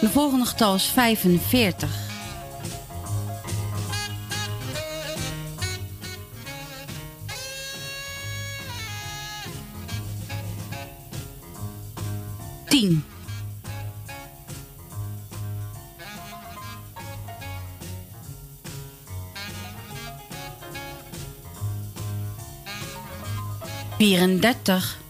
[0.02, 1.90] De volgende getal is 45.
[12.68, 13.04] Tien.
[23.98, 25.04] Vierendertig.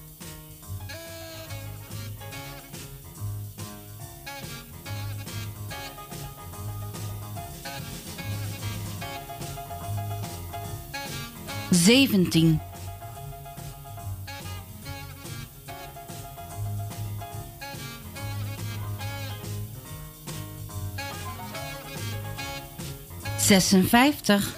[11.71, 12.61] Zeventien.
[23.37, 24.53] Zesenvijftig.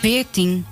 [0.00, 0.71] Veertien.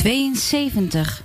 [0.00, 1.22] Tweeënzeventig.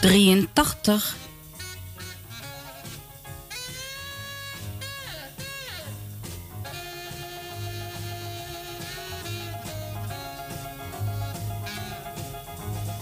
[0.00, 1.16] Drieëntachtig.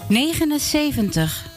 [0.07, 1.50] Negenenzeventig.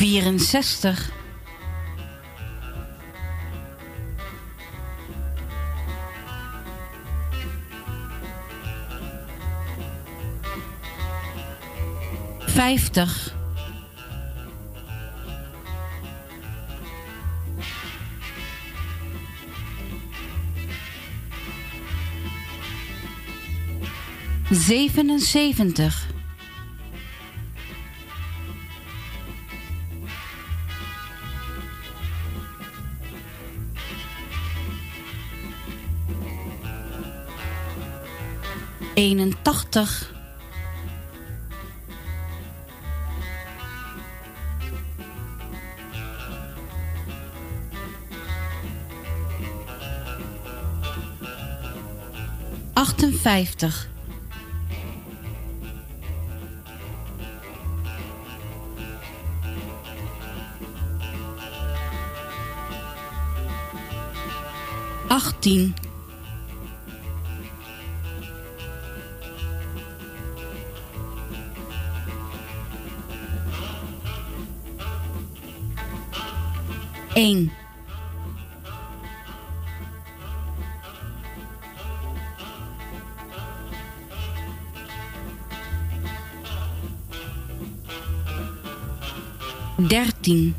[0.00, 1.12] Vierenzestig.
[12.46, 13.34] Vijftig.
[24.50, 26.19] Zevenenzeventig.
[39.00, 40.12] Eenentachtig.
[52.72, 53.88] Achtenvijftig.
[65.08, 65.79] Achttien.
[77.20, 77.52] Eén.
[89.76, 90.54] Dertien.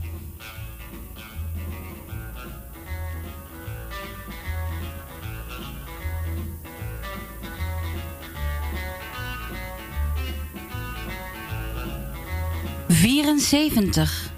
[12.87, 14.30] Vierenzeventig.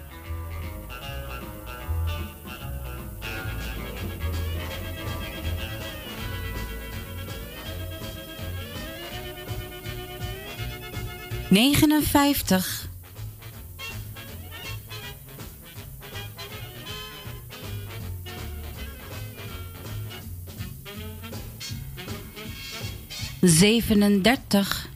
[11.54, 12.88] Negenenvijftig.
[23.42, 24.90] Zevenendertig.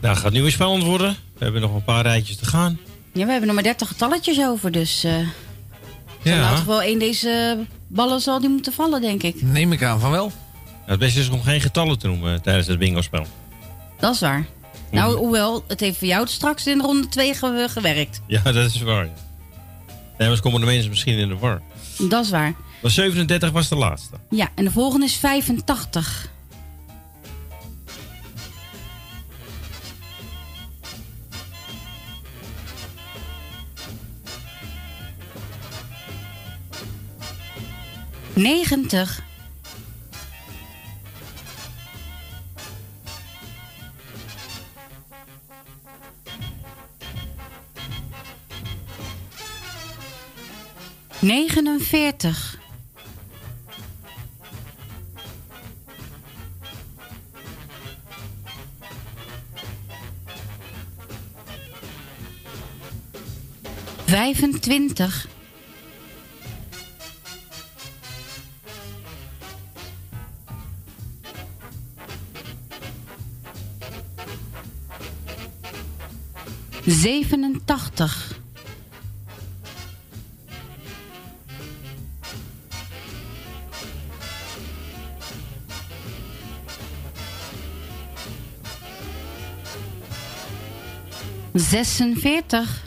[0.00, 1.16] Nou, het gaat nu weer spannend worden.
[1.38, 2.78] We hebben nog een paar rijtjes te gaan.
[3.12, 5.18] Ja, we hebben nog maar 30 getalletjes over, dus eh
[6.22, 6.34] Ja.
[6.34, 9.42] in ieder wel één deze ballen zal die moeten vallen, denk ik.
[9.42, 10.32] Neem ik aan van wel.
[10.84, 13.26] Het beste is om geen getallen te noemen tijdens het bingo-spel.
[13.98, 14.46] Dat is waar.
[14.90, 17.34] Nou, hoewel, het heeft voor jou straks in ronde 2
[17.68, 18.20] gewerkt.
[18.26, 19.04] Ja, dat is waar.
[19.04, 19.10] ja.
[20.18, 21.62] anders komen de mensen misschien in de war.
[22.08, 22.54] Dat is waar.
[22.82, 24.16] Maar 37 was de laatste.
[24.30, 26.30] Ja, en de volgende is 85.
[38.34, 39.22] Negentig.
[51.22, 52.58] Negenenveertig.
[64.04, 65.28] Vijfentwintig.
[76.86, 78.31] Zevenentachtig.
[91.72, 92.82] Zesenveertig.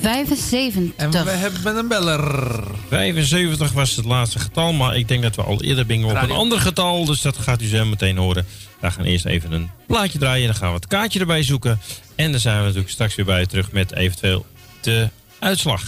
[0.00, 0.94] Vijfenzeventig.
[0.96, 2.64] En we hebben een beller.
[2.88, 6.20] 75 was het laatste getal, maar ik denk dat we al eerder bingen op een
[6.20, 6.34] Radio.
[6.34, 7.04] ander getal.
[7.04, 8.46] Dus dat gaat u zo meteen horen.
[8.80, 10.46] We gaan eerst even een plaatje draaien.
[10.46, 11.80] Dan gaan we het kaartje erbij zoeken.
[12.14, 14.46] En dan zijn we natuurlijk straks weer bij u terug met eventueel
[14.80, 15.82] de uitslag.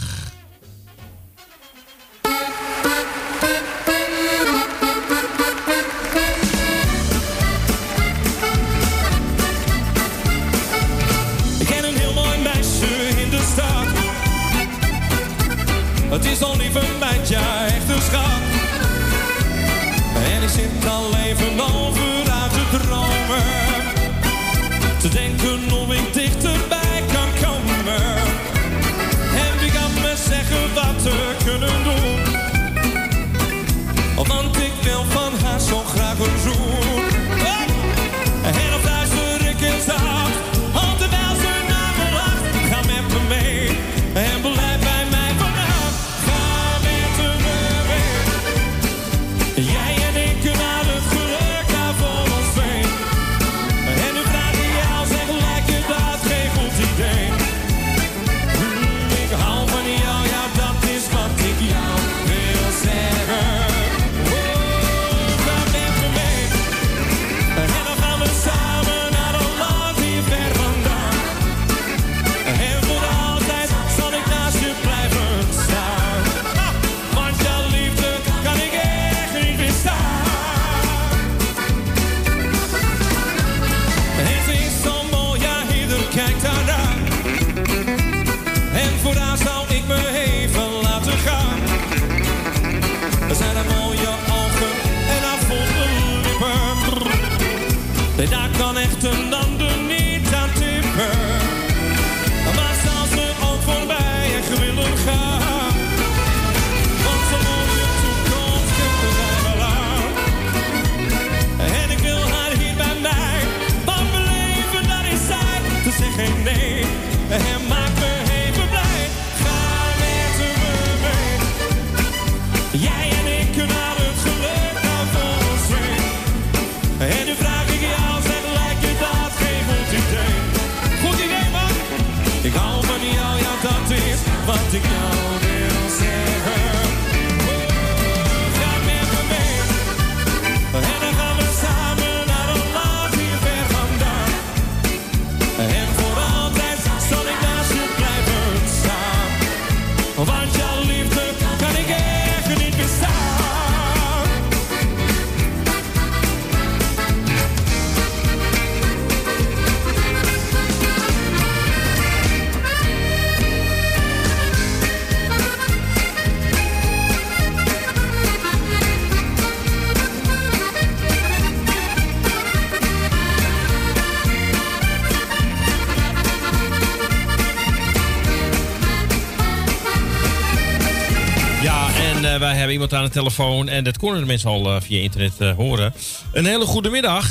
[182.93, 183.69] Aan de telefoon.
[183.69, 185.95] En dat konden de mensen al eh, via internet eh, horen.
[186.33, 187.27] Een hele goede middag.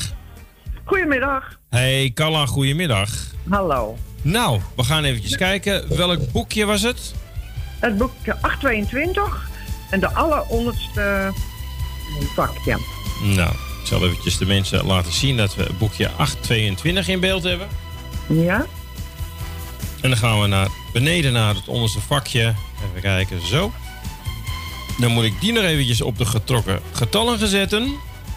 [0.84, 1.60] Goedemiddag.
[1.70, 3.10] Hey, Kalla, goedemiddag.
[3.50, 3.98] Hallo.
[4.22, 5.98] Nou, we gaan eventjes kijken.
[5.98, 7.14] Welk boekje was het?
[7.80, 9.50] Het boekje 822
[9.90, 11.34] en de allerhonderdste
[12.20, 12.78] een vakje.
[13.24, 17.68] Nou, ik zal eventjes de mensen laten zien dat we boekje 822 in beeld hebben.
[18.28, 18.66] Ja?
[20.02, 22.54] En dan gaan we naar beneden naar het onderste vakje.
[22.90, 23.72] Even kijken, zo.
[25.00, 27.96] Dan moet ik die nog eventjes op de getrokken getallen gaan zetten.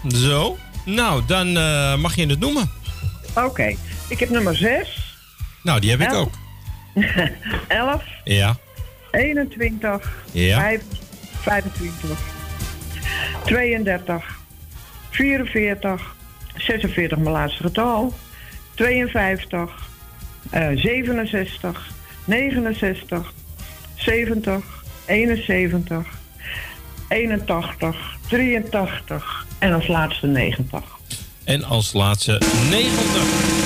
[0.08, 0.58] Zo.
[0.84, 2.70] Nou, dan eh, mag je het noemen.
[3.34, 3.74] Oké.
[4.08, 5.16] Ik heb nummer 6,
[5.62, 6.30] Nou, die heb ik ook.
[7.68, 8.56] 11, Ja.
[9.10, 10.60] 21, Ja.
[10.60, 10.82] 5,
[11.40, 12.18] 25,
[13.44, 14.38] 32,
[15.10, 16.14] 44,
[16.56, 18.14] 46 mijn laatste getal,
[18.74, 19.70] 52,
[20.50, 21.88] eh, 67,
[22.24, 23.32] 69,
[23.96, 24.62] 70,
[25.06, 26.06] 71,
[27.10, 30.82] 81, 83 en als laatste 90.
[31.44, 33.60] En als laatste 90.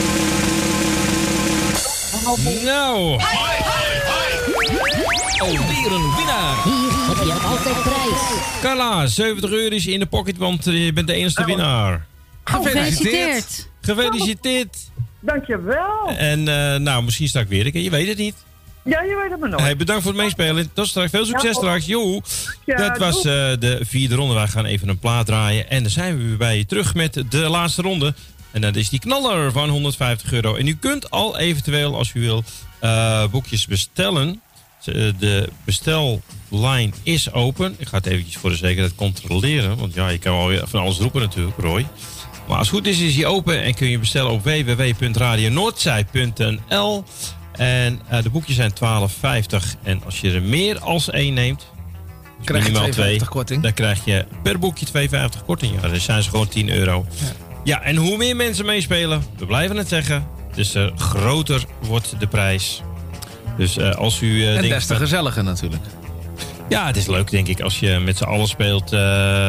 [2.64, 3.20] Nou.
[5.38, 6.64] Alweer een winnaar.
[6.64, 8.60] Hier heb je altijd prijs.
[8.60, 12.06] Carla, 70 euro is in de pocket, want eh, je bent de enige winnaar.
[12.44, 13.68] Gefeliciteerd.
[13.80, 14.76] Gefeliciteerd.
[15.20, 16.08] Dankjewel.
[16.16, 18.34] En eh, nou, misschien sta ik weer een keer, je weet het niet.
[18.84, 19.62] Ja, je weet het maar nooit.
[19.62, 20.72] Hey, bedankt voor het meespelen.
[20.72, 21.10] Tot straks.
[21.10, 21.86] Veel succes Ja, straks.
[21.86, 22.22] Joe.
[22.66, 23.22] Ja, dat was eh,
[23.58, 24.34] de vierde ronde.
[24.34, 25.70] Wij gaan even een plaat draaien.
[25.70, 28.14] En dan zijn we weer bij je terug met de laatste ronde.
[28.50, 30.54] En dat is die knaller van 150 euro.
[30.54, 32.44] En u kunt al eventueel, als u wil,
[32.78, 34.40] eh, boekjes bestellen.
[34.84, 37.74] Eh, De bestellijn is open.
[37.78, 39.76] Ik ga het eventjes voor de zekerheid controleren.
[39.76, 41.86] Want ja, je kan wel weer van alles roepen natuurlijk, Roy.
[42.48, 47.04] Maar als het goed is, is hij open en kun je bestellen op www.radionoordzij.nl.
[47.56, 49.80] En eh, de boekjes zijn 12,50.
[49.82, 51.66] En als je er meer als één neemt,
[52.38, 53.62] dus Krijg je minimaal 2,50 korting.
[53.62, 55.80] dan krijg je per boekje 2,50 korting.
[55.80, 57.06] Ja, dan zijn ze gewoon 10 euro.
[57.64, 57.82] Ja.
[57.82, 62.82] en hoe meer mensen meespelen, we blijven het zeggen, dus eh, groter wordt de prijs.
[63.56, 64.68] Dus eh, als u eh, En denkt...
[64.68, 65.82] des te gezelliger natuurlijk.
[66.68, 68.90] Ja, het is leuk denk ik als je met z'n allen speelt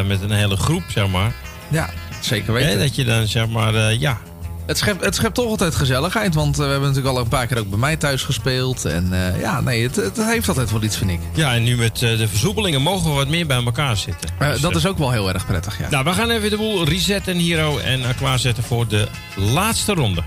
[0.07, 1.33] met een hele groep, zeg maar.
[1.67, 1.89] Ja,
[2.21, 2.79] zeker weten.
[2.79, 4.17] Dat je dan zeg maar, ja,
[4.65, 7.47] Het schept, het schept toch altijd gezelligheid, want eh, we hebben natuurlijk al een paar
[7.47, 8.85] keer ook bij mij thuis gespeeld.
[8.85, 11.19] En eh, ja, nee, het, het heeft altijd wel iets, vind ik.
[11.33, 14.29] Ja, en nu met eh, de versoepelingen mogen we wat meer bij elkaar zitten.
[14.39, 15.89] Dus, dat is ook wel heel erg prettig, ja.
[15.89, 20.23] Nou, we gaan even de boel resetten hier oh, en klaarzetten voor de laatste ronde.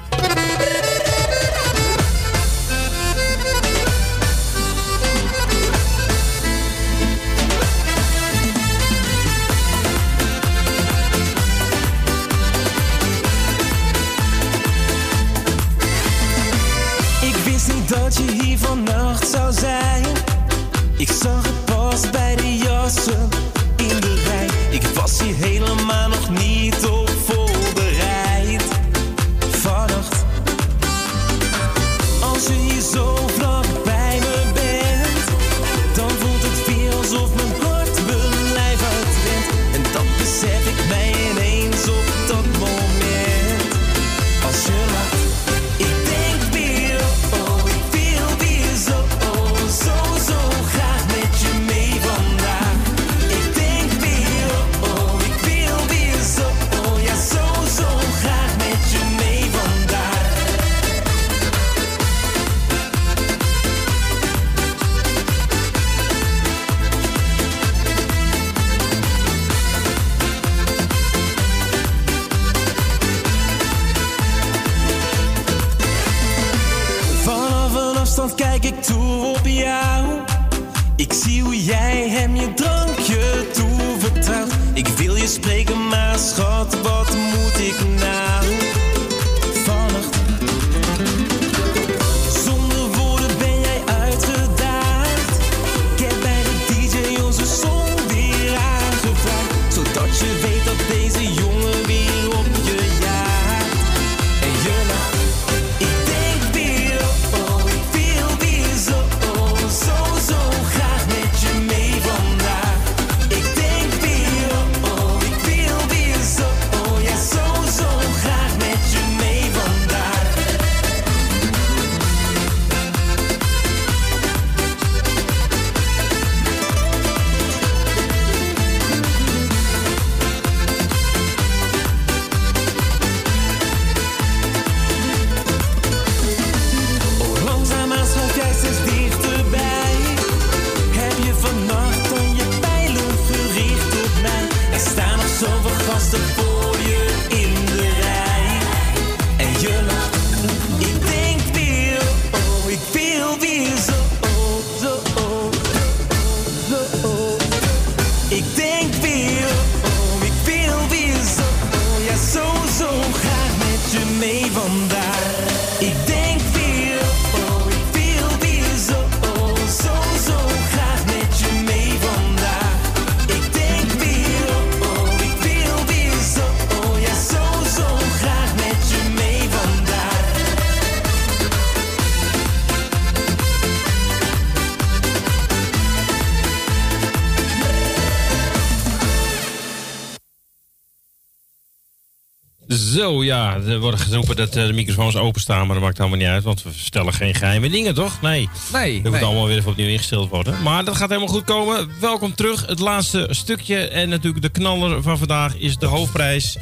[193.08, 196.26] Zo, ja, er wordt geroepen dat eh, de microfoons openstaan, maar dat maakt allemaal niet
[196.26, 198.20] uit, want we stellen geen geheime dingen, toch?
[198.20, 198.48] Nee.
[198.72, 199.02] Nee.
[199.02, 200.62] Dat moet allemaal weer even opnieuw ingesteld worden.
[200.62, 201.90] Maar dat gaat helemaal goed komen.
[202.00, 202.66] Welkom terug.
[202.66, 206.56] Het laatste stukje en natuurlijk de knaller van vandaag is de hoofdprijs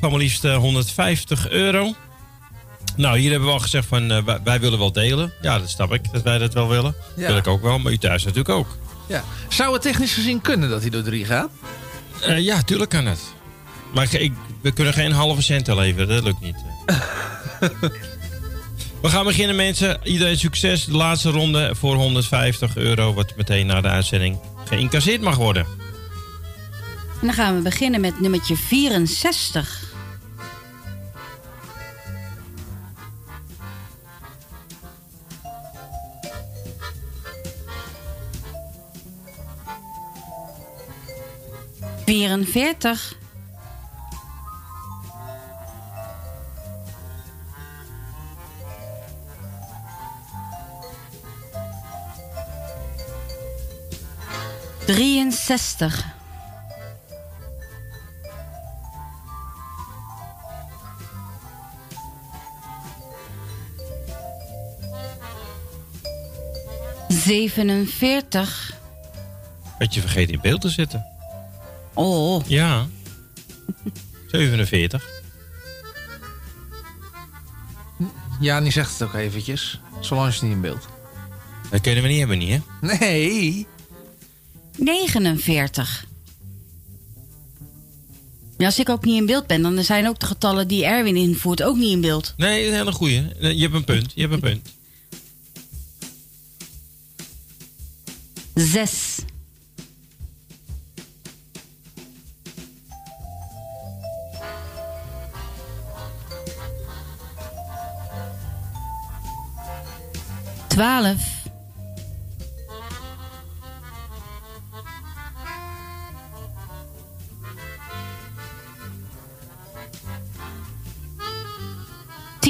[0.00, 1.94] van maar liefst eh, 150 euro.
[2.96, 5.32] Nou, hier hebben we al gezegd van eh, wij, willen wel delen.
[5.40, 6.94] Ja, dat snap ik, dat wij dat wel willen.
[7.16, 7.26] Ja.
[7.26, 8.76] Wil ik ook wel, maar u thuis natuurlijk ook.
[9.06, 9.24] Ja.
[9.48, 11.50] Zou het technisch gezien kunnen dat hij door drie gaat?
[12.20, 13.20] Eh, ja, tuurlijk kan het.
[13.94, 16.56] Maar ik, we kunnen geen halve cent leveren, dat lukt niet.
[19.02, 20.00] we gaan beginnen mensen.
[20.02, 20.84] Iedereen succes.
[20.84, 25.66] De laatste ronde voor 150 euro, wat meteen na de uitzending geïncasseerd mag worden.
[27.20, 29.88] En dan gaan we beginnen met nummertje 64.
[42.04, 43.18] Vierenveertig.
[54.90, 56.04] Drieënzestig.
[67.08, 68.72] Zevenenveertig.
[69.78, 71.06] Had je vergeten in beeld te zetten.
[71.94, 72.46] Oh.
[72.46, 72.86] Ja.
[74.26, 75.08] 47.
[78.40, 79.80] Ja, die zegt het ook eventjes.
[80.00, 80.88] Zolang is niet in beeld.
[81.70, 82.86] Dat kunnen we niet hebben, niet hè?
[82.98, 83.66] Nee.
[84.80, 86.08] 49.
[88.58, 91.16] Ja, als ik ook niet in beeld ben, dan zijn ook de getallen die Erwin
[91.16, 92.34] invoert ook niet in beeld.
[92.36, 93.22] Nee, een hele goeie.
[93.38, 94.68] Je hebt een punt, je hebt een punt.
[98.54, 99.18] 6.
[110.66, 111.39] Twaalf.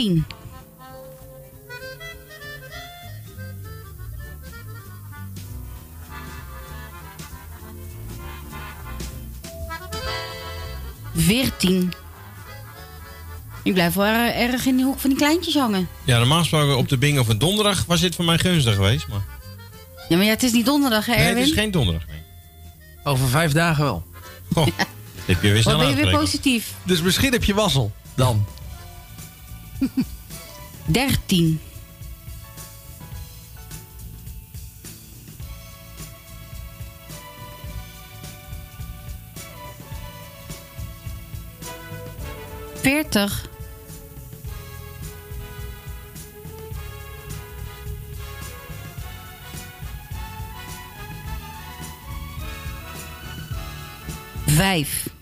[0.01, 0.25] Tien.
[11.15, 11.93] Veertien.
[13.63, 15.89] Ik blijf wel er- erg in die hoek van die kleintjes hangen.
[16.05, 19.09] Ja, normaal gesproken op de bingo van donderdag was dit voor mij gunstig geweest.
[19.09, 19.21] Maar...
[20.09, 21.43] Ja, maar ja, het is niet donderdag, hè, Nee, Erwin?
[21.43, 22.07] het is geen donderdag.
[22.07, 22.23] Nee.
[23.05, 24.05] Over vijf dagen wel.
[24.53, 24.67] Goh,
[25.27, 26.75] heb je weer snel Wat ben je weer positief?
[26.83, 27.93] Dus misschien heb je wassel.
[28.15, 28.47] Dan.
[30.93, 31.61] 13.
[42.83, 43.49] Veertig.
[54.45, 55.20] Vijf.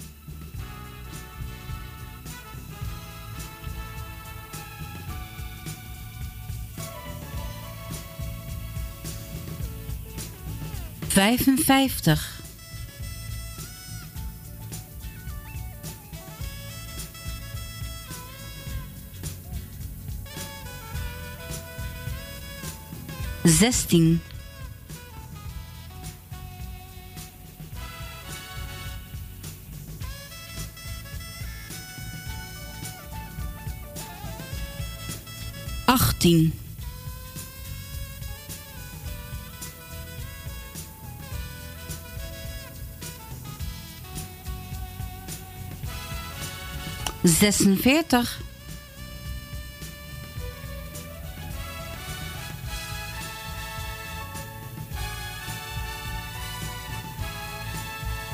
[11.19, 12.41] Vijfenvijftig.
[23.45, 24.21] Zestien.
[35.85, 36.68] Achttien.
[47.23, 48.41] Zesenveertig.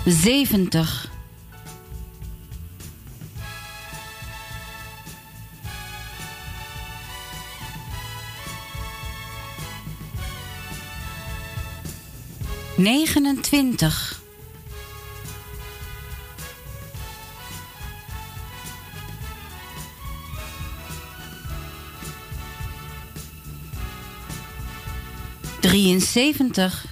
[0.07, 1.13] Zeventig.
[12.77, 14.24] Negenentwintig.
[25.75, 26.85] 73.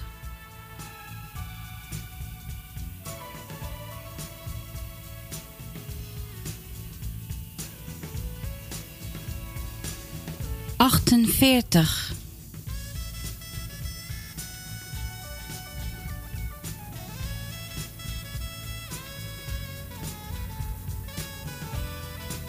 [10.77, 12.11] Achtenveertig.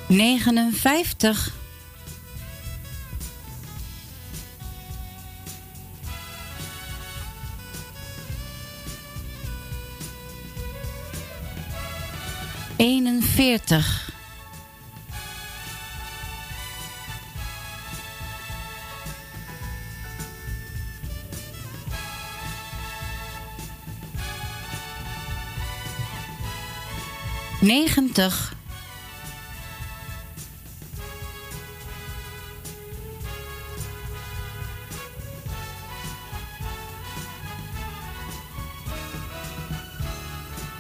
[0.07, 1.63] Negenenvijftig.
[13.35, 14.13] 40.
[27.61, 28.53] Negentig.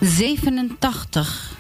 [0.01, 1.54] Zevenentachtig.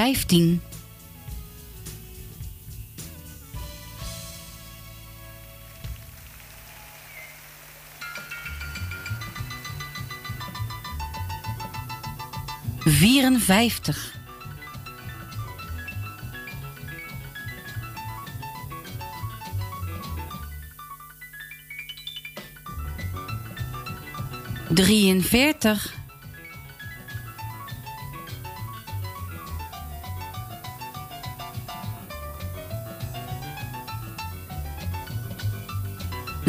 [0.00, 0.62] Vijftien.
[12.84, 14.18] Vierenvijftig.
[24.68, 25.99] Drieënveertig.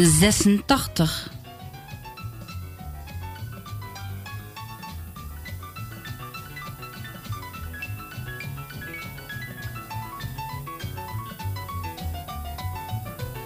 [0.02, 1.30] Zesentachtig.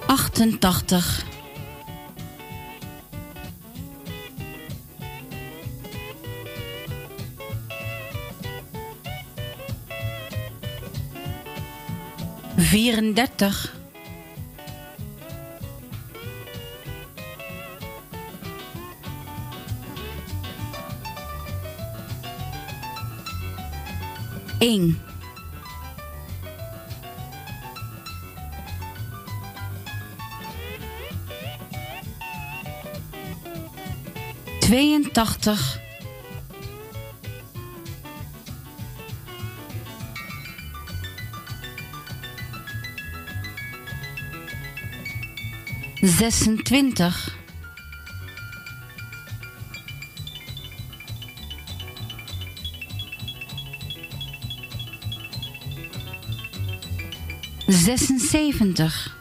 [0.06, 1.24] Achtentachtig.
[12.56, 13.76] Vierendertig.
[24.58, 25.00] Eén.
[34.60, 35.80] Tweeëntachtig.
[46.02, 47.35] Zesentwintig.
[57.86, 59.16] Zesenzeventig.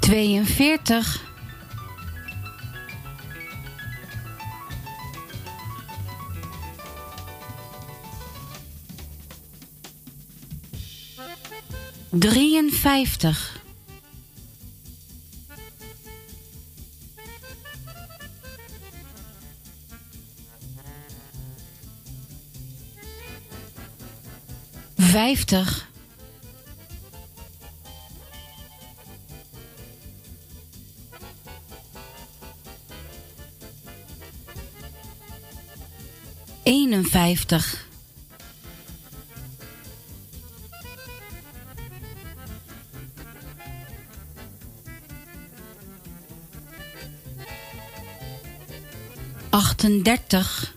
[0.00, 1.24] Tweeënveertig.
[12.10, 13.51] Drieënvijftig.
[25.42, 25.90] Vijftig.
[36.62, 37.86] Eenenvijftig.
[49.50, 50.74] Achtendertig.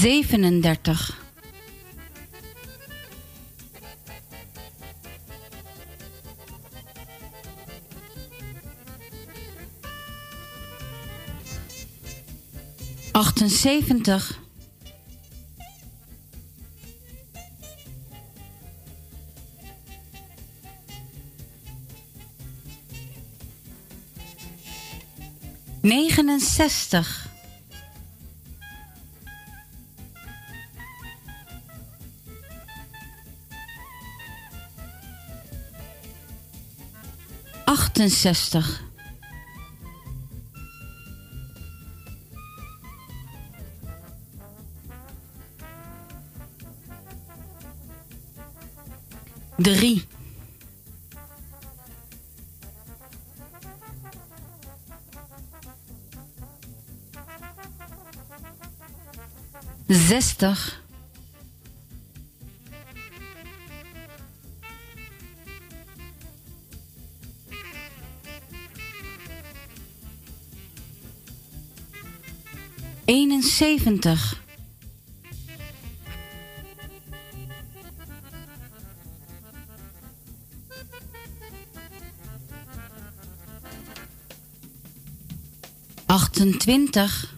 [0.00, 1.16] Zevenendertig.
[13.12, 14.40] Achtenzeventig.
[25.82, 27.27] Negenenzestig.
[37.98, 38.80] Achtenzestig.
[49.58, 50.06] Drie.
[59.88, 60.87] Zestig.
[73.58, 74.36] 72.
[86.06, 87.34] Achtentwintig.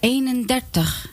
[0.00, 1.09] Eenendertig.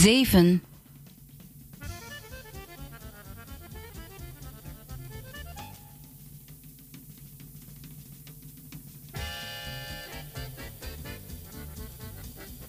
[0.00, 0.62] Zeven.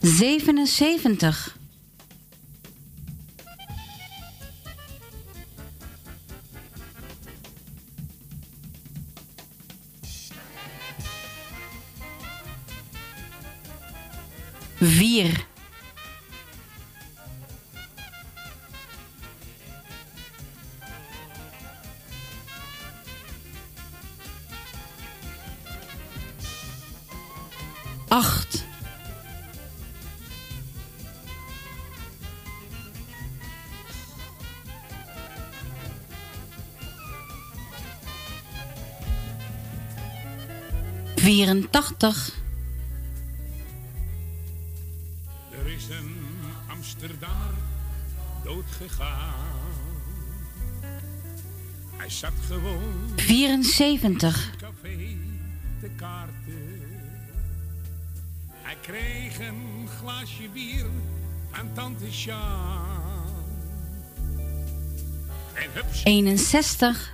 [0.01, 1.59] Zevenenzeventig.
[41.31, 42.33] 84.
[45.51, 46.15] Er is een
[46.67, 47.53] Amsterdammer
[48.43, 49.33] doodgegaan.
[51.95, 54.55] Hij zat gewoon 74.
[54.57, 55.17] café
[55.95, 56.81] kaarten.
[58.51, 60.85] Hij kreeg een glaasje bier
[61.51, 63.29] aan tante Sjaan.
[66.03, 67.13] 61.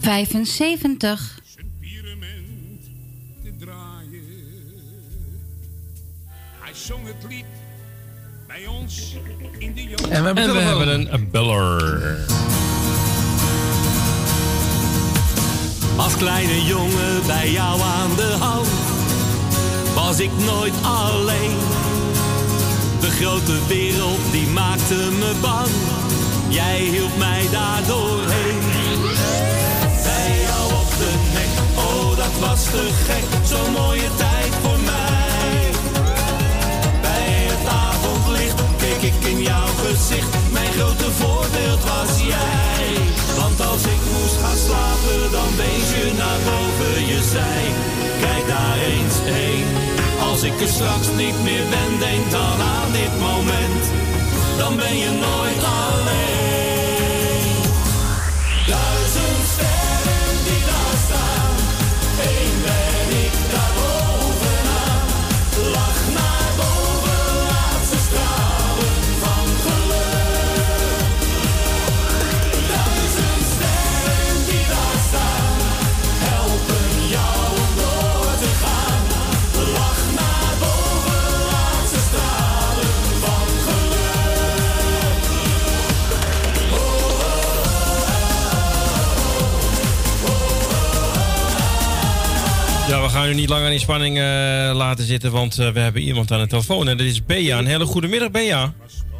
[0.00, 1.38] 75.
[10.08, 12.18] En we hebben, en we hebben een, een beller.
[15.96, 18.68] Als kleine jongen bij jou aan de hand
[19.94, 21.58] was ik nooit alleen.
[23.00, 25.68] De grote wereld die maakte me bang.
[26.48, 28.59] Jij hielp mij daardoor heen.
[32.40, 35.70] Was te gek, zo'n mooie tijd voor mij.
[37.00, 42.86] Bij het avondlicht keek ik in jouw gezicht, mijn grote voorbeeld was jij.
[43.40, 47.64] Want als ik moest gaan slapen, dan wees je naar boven je zij.
[48.24, 49.66] Kijk daar eens heen.
[50.28, 53.82] Als ik er straks niet meer ben, denk dan aan dit moment.
[54.58, 56.79] Dan ben je nooit alleen.
[93.20, 94.22] Gaan u niet langer in spanning eh,
[94.74, 96.88] laten zitten, want eh, we hebben iemand aan de telefoon.
[96.88, 97.58] En dat is Bea.
[97.58, 98.72] Een hele goede middag, Bea.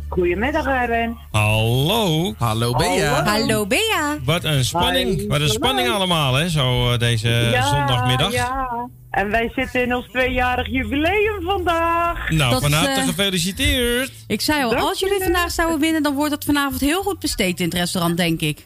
[0.09, 1.17] Goedemiddag, Erwin.
[1.31, 2.35] Hallo.
[2.39, 3.25] Hallo, Bea.
[3.25, 4.17] Hallo, Bea.
[4.25, 5.19] Wat een spanning.
[5.19, 5.27] Hi.
[5.27, 8.33] Wat een spanning allemaal, hè, zo eh, deze zondagmiddag.
[8.33, 12.31] Ja, en wij zitten in ons tweejarig jubileum vandaag.
[12.31, 14.12] Nou, Dat, van harte gefeliciteerd.
[14.27, 17.61] Ik zei al, als jullie vandaag zouden winnen, dan wordt het vanavond heel goed besteed
[17.61, 18.62] in het restaurant, denk ik.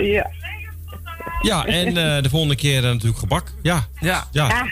[0.00, 0.30] Ja.
[1.42, 3.52] Ja, en eh, de volgende keer eh, natuurlijk gebak.
[3.62, 3.86] Ja.
[4.00, 4.28] Ja.
[4.32, 4.50] ja.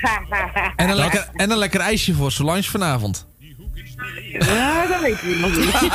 [0.77, 3.27] En een, lekker, en een lekker ijsje voor Solange vanavond.
[4.39, 5.75] Nou, dat weet ik nog niet.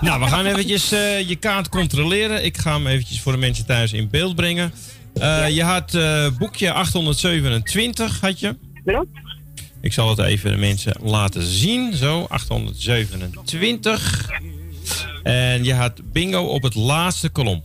[0.00, 2.44] Nou, we gaan eventjes eh, je kaart controleren.
[2.44, 4.72] Ik ga hem eventjes voor de mensen thuis in beeld brengen.
[5.14, 8.56] Eh, Je had eh, boekje 827, had je?
[9.80, 11.94] Ik zal het even de mensen laten zien.
[11.94, 14.30] Zo, 827.
[15.22, 17.62] En je had bingo op het laatste kolom.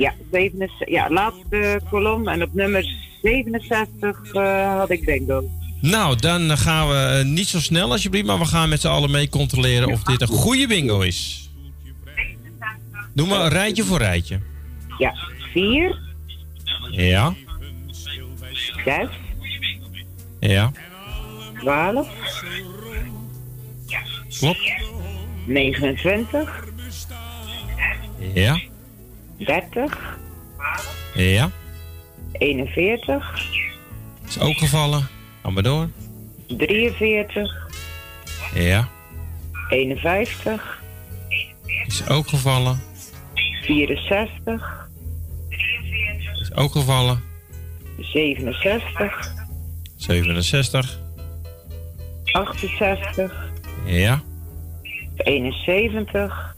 [0.00, 2.28] Ja, 67, ja, laatste kolom.
[2.28, 2.84] En op nummer
[3.22, 5.44] 67 eh, had ik bingo.
[5.80, 9.10] Nou, dan gaan we eh, niet zo snel alsjeblieft, maar we gaan met z'n allen
[9.10, 11.50] mee controleren of dit een goede bingo is.
[13.14, 14.40] Doe maar een rijtje voor rijtje.
[14.98, 15.14] Ja,
[15.52, 15.98] 4,
[16.90, 17.34] Ja,
[18.84, 19.08] 6,
[20.40, 20.72] ja,
[21.58, 22.08] 12,
[24.38, 24.72] klopt.
[25.46, 26.68] 29,
[28.34, 28.60] Ja,
[29.40, 30.18] 30,
[31.14, 31.50] ja.
[32.32, 33.48] 41,
[34.28, 35.08] Is ook gevallen.
[35.42, 35.88] Ga maar door.
[36.46, 37.68] 43,
[38.54, 38.88] Ja,
[39.68, 40.82] 51,
[41.86, 42.80] is ook gevallen.
[43.62, 44.88] 64,
[46.40, 47.22] Is ook gevallen.
[47.98, 49.32] 67,
[49.96, 50.98] 67.
[52.32, 53.32] 68,
[53.84, 54.22] Ja,
[55.16, 56.56] 71,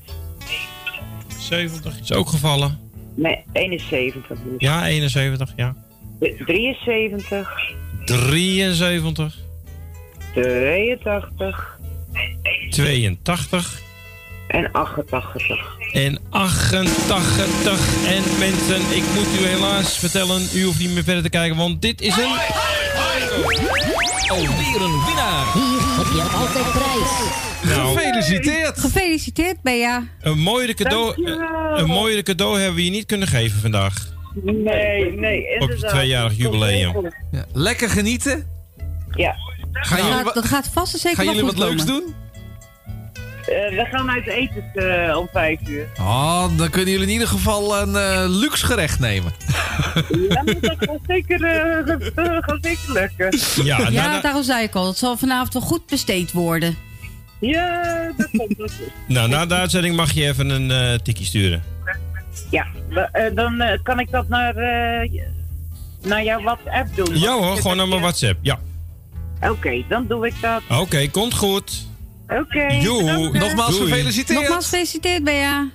[1.42, 2.78] 70 is ook gevallen.
[3.14, 4.36] nee, 71 dus.
[4.58, 5.74] Ja, 71, ja.
[6.18, 9.78] 73, 73,
[10.34, 11.78] 82
[12.70, 13.80] 82
[14.48, 15.78] en 88.
[15.92, 18.06] en 88.
[18.06, 21.82] En mensen, ik moet u helaas vertellen, u hoeft niet meer verder te kijken, want
[21.82, 24.01] dit is een...
[24.28, 25.52] Alweer een winnaar.
[25.52, 27.10] Hier heb je altijd prijs.
[27.76, 27.96] Nou.
[27.98, 28.80] Gefeliciteerd.
[28.80, 30.02] Gefeliciteerd, Bea.
[30.20, 31.14] Een mooiere cadeau,
[31.76, 33.94] een mooiere cadeau hebben we je niet kunnen geven vandaag.
[34.42, 35.90] Nee, nee, Op je inderdaad.
[35.90, 37.10] tweejarig jubileum.
[37.30, 38.46] Ja, lekker genieten.
[39.14, 39.34] Ja.
[39.72, 42.14] Gaan Dat jullie, gaat, wa- dat gaat vast en zeker gaan jullie wat leuks doen?
[43.46, 45.86] Eh, we gaan uit eten eh, om vijf uur.
[45.98, 49.32] Oh, dan kunnen jullie in ieder geval een eh, luxe gerecht nemen.
[50.28, 51.38] Ja, dat gaat zeker,
[52.40, 53.38] gaat zeker lukken.
[53.64, 54.86] Ja, nou, Ja, daarom zei ik al.
[54.86, 56.76] Het zal vanavond wel goed besteed worden.
[57.40, 58.72] Ja, dat komt
[59.06, 61.62] nou, na de uitzending mag je even een eh tikkie sturen.
[62.50, 62.66] Ja,
[63.34, 65.10] dan eh, kan ik dat naar, eh,
[66.02, 67.18] naar jouw WhatsApp doen.
[67.18, 68.38] Ja hoor, gewoon naar mijn WhatsApp.
[68.42, 68.58] Ja.
[69.40, 70.62] Oké, dan doe ik dat.
[70.80, 71.86] Oké, komt goed.
[72.28, 72.66] Oké.
[72.80, 73.02] Joe.
[73.04, 73.38] bedankt.
[73.38, 73.90] Nogmaals Doei.
[73.90, 74.38] gefeliciteerd.
[74.40, 75.68] Nogmaals gefeliciteerd, Bea.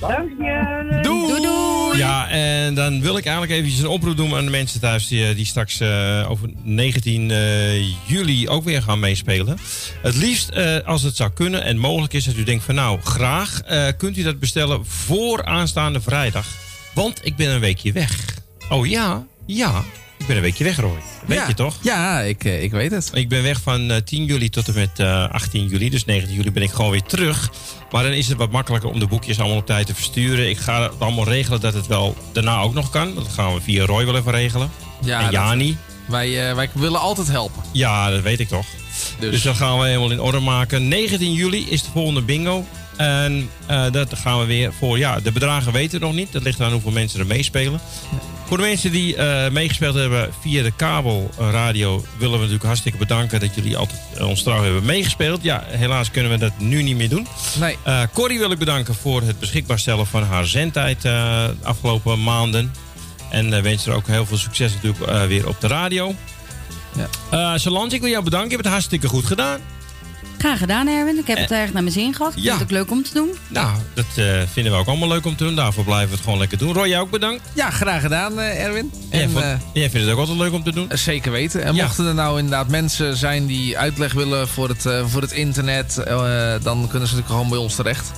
[0.00, 0.98] Dank je.
[1.02, 1.26] Doei.
[1.26, 1.98] Doei, doei.
[1.98, 5.26] Ja, en dan wil ik eigenlijk eventjes een oproep doen aan de mensen thuis die,
[5.28, 9.58] eh, die straks eh, over 19 eh, juli ook weer gaan meespelen.
[10.02, 13.00] Het liefst, eh, als het zou kunnen en mogelijk is, dat u denkt van nou,
[13.00, 16.46] graag eh, kunt u dat bestellen voor aanstaande vrijdag.
[16.94, 18.24] Want ik ben een weekje weg.
[18.68, 19.84] Oh ja, ja,
[20.24, 20.98] ik ben een weekje weg, Roy.
[21.26, 21.46] Weet Ja.
[21.48, 21.74] je toch?
[21.80, 23.10] Ja, ik, eh, ik weet het.
[23.14, 25.90] Ik ben weg van eh, 10 juli tot en met eh, 18 juli.
[25.90, 27.50] Dus 19 juli ben ik gewoon weer terug.
[27.90, 30.48] Maar dan is het wat makkelijker om de boekjes allemaal op tijd te versturen.
[30.48, 33.14] Ik ga het allemaal regelen dat het wel daarna ook nog kan.
[33.14, 34.70] Dat gaan we via Roy wel even regelen.
[35.04, 35.76] Ja, en dat- Jani.
[36.08, 37.62] Wij, eh, wij willen altijd helpen.
[37.72, 38.66] Ja, dat weet ik toch.
[39.18, 40.88] Dus, Dus dat gaan we helemaal in orde maken.
[40.88, 42.66] 19 juli is de volgende bingo.
[42.96, 44.98] En eh, dat gaan we weer voor.
[44.98, 46.32] Ja, de bedragen weten we nog niet.
[46.32, 47.80] Dat ligt aan hoeveel mensen er meespelen.
[48.46, 53.40] Voor de mensen die eh, meegespeeld hebben via de kabelradio, willen we natuurlijk hartstikke bedanken
[53.40, 55.42] dat jullie altijd eh, ons trouw hebben meegespeeld.
[55.42, 57.26] Ja, helaas kunnen we dat nu niet meer doen.
[57.58, 57.78] nee.
[57.82, 62.72] Eh Corrie wil ik bedanken voor het beschikbaar stellen van haar zendtijd de afgelopen maanden.
[63.30, 66.14] En wens er ook heel veel succes natuurlijk weer op de radio.
[67.30, 67.54] Ja.
[67.88, 68.48] Ik wil jou bedanken.
[68.48, 69.60] Je hebt het hartstikke goed gedaan.
[70.38, 71.18] Graag gedaan, Erwin.
[71.18, 72.32] Ik heb het erg naar mijn zin gehad.
[72.32, 72.42] Ik ja.
[72.44, 73.30] vind het ook leuk om te doen.
[73.48, 75.54] Nou, dat eh, vinden we ook allemaal leuk om te doen.
[75.54, 76.72] Daarvoor blijven we het gewoon lekker doen.
[76.72, 77.42] Roy, jij ook bedankt.
[77.54, 78.90] Ja, graag gedaan, eh, Erwin.
[78.92, 80.90] En, jij, En, vond- eh, jij vindt het ook altijd leuk om te doen?
[80.92, 81.62] Zeker weten.
[81.64, 81.84] En Ja.
[81.84, 85.98] mochten er nou inderdaad mensen zijn die uitleg willen voor het, eh, voor het internet,
[85.98, 86.14] eh,
[86.62, 88.10] dan kunnen ze natuurlijk gewoon bij ons terecht.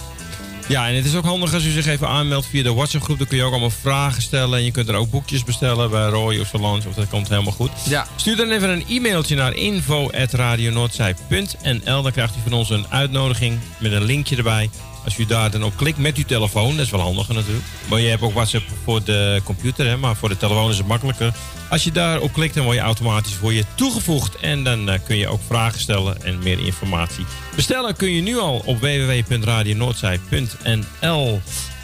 [0.69, 3.19] Ja, en het is ook handig als u zich even aanmeldt via de WhatsApp-groep.
[3.19, 4.59] Dan kun je ook allemaal vragen stellen.
[4.59, 6.89] En je kunt er ook boekjes bestellen bij Roy of Solange.
[6.89, 7.71] Of dat komt helemaal goed.
[7.89, 8.07] Ja.
[8.17, 12.03] Stuur dan even een e-mailtje naar info.radionoordzij.nl.
[12.03, 14.71] Dan krijgt u van ons een uitnodiging met een linkje erbij.
[15.07, 17.65] Als u daar dan op klikt met uw telefoon, dat is wel handiger natuurlijk.
[17.89, 20.87] Maar je hebt ook WhatsApp voor de computer, hè, maar voor de telefoon is het
[20.87, 21.33] makkelijker.
[21.71, 24.37] Als je daarop klikt, dan word je automatisch voor je toegevoegd.
[24.37, 27.25] En dan eh, kun je ook vragen stellen en meer informatie.
[27.55, 31.41] Bestellen kun je nu al op www.radionoordzij.nl.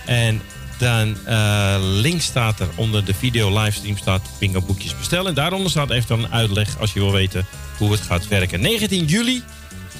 [0.06, 0.42] En
[0.78, 5.26] dan eh, links staat er onder de video livestream staat bingo boekjes bestellen.
[5.26, 7.46] En daaronder staat even een uitleg als je wil weten
[7.78, 8.60] hoe het gaat werken.
[8.60, 9.42] 19 juli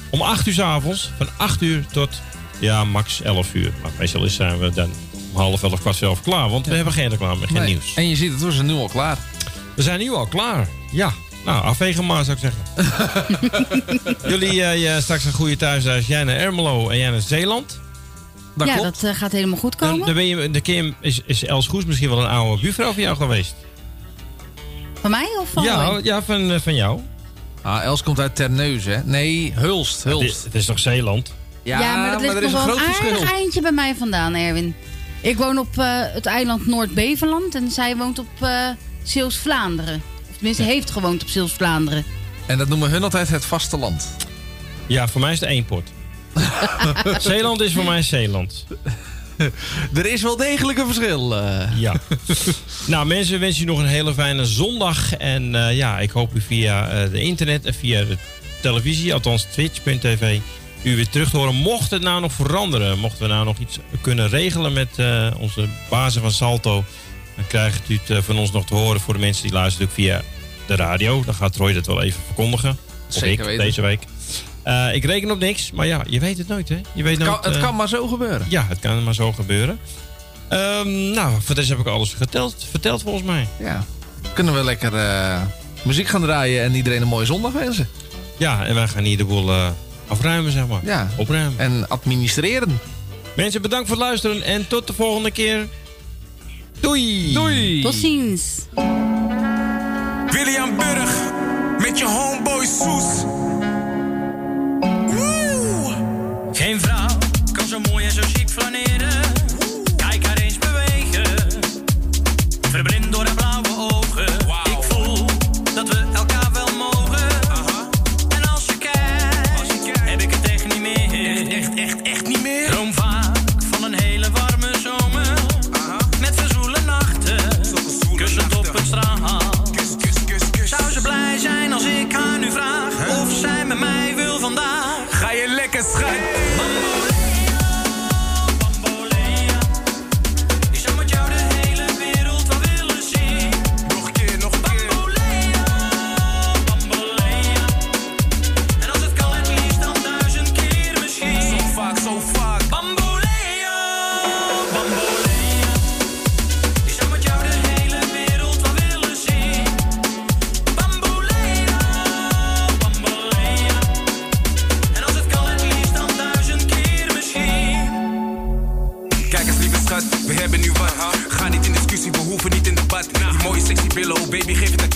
[0.09, 1.11] om 8 uur s avonds.
[1.17, 2.21] Van 8 uur tot
[2.63, 3.73] ja, max 11 uur.
[3.81, 4.89] Maar meestal is- zijn we dan
[5.33, 6.49] om half 11, kwart 11 klaar.
[6.49, 7.67] Want we hebben geen reclame, geen Nee.
[7.67, 7.93] nieuws.
[7.95, 9.17] En je ziet het, we zijn nu al klaar.
[9.75, 10.67] We zijn nu al klaar.
[10.91, 11.13] Ja.
[11.45, 12.63] Nou, afvegen maar, zou ik zeggen.
[14.29, 16.07] Jullie eh, ja, straks een goede thuisreis.
[16.07, 17.79] Jij naar Ermelo en jij naar Zeeland.
[18.55, 19.01] Dat ja, klopt.
[19.01, 20.05] dat eh, gaat helemaal goed komen.
[20.05, 23.01] dan ben je, de Kim, is, is Els Goes misschien wel een oude buurvrouw van
[23.03, 23.55] jou geweest?
[25.01, 26.99] Van mij of van Ja, ja van, eh, van jou.
[27.61, 29.03] Ah, Els komt uit Terneuzen, hè?
[29.03, 30.03] Nee, Hulst.
[30.03, 30.43] Hulst.
[30.43, 31.33] Het is toch Zeeland?
[31.63, 34.75] Ja, maar dat ligt nog wel een aardig eindje bij mij vandaan, Erwin.
[35.21, 38.69] Ik woon op eh, het eiland Noord-Beverland en zij woont op eh
[39.03, 40.01] Zeeuws-Vlaanderen.
[40.29, 42.05] Of tenminste, heeft gewoond op Zeeuws-Vlaanderen.
[42.45, 44.15] En dat noemen hun altijd het vasteland.
[44.87, 45.83] Ja, voor mij is het één pot.
[47.19, 48.65] Zeeland is voor mij Zeeland.
[49.93, 51.35] er is wel degelijk een verschil.
[51.37, 51.79] eh.
[51.79, 51.93] Ja.
[52.85, 55.13] nou, mensen wensen je nog een hele fijne zondag.
[55.15, 58.17] En eh, ja, ik hoop u via eh, de internet en via de
[58.61, 60.39] televisie, althans twitch.tv,
[60.83, 61.55] u weer terug te horen.
[61.55, 65.67] Mocht het nou nog veranderen, mochten we nou nog iets kunnen regelen met eh, onze
[65.89, 66.83] bazen van Salto,
[67.35, 69.89] dan krijgt u het eh, van ons nog te horen voor de mensen die luisteren
[69.89, 70.21] via
[70.65, 71.23] de radio.
[71.25, 72.77] Dan gaat Roy dat wel even verkondigen.
[73.07, 74.01] Zeker ik, deze week.
[74.63, 76.81] Eh, ik reken op niks, maar ja, je weet het nooit, hè?
[76.93, 78.45] Je weet Het kan, nooit, het eh, kan maar zo gebeuren.
[78.49, 79.79] ja, het kan maar zo gebeuren.
[80.47, 83.47] Ehm, nou, voor deze heb ik alles verteld, verteld volgens mij.
[83.59, 83.85] Ja.
[84.33, 84.91] Kunnen we lekker
[85.81, 87.89] muziek gaan draaien en iedereen een mooie zondag wensen.
[88.37, 89.51] Ja, en wij gaan hier de boel
[90.07, 90.81] afruimen, zeg maar.
[90.83, 91.09] Ja.
[91.17, 91.59] Opruimen.
[91.59, 92.79] En administreren.
[93.35, 95.67] Mensen, bedankt voor het luisteren en tot de volgende keer.
[96.79, 97.33] Doei!
[97.33, 97.81] Doei!
[97.81, 98.41] Tot ziens.
[100.29, 101.11] William Burg
[101.79, 103.23] met je homeboy Soes.
[105.05, 105.95] Woe!
[106.53, 107.17] Geen vrouw
[107.51, 108.92] kan zo mooi en zo chic flaneren.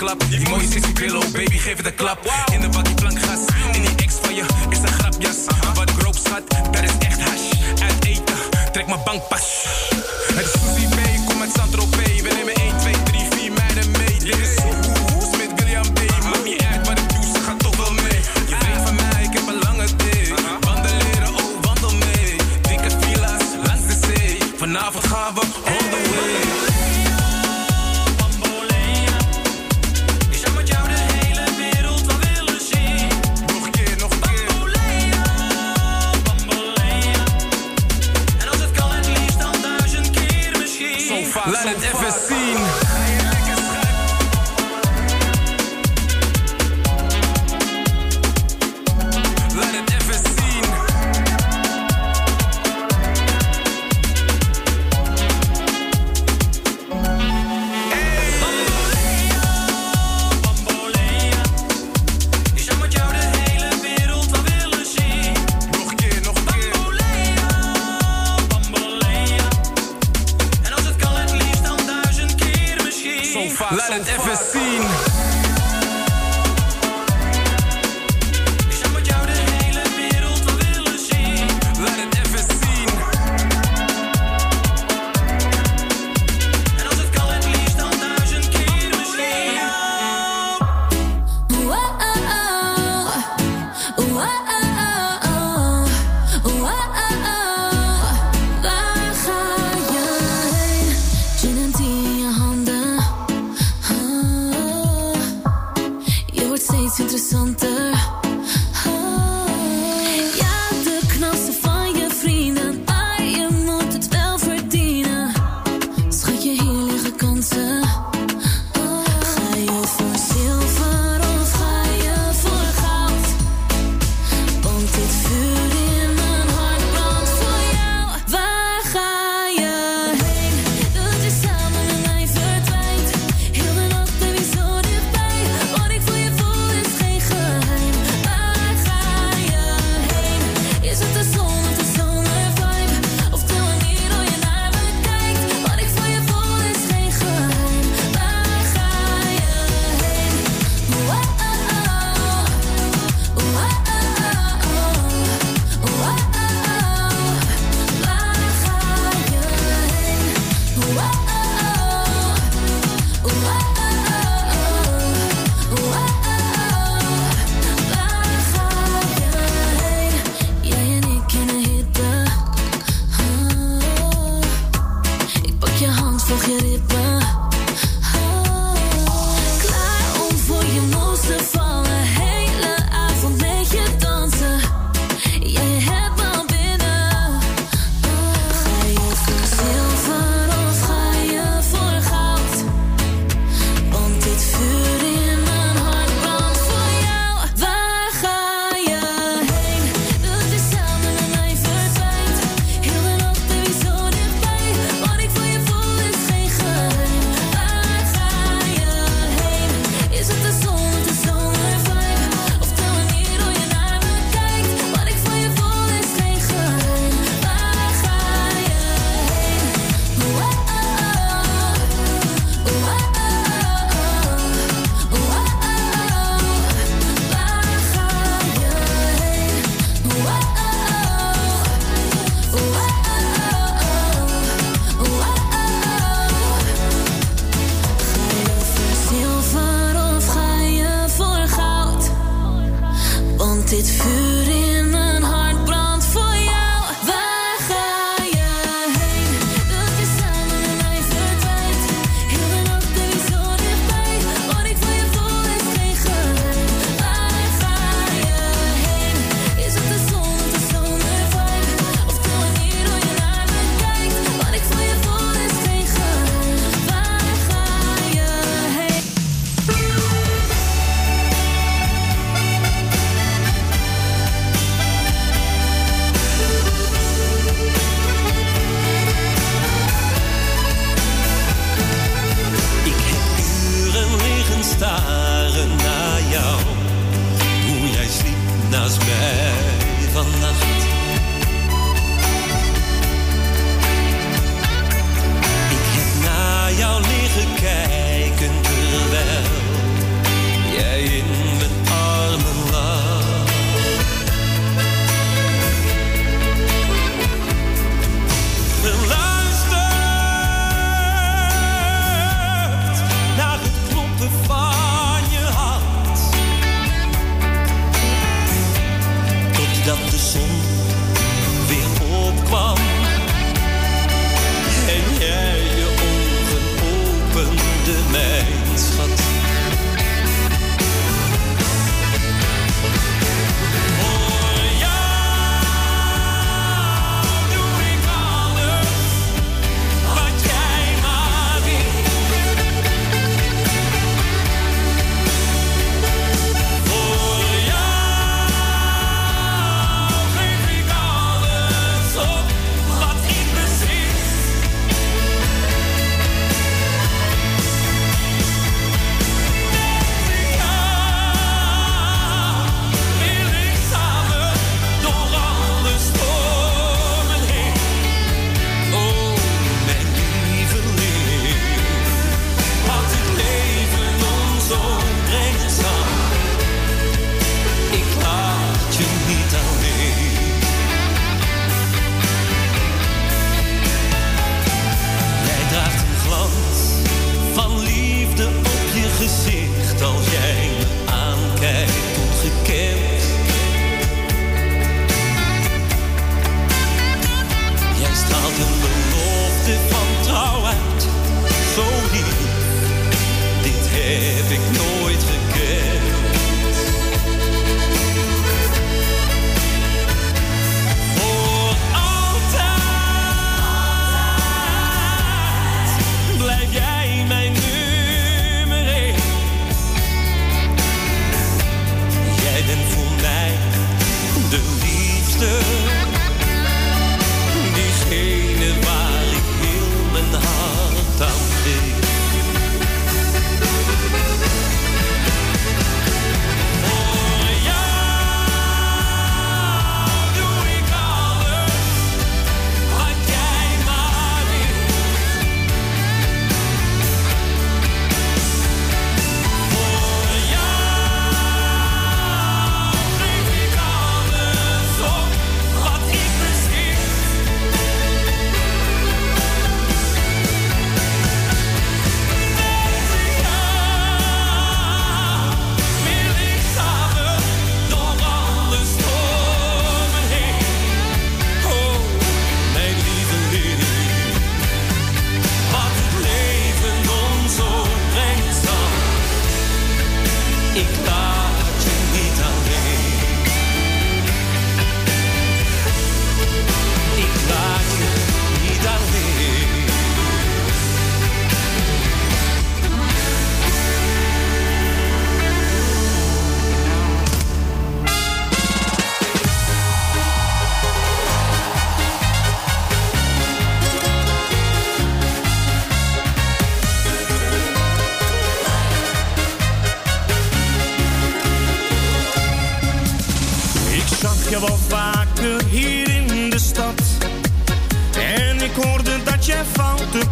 [0.07, 2.31] Die mooie sexy pillow, baby, geef het een klap.
[2.53, 3.39] In de bakkie plankgas,
[3.71, 5.37] in die ex van je is een grapjas.
[5.73, 7.81] Wat ik rook, schat, dat is echt hash.
[7.81, 8.35] Uit eten,
[8.71, 9.56] trek mijn bankpas.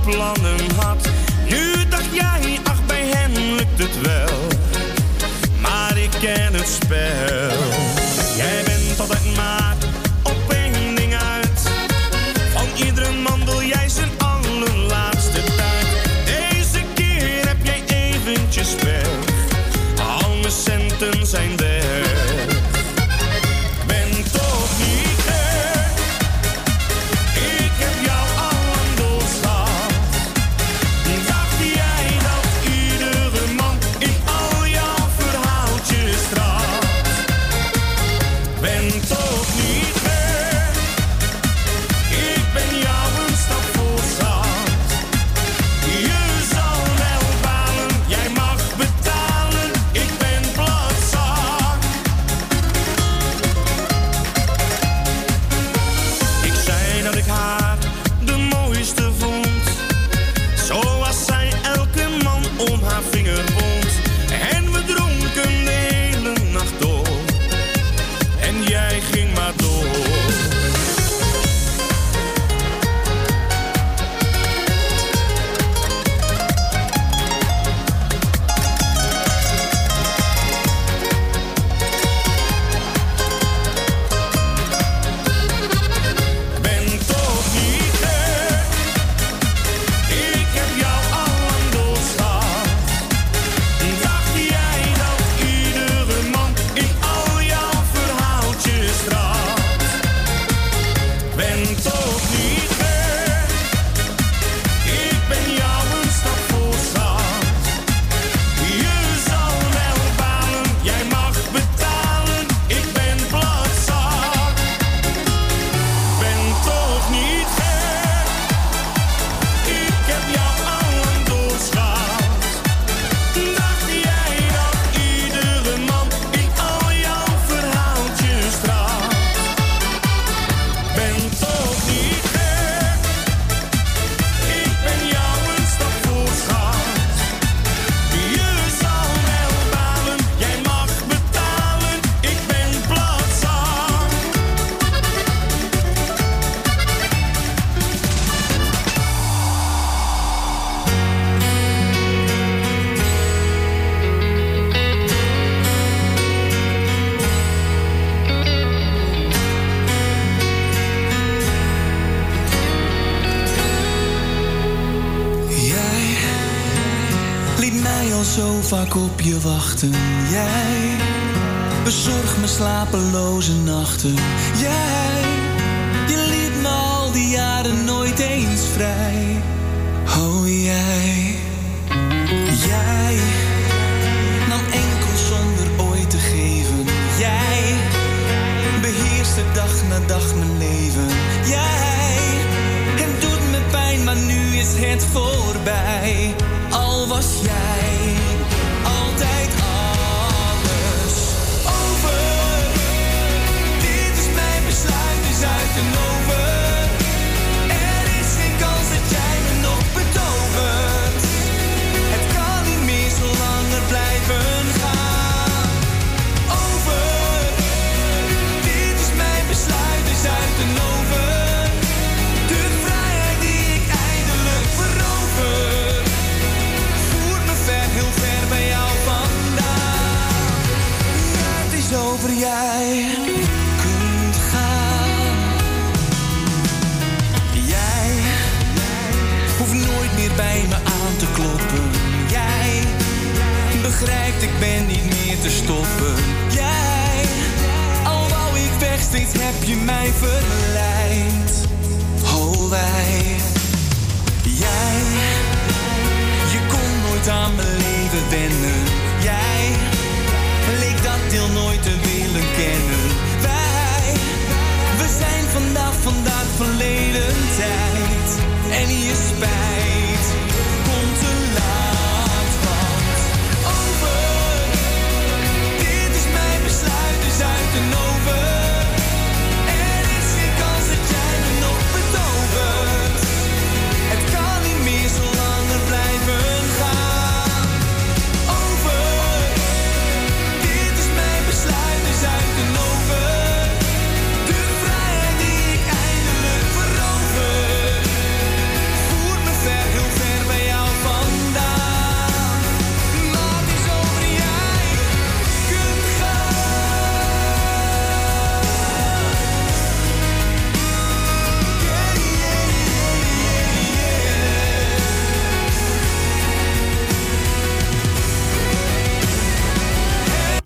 [0.05, 0.64] Plannen